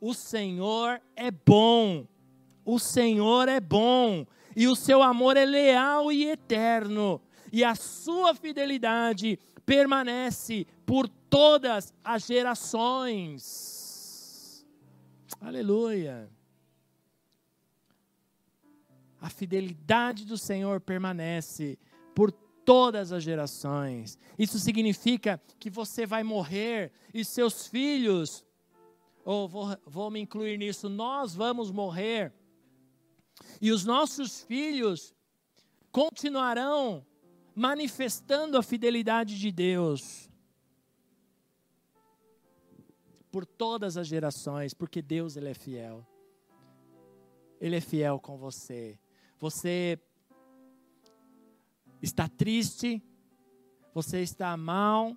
O 0.00 0.14
Senhor 0.14 1.00
é 1.14 1.30
bom. 1.30 2.06
O 2.64 2.78
Senhor 2.78 3.48
é 3.48 3.60
bom 3.60 4.26
e 4.54 4.68
o 4.68 4.76
seu 4.76 5.02
amor 5.02 5.36
é 5.36 5.44
leal 5.44 6.12
e 6.12 6.26
eterno 6.26 7.20
e 7.52 7.64
a 7.64 7.74
sua 7.74 8.34
fidelidade 8.34 9.38
permanece 9.66 10.66
por 10.86 11.08
todas 11.08 11.92
as 12.02 12.24
gerações. 12.26 13.40
Aleluia. 15.40 16.30
A 19.20 19.28
fidelidade 19.28 20.24
do 20.24 20.38
Senhor 20.38 20.80
permanece 20.80 21.78
por 22.14 22.32
todas 22.32 23.12
as 23.12 23.22
gerações. 23.22 24.18
Isso 24.38 24.58
significa 24.58 25.40
que 25.58 25.68
você 25.68 26.06
vai 26.06 26.22
morrer 26.22 26.92
e 27.12 27.24
seus 27.24 27.66
filhos, 27.66 28.46
ou 29.24 29.48
vou, 29.48 29.76
vou 29.84 30.10
me 30.10 30.20
incluir 30.20 30.56
nisso, 30.56 30.88
nós 30.88 31.34
vamos 31.34 31.70
morrer. 31.70 32.32
E 33.60 33.70
os 33.70 33.84
nossos 33.84 34.42
filhos 34.42 35.14
continuarão 35.92 37.04
manifestando 37.54 38.56
a 38.56 38.62
fidelidade 38.62 39.38
de 39.38 39.50
Deus 39.50 40.30
por 43.30 43.46
todas 43.46 43.96
as 43.96 44.06
gerações, 44.06 44.74
porque 44.74 45.00
Deus 45.00 45.36
ele 45.36 45.48
é 45.48 45.54
fiel. 45.54 46.06
Ele 47.60 47.76
é 47.76 47.80
fiel 47.80 48.18
com 48.18 48.36
você. 48.36 48.98
Você 49.38 49.98
está 52.02 52.28
triste, 52.28 53.02
você 53.94 54.20
está 54.20 54.56
mal, 54.56 55.16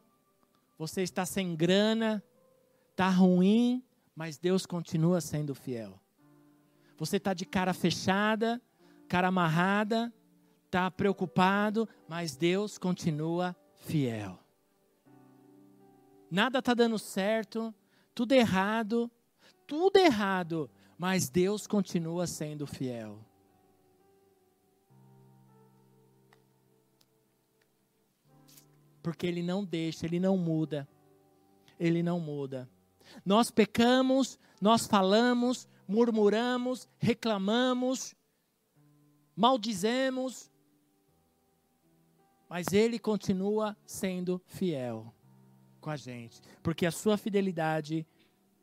você 0.77 1.01
está 1.01 1.25
sem 1.25 1.55
grana, 1.55 2.23
está 2.91 3.09
ruim, 3.09 3.83
mas 4.15 4.37
Deus 4.37 4.65
continua 4.65 5.21
sendo 5.21 5.55
fiel. 5.55 5.99
Você 7.03 7.17
está 7.17 7.33
de 7.33 7.45
cara 7.45 7.73
fechada, 7.73 8.61
cara 9.09 9.27
amarrada, 9.27 10.09
está 10.67 10.89
preocupado, 10.89 11.85
mas 12.07 12.37
Deus 12.37 12.77
continua 12.77 13.53
fiel. 13.75 14.39
Nada 16.31 16.59
está 16.59 16.73
dando 16.73 16.97
certo, 16.97 17.75
tudo 18.15 18.31
errado, 18.31 19.11
tudo 19.67 19.97
errado, 19.97 20.71
mas 20.97 21.27
Deus 21.27 21.67
continua 21.67 22.25
sendo 22.25 22.65
fiel. 22.65 23.19
Porque 29.01 29.27
Ele 29.27 29.43
não 29.43 29.65
deixa, 29.65 30.05
Ele 30.05 30.21
não 30.21 30.37
muda. 30.37 30.87
Ele 31.77 32.01
não 32.01 32.17
muda. 32.17 32.69
Nós 33.25 33.51
pecamos, 33.51 34.39
nós 34.61 34.87
falamos, 34.87 35.67
murmuramos, 35.87 36.87
reclamamos, 36.99 38.15
maldizemos, 39.35 40.51
mas 42.49 42.71
ele 42.71 42.99
continua 42.99 43.75
sendo 43.85 44.41
fiel 44.45 45.13
com 45.81 45.89
a 45.89 45.97
gente, 45.97 46.41
porque 46.61 46.85
a 46.85 46.91
sua 46.91 47.17
fidelidade 47.17 48.07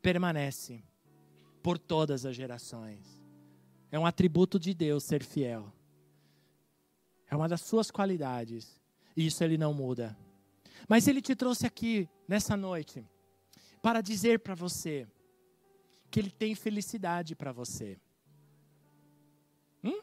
permanece 0.00 0.82
por 1.62 1.78
todas 1.78 2.24
as 2.24 2.34
gerações. 2.34 3.20
É 3.90 3.98
um 3.98 4.06
atributo 4.06 4.58
de 4.58 4.72
Deus 4.72 5.04
ser 5.04 5.22
fiel. 5.22 5.72
É 7.28 7.36
uma 7.36 7.48
das 7.48 7.60
suas 7.60 7.90
qualidades. 7.90 8.80
E 9.16 9.26
isso 9.26 9.42
ele 9.42 9.58
não 9.58 9.74
muda. 9.74 10.16
Mas 10.88 11.06
ele 11.06 11.20
te 11.20 11.34
trouxe 11.34 11.66
aqui 11.66 12.08
nessa 12.26 12.56
noite 12.56 13.04
para 13.82 14.00
dizer 14.00 14.40
para 14.40 14.54
você 14.54 15.06
que 16.10 16.18
ele 16.18 16.30
tem 16.30 16.54
felicidade 16.54 17.34
para 17.34 17.52
você. 17.52 17.98
Hum? 19.84 20.00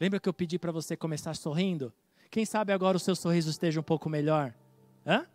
Lembra 0.00 0.18
que 0.18 0.28
eu 0.28 0.34
pedi 0.34 0.58
para 0.58 0.72
você 0.72 0.96
começar 0.96 1.34
sorrindo? 1.36 1.92
Quem 2.30 2.44
sabe 2.44 2.72
agora 2.72 2.96
o 2.96 3.00
seu 3.00 3.14
sorriso 3.14 3.50
esteja 3.50 3.78
um 3.78 3.84
pouco 3.84 4.08
melhor? 4.08 4.54
Hã? 5.06 5.26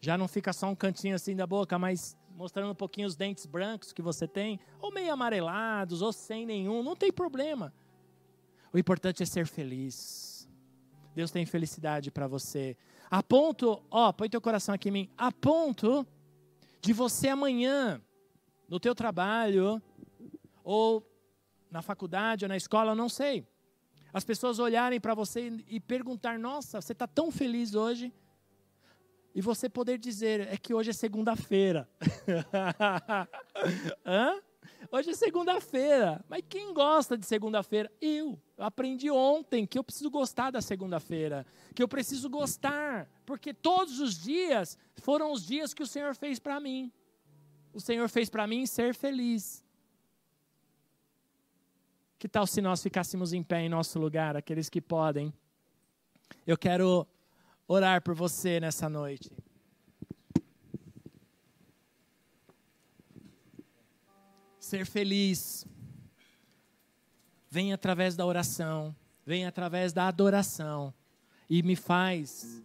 Já 0.00 0.16
não 0.16 0.26
fica 0.26 0.52
só 0.52 0.68
um 0.68 0.74
cantinho 0.74 1.14
assim 1.14 1.36
da 1.36 1.46
boca, 1.46 1.78
mas 1.78 2.16
mostrando 2.34 2.70
um 2.70 2.74
pouquinho 2.74 3.06
os 3.06 3.16
dentes 3.16 3.44
brancos 3.44 3.92
que 3.92 4.00
você 4.00 4.26
tem, 4.26 4.58
ou 4.80 4.90
meio 4.90 5.12
amarelados, 5.12 6.00
ou 6.00 6.12
sem 6.12 6.46
nenhum, 6.46 6.82
não 6.82 6.96
tem 6.96 7.12
problema. 7.12 7.74
O 8.72 8.78
importante 8.78 9.22
é 9.22 9.26
ser 9.26 9.46
feliz. 9.46 10.48
Deus 11.14 11.30
tem 11.30 11.44
felicidade 11.44 12.10
para 12.10 12.26
você. 12.26 12.76
A 13.10 13.22
ponto, 13.22 13.82
ó, 13.90 14.10
põe 14.12 14.30
teu 14.30 14.40
coração 14.40 14.74
aqui 14.74 14.88
em 14.88 14.92
mim, 14.92 15.10
a 15.18 15.30
ponto 15.30 16.06
de 16.80 16.92
você 16.94 17.28
amanhã, 17.28 18.00
no 18.70 18.78
teu 18.78 18.94
trabalho, 18.94 19.82
ou 20.64 21.04
na 21.70 21.82
faculdade, 21.82 22.44
ou 22.44 22.48
na 22.48 22.56
escola, 22.56 22.94
não 22.94 23.08
sei. 23.08 23.46
As 24.12 24.24
pessoas 24.24 24.58
olharem 24.58 25.00
para 25.00 25.14
você 25.14 25.52
e 25.68 25.80
perguntar: 25.80 26.38
Nossa, 26.38 26.80
você 26.80 26.92
está 26.92 27.06
tão 27.06 27.30
feliz 27.30 27.74
hoje? 27.74 28.12
E 29.34 29.40
você 29.40 29.68
poder 29.68 29.98
dizer, 29.98 30.40
é 30.52 30.56
que 30.56 30.74
hoje 30.74 30.90
é 30.90 30.92
segunda-feira. 30.92 31.88
Hã? 34.04 34.40
Hoje 34.90 35.10
é 35.10 35.14
segunda-feira. 35.14 36.24
Mas 36.28 36.42
quem 36.48 36.74
gosta 36.74 37.16
de 37.16 37.24
segunda-feira? 37.24 37.90
Eu. 38.00 38.40
Eu 38.58 38.64
aprendi 38.64 39.08
ontem 39.08 39.66
que 39.66 39.78
eu 39.78 39.84
preciso 39.84 40.10
gostar 40.10 40.50
da 40.50 40.60
segunda-feira. 40.60 41.46
Que 41.76 41.82
eu 41.82 41.86
preciso 41.86 42.28
gostar. 42.28 43.08
Porque 43.24 43.54
todos 43.54 44.00
os 44.00 44.18
dias 44.18 44.76
foram 44.96 45.30
os 45.30 45.46
dias 45.46 45.72
que 45.72 45.82
o 45.82 45.86
Senhor 45.86 46.16
fez 46.16 46.40
para 46.40 46.58
mim. 46.58 46.92
O 47.72 47.80
Senhor 47.80 48.08
fez 48.08 48.28
para 48.28 48.46
mim 48.46 48.66
ser 48.66 48.94
feliz. 48.94 49.64
Que 52.18 52.28
tal 52.28 52.46
se 52.46 52.60
nós 52.60 52.82
ficássemos 52.82 53.32
em 53.32 53.42
pé 53.42 53.62
em 53.62 53.68
nosso 53.68 53.98
lugar, 53.98 54.36
aqueles 54.36 54.68
que 54.68 54.80
podem? 54.80 55.32
Eu 56.46 56.58
quero 56.58 57.06
orar 57.66 58.02
por 58.02 58.14
você 58.14 58.60
nessa 58.60 58.88
noite. 58.88 59.30
Ser 64.58 64.84
feliz 64.84 65.66
vem 67.48 67.72
através 67.72 68.14
da 68.14 68.26
oração, 68.26 68.94
vem 69.24 69.46
através 69.46 69.92
da 69.92 70.06
adoração 70.06 70.92
e 71.48 71.62
me 71.62 71.74
faz 71.74 72.62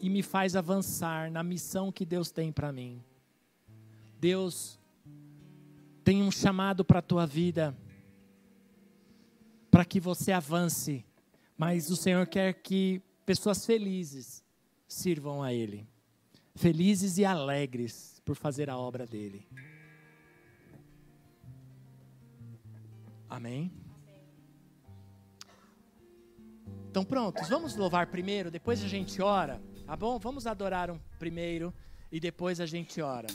e 0.00 0.08
me 0.08 0.22
faz 0.22 0.54
avançar 0.54 1.30
na 1.30 1.42
missão 1.42 1.90
que 1.90 2.06
Deus 2.06 2.30
tem 2.30 2.52
para 2.52 2.72
mim. 2.72 3.02
Deus 4.20 4.78
tem 6.02 6.22
um 6.22 6.30
chamado 6.30 6.84
para 6.84 6.98
a 6.98 7.02
tua 7.02 7.26
vida, 7.26 7.76
para 9.70 9.84
que 9.84 10.00
você 10.00 10.32
avance, 10.32 11.04
mas 11.56 11.90
o 11.90 11.96
Senhor 11.96 12.26
quer 12.26 12.54
que 12.54 13.00
pessoas 13.24 13.64
felizes 13.64 14.42
sirvam 14.88 15.42
a 15.42 15.52
Ele, 15.52 15.86
felizes 16.54 17.18
e 17.18 17.24
alegres 17.24 18.20
por 18.24 18.34
fazer 18.34 18.68
a 18.70 18.76
obra 18.76 19.06
dele. 19.06 19.46
Amém? 23.28 23.70
Então 26.90 27.04
prontos, 27.04 27.48
vamos 27.48 27.76
louvar 27.76 28.06
primeiro, 28.06 28.50
depois 28.50 28.82
a 28.82 28.88
gente 28.88 29.20
ora, 29.20 29.60
tá 29.86 29.94
bom? 29.94 30.18
Vamos 30.18 30.46
adorar 30.46 30.90
um 30.90 30.98
primeiro 31.18 31.72
e 32.10 32.18
depois 32.18 32.60
a 32.60 32.66
gente 32.66 33.00
ora. 33.00 33.28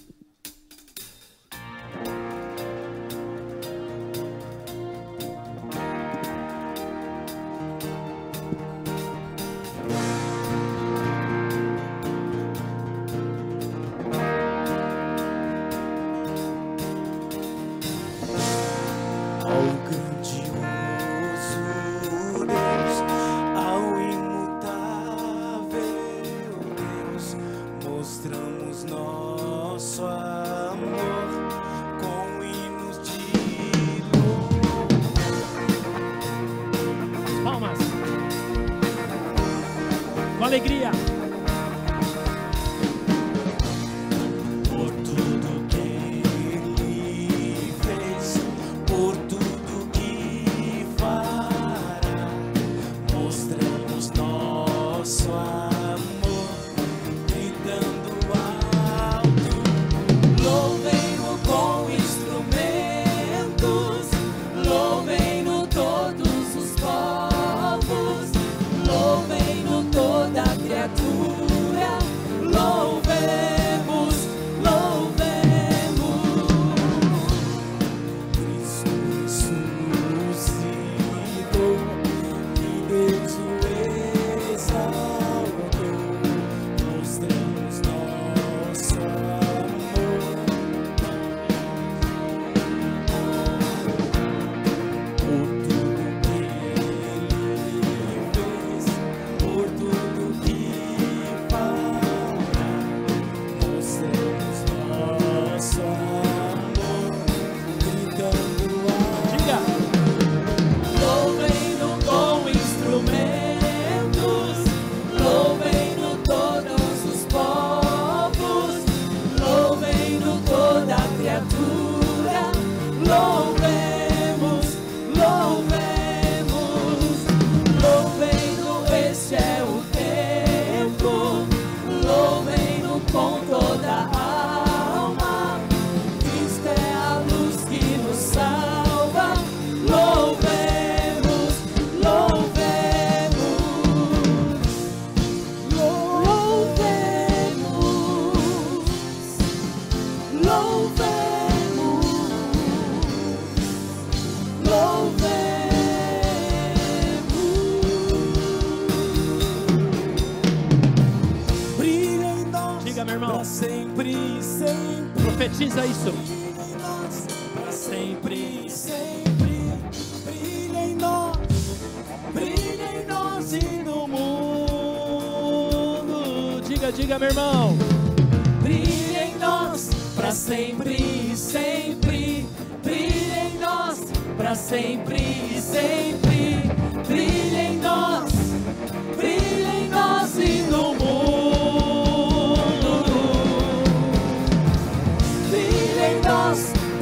precisa 165.54 165.86
isso. 165.86 166.23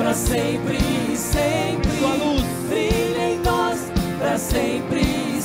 para 0.02 0.16
sempre 0.16 0.80
sempre. 1.16 1.92
Tua 2.00 2.16
luz 2.16 2.44
brilha 2.68 3.34
em 3.34 3.40
nós 3.40 3.80
para 4.18 4.38
sempre 4.38 5.41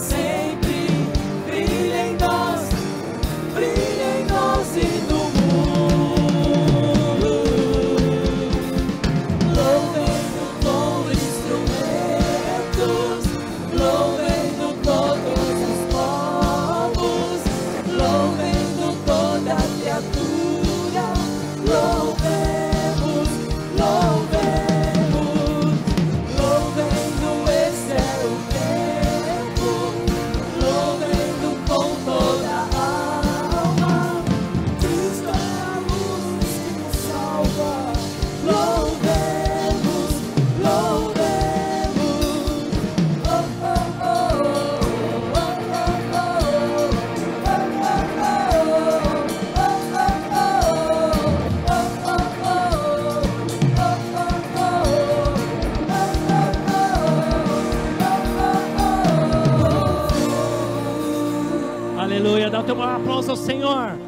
aplauso 63.17 63.31
ao 63.31 63.37
Senhor. 63.37 63.99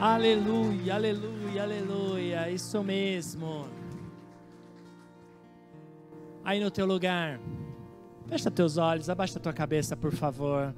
Aleluia, 0.00 0.96
aleluia, 0.96 1.62
aleluia, 1.62 2.50
isso 2.50 2.82
mesmo. 2.82 3.68
Aí 6.44 6.58
no 6.58 6.68
teu 6.68 6.84
lugar, 6.84 7.38
fecha 8.26 8.50
teus 8.50 8.76
olhos, 8.76 9.08
abaixa 9.08 9.38
tua 9.38 9.52
cabeça, 9.52 9.96
por 9.96 10.12
favor. 10.12 10.74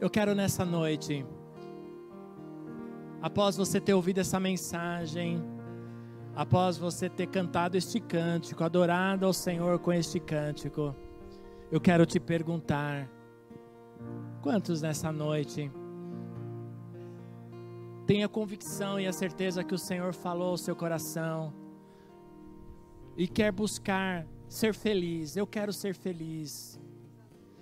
Eu 0.00 0.10
quero 0.10 0.34
nessa 0.34 0.64
noite, 0.64 1.24
após 3.22 3.56
você 3.56 3.80
ter 3.80 3.94
ouvido 3.94 4.18
essa 4.18 4.40
mensagem, 4.40 5.40
após 6.34 6.76
você 6.76 7.08
ter 7.08 7.28
cantado 7.28 7.76
este 7.76 8.00
cântico, 8.00 8.64
adorado 8.64 9.26
ao 9.26 9.32
Senhor 9.32 9.78
com 9.78 9.92
este 9.92 10.18
cântico, 10.18 10.92
eu 11.70 11.80
quero 11.80 12.04
te 12.04 12.18
perguntar: 12.18 13.08
quantos 14.42 14.82
nessa 14.82 15.12
noite 15.12 15.70
têm 18.06 18.24
a 18.24 18.28
convicção 18.28 18.98
e 18.98 19.06
a 19.06 19.12
certeza 19.12 19.62
que 19.62 19.74
o 19.74 19.78
Senhor 19.78 20.12
falou 20.12 20.50
ao 20.50 20.56
seu 20.56 20.74
coração 20.74 21.52
e 23.16 23.28
quer 23.28 23.52
buscar 23.52 24.26
ser 24.48 24.74
feliz? 24.74 25.36
Eu 25.36 25.46
quero 25.46 25.72
ser 25.72 25.94
feliz. 25.94 26.80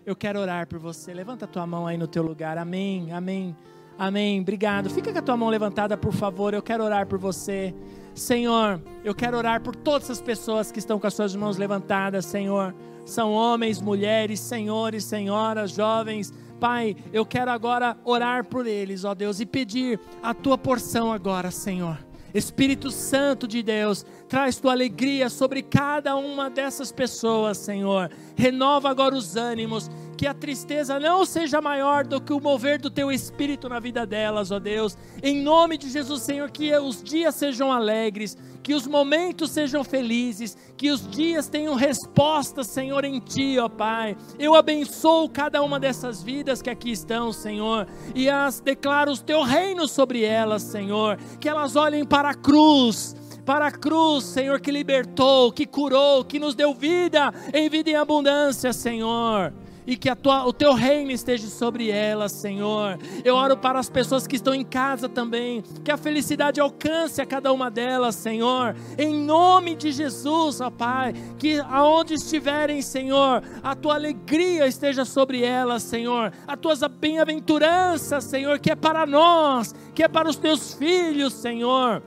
Eu 0.06 0.16
quero 0.16 0.40
orar 0.40 0.66
por 0.66 0.78
você. 0.78 1.12
Levanta 1.12 1.44
a 1.44 1.48
tua 1.48 1.66
mão 1.66 1.86
aí 1.86 1.98
no 1.98 2.06
teu 2.06 2.22
lugar. 2.22 2.56
Amém. 2.56 3.12
Amém. 3.12 3.54
Amém. 3.98 4.40
Obrigado. 4.40 4.88
Fica 4.88 5.12
com 5.12 5.18
a 5.18 5.22
tua 5.22 5.36
mão 5.36 5.48
levantada, 5.48 5.96
por 5.96 6.12
favor. 6.12 6.54
Eu 6.54 6.62
quero 6.62 6.84
orar 6.84 7.06
por 7.06 7.18
você. 7.18 7.74
Senhor, 8.14 8.80
eu 9.04 9.14
quero 9.14 9.36
orar 9.36 9.60
por 9.60 9.76
todas 9.76 10.10
as 10.10 10.20
pessoas 10.20 10.72
que 10.72 10.78
estão 10.78 10.98
com 10.98 11.06
as 11.06 11.14
suas 11.14 11.36
mãos 11.36 11.56
levantadas, 11.56 12.24
Senhor. 12.24 12.74
São 13.04 13.32
homens, 13.32 13.80
mulheres, 13.80 14.40
senhores, 14.40 15.04
senhoras, 15.04 15.72
jovens. 15.72 16.32
Pai, 16.58 16.96
eu 17.12 17.24
quero 17.24 17.50
agora 17.50 17.96
orar 18.04 18.44
por 18.46 18.66
eles, 18.66 19.04
ó 19.04 19.14
Deus, 19.14 19.40
e 19.40 19.46
pedir 19.46 20.00
a 20.22 20.34
tua 20.34 20.58
porção 20.58 21.12
agora, 21.12 21.50
Senhor. 21.50 21.98
Espírito 22.34 22.90
Santo 22.90 23.48
de 23.48 23.62
Deus, 23.62 24.04
traz 24.28 24.58
tua 24.58 24.72
alegria 24.72 25.30
sobre 25.30 25.62
cada 25.62 26.14
uma 26.16 26.50
dessas 26.50 26.92
pessoas, 26.92 27.56
Senhor. 27.56 28.10
Renova 28.36 28.90
agora 28.90 29.14
os 29.14 29.34
ânimos, 29.34 29.90
que 30.18 30.26
a 30.26 30.34
tristeza 30.34 30.98
não 30.98 31.24
seja 31.24 31.60
maior 31.60 32.04
do 32.04 32.20
que 32.20 32.32
o 32.32 32.40
mover 32.40 32.80
do 32.80 32.90
teu 32.90 33.12
espírito 33.12 33.68
na 33.68 33.78
vida 33.78 34.04
delas, 34.04 34.50
ó 34.50 34.58
Deus. 34.58 34.98
Em 35.22 35.40
nome 35.40 35.78
de 35.78 35.88
Jesus, 35.88 36.22
Senhor, 36.22 36.50
que 36.50 36.76
os 36.76 37.00
dias 37.00 37.36
sejam 37.36 37.70
alegres, 37.70 38.36
que 38.60 38.74
os 38.74 38.84
momentos 38.84 39.52
sejam 39.52 39.84
felizes, 39.84 40.58
que 40.76 40.90
os 40.90 41.08
dias 41.08 41.48
tenham 41.48 41.76
resposta, 41.76 42.64
Senhor, 42.64 43.04
em 43.04 43.20
Ti, 43.20 43.60
ó 43.60 43.68
Pai. 43.68 44.16
Eu 44.40 44.56
abençoo 44.56 45.28
cada 45.28 45.62
uma 45.62 45.78
dessas 45.78 46.20
vidas 46.20 46.60
que 46.60 46.68
aqui 46.68 46.90
estão, 46.90 47.32
Senhor, 47.32 47.86
e 48.12 48.28
as 48.28 48.58
declaro 48.58 49.12
o 49.12 49.16
Teu 49.16 49.44
reino 49.44 49.86
sobre 49.86 50.24
elas, 50.24 50.62
Senhor. 50.62 51.16
Que 51.38 51.48
elas 51.48 51.76
olhem 51.76 52.04
para 52.04 52.30
a 52.30 52.34
cruz, 52.34 53.14
para 53.46 53.68
a 53.68 53.70
cruz, 53.70 54.24
Senhor, 54.24 54.60
que 54.60 54.72
libertou, 54.72 55.52
que 55.52 55.64
curou, 55.64 56.24
que 56.24 56.40
nos 56.40 56.56
deu 56.56 56.74
vida, 56.74 57.32
em 57.54 57.68
vida 57.68 57.90
em 57.90 57.94
abundância, 57.94 58.72
Senhor 58.72 59.52
e 59.88 59.96
que 59.96 60.14
tua, 60.14 60.44
o 60.44 60.52
teu 60.52 60.74
reino 60.74 61.10
esteja 61.10 61.46
sobre 61.46 61.90
elas, 61.90 62.32
Senhor. 62.32 62.98
Eu 63.24 63.34
oro 63.34 63.56
para 63.56 63.78
as 63.78 63.88
pessoas 63.88 64.26
que 64.26 64.36
estão 64.36 64.52
em 64.52 64.62
casa 64.62 65.08
também, 65.08 65.62
que 65.82 65.90
a 65.90 65.96
felicidade 65.96 66.60
alcance 66.60 67.22
a 67.22 67.26
cada 67.26 67.50
uma 67.54 67.70
delas, 67.70 68.14
Senhor. 68.14 68.76
Em 68.98 69.14
nome 69.14 69.74
de 69.74 69.90
Jesus, 69.90 70.60
ó 70.60 70.68
Pai, 70.68 71.14
que 71.38 71.58
aonde 71.60 72.12
estiverem, 72.12 72.82
Senhor, 72.82 73.42
a 73.62 73.74
tua 73.74 73.94
alegria 73.94 74.66
esteja 74.66 75.06
sobre 75.06 75.42
elas, 75.42 75.84
Senhor. 75.84 76.34
As 76.46 76.60
tuas 76.60 76.80
bem-aventuranças, 76.82 78.24
Senhor, 78.24 78.58
que 78.58 78.70
é 78.70 78.76
para 78.76 79.06
nós, 79.06 79.74
que 79.94 80.02
é 80.02 80.08
para 80.08 80.28
os 80.28 80.36
teus 80.36 80.74
filhos, 80.74 81.32
Senhor. 81.32 82.02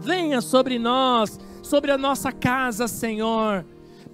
Venha 0.00 0.40
sobre 0.40 0.80
nós, 0.80 1.38
sobre 1.62 1.92
a 1.92 1.96
nossa 1.96 2.32
casa, 2.32 2.88
Senhor 2.88 3.64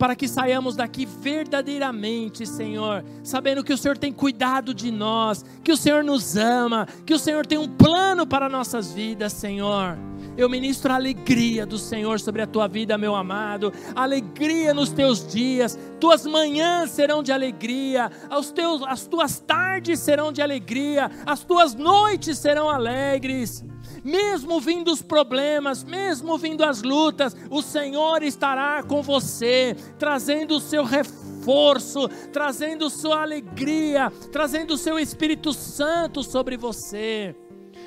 para 0.00 0.16
que 0.16 0.26
saiamos 0.26 0.76
daqui 0.76 1.04
verdadeiramente, 1.04 2.46
Senhor, 2.46 3.04
sabendo 3.22 3.62
que 3.62 3.74
o 3.74 3.76
Senhor 3.76 3.98
tem 3.98 4.10
cuidado 4.10 4.72
de 4.72 4.90
nós, 4.90 5.44
que 5.62 5.70
o 5.70 5.76
Senhor 5.76 6.02
nos 6.02 6.38
ama, 6.38 6.88
que 7.04 7.12
o 7.12 7.18
Senhor 7.18 7.44
tem 7.44 7.58
um 7.58 7.68
plano 7.68 8.26
para 8.26 8.48
nossas 8.48 8.94
vidas, 8.94 9.34
Senhor. 9.34 9.98
Eu 10.38 10.48
ministro 10.48 10.90
a 10.90 10.94
alegria 10.94 11.66
do 11.66 11.76
Senhor 11.76 12.18
sobre 12.18 12.40
a 12.40 12.46
tua 12.46 12.66
vida, 12.66 12.96
meu 12.96 13.14
amado, 13.14 13.74
alegria 13.94 14.72
nos 14.72 14.88
teus 14.88 15.30
dias, 15.30 15.78
tuas 16.00 16.24
manhãs 16.24 16.92
serão 16.92 17.22
de 17.22 17.30
alegria, 17.30 18.10
os 18.30 18.50
teus, 18.50 18.82
as 18.84 19.06
tuas 19.06 19.38
tardes 19.38 20.00
serão 20.00 20.32
de 20.32 20.40
alegria, 20.40 21.10
as 21.26 21.44
tuas 21.44 21.74
noites 21.74 22.38
serão 22.38 22.70
alegres 22.70 23.62
mesmo 24.04 24.60
vindo 24.60 24.90
os 24.90 25.02
problemas, 25.02 25.84
mesmo 25.84 26.36
vindo 26.38 26.64
as 26.64 26.82
lutas, 26.82 27.36
o 27.50 27.62
Senhor 27.62 28.22
estará 28.22 28.82
com 28.82 29.02
você, 29.02 29.76
trazendo 29.98 30.56
o 30.56 30.60
seu 30.60 30.84
reforço, 30.84 32.08
trazendo 32.32 32.90
sua 32.90 33.22
alegria, 33.22 34.12
trazendo 34.32 34.74
o 34.74 34.78
seu 34.78 34.98
Espírito 34.98 35.52
Santo 35.52 36.22
sobre 36.22 36.56
você. 36.56 37.34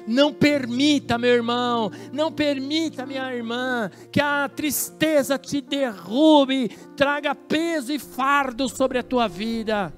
Não 0.06 0.34
permita, 0.34 1.18
meu 1.18 1.32
irmão, 1.32 1.90
não 2.12 2.32
permita, 2.32 3.06
minha 3.06 3.34
irmã, 3.34 3.90
que 4.12 4.20
a 4.20 4.50
tristeza 4.50 5.38
te 5.38 5.62
derrube, 5.62 6.70
traga 6.98 7.34
peso 7.34 7.94
e 7.94 8.00
fardo 8.00 8.68
sobre 8.68 8.98
a 8.98 9.04
tua 9.04 9.28
vida, 9.30 9.94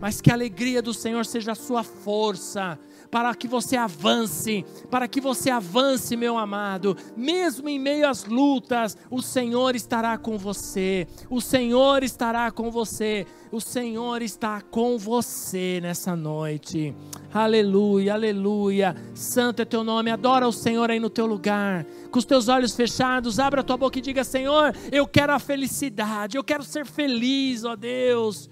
mas 0.00 0.20
que 0.20 0.30
a 0.30 0.34
alegria 0.34 0.80
do 0.80 0.94
Senhor 0.94 1.26
seja 1.26 1.52
a 1.52 1.56
sua 1.56 1.82
força, 1.82 2.78
para 3.10 3.34
que 3.34 3.48
você 3.48 3.76
avance, 3.76 4.64
para 4.90 5.08
que 5.08 5.20
você 5.20 5.50
avance, 5.50 6.16
meu 6.16 6.36
amado, 6.38 6.96
mesmo 7.16 7.68
em 7.68 7.78
meio 7.78 8.08
às 8.08 8.24
lutas, 8.24 8.96
o 9.10 9.22
Senhor 9.22 9.74
estará 9.74 10.16
com 10.18 10.36
você, 10.36 11.06
o 11.30 11.40
Senhor 11.40 12.02
estará 12.02 12.50
com 12.50 12.70
você, 12.70 13.26
o 13.50 13.60
Senhor 13.60 14.22
está 14.22 14.60
com 14.60 14.98
você 14.98 15.80
nessa 15.82 16.16
noite, 16.16 16.94
aleluia, 17.32 18.14
aleluia, 18.14 18.96
santo 19.14 19.62
é 19.62 19.64
teu 19.64 19.84
nome, 19.84 20.10
adora 20.10 20.46
o 20.46 20.52
Senhor 20.52 20.90
aí 20.90 21.00
no 21.00 21.10
teu 21.10 21.26
lugar, 21.26 21.86
com 22.10 22.18
os 22.18 22.24
teus 22.24 22.48
olhos 22.48 22.74
fechados, 22.74 23.38
abra 23.38 23.60
a 23.60 23.64
tua 23.64 23.76
boca 23.76 23.98
e 23.98 24.02
diga: 24.02 24.24
Senhor, 24.24 24.74
eu 24.90 25.06
quero 25.06 25.32
a 25.32 25.38
felicidade, 25.38 26.36
eu 26.36 26.44
quero 26.44 26.62
ser 26.62 26.86
feliz, 26.86 27.64
ó 27.64 27.76
Deus. 27.76 28.48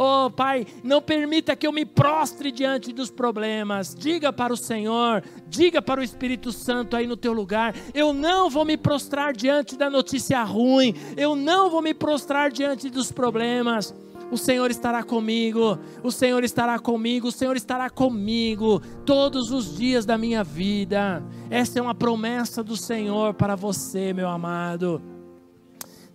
Oh, 0.00 0.30
Pai, 0.30 0.64
não 0.84 1.02
permita 1.02 1.56
que 1.56 1.66
eu 1.66 1.72
me 1.72 1.84
prostre 1.84 2.52
diante 2.52 2.92
dos 2.92 3.10
problemas. 3.10 3.96
Diga 3.96 4.32
para 4.32 4.52
o 4.52 4.56
Senhor, 4.56 5.24
diga 5.48 5.82
para 5.82 6.00
o 6.00 6.04
Espírito 6.04 6.52
Santo 6.52 6.94
aí 6.94 7.04
no 7.04 7.16
teu 7.16 7.32
lugar: 7.32 7.74
eu 7.92 8.12
não 8.12 8.48
vou 8.48 8.64
me 8.64 8.76
prostrar 8.76 9.32
diante 9.32 9.76
da 9.76 9.90
notícia 9.90 10.40
ruim, 10.44 10.94
eu 11.16 11.34
não 11.34 11.68
vou 11.68 11.82
me 11.82 11.92
prostrar 11.92 12.52
diante 12.52 12.88
dos 12.88 13.10
problemas. 13.10 13.92
O 14.30 14.38
Senhor 14.38 14.70
estará 14.70 15.02
comigo, 15.02 15.76
o 16.00 16.12
Senhor 16.12 16.44
estará 16.44 16.78
comigo, 16.78 17.26
o 17.26 17.32
Senhor 17.32 17.56
estará 17.56 17.90
comigo 17.90 18.80
todos 19.04 19.50
os 19.50 19.76
dias 19.76 20.06
da 20.06 20.16
minha 20.16 20.44
vida. 20.44 21.24
Essa 21.50 21.80
é 21.80 21.82
uma 21.82 21.94
promessa 21.94 22.62
do 22.62 22.76
Senhor 22.76 23.34
para 23.34 23.56
você, 23.56 24.12
meu 24.12 24.28
amado. 24.28 25.17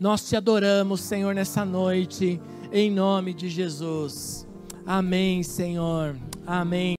Nós 0.03 0.27
te 0.27 0.35
adoramos, 0.35 0.99
Senhor, 0.99 1.33
nessa 1.33 1.63
noite, 1.63 2.37
em 2.73 2.91
nome 2.91 3.33
de 3.33 3.47
Jesus. 3.47 4.45
Amém, 4.85 5.43
Senhor. 5.43 6.17
Amém. 6.45 6.95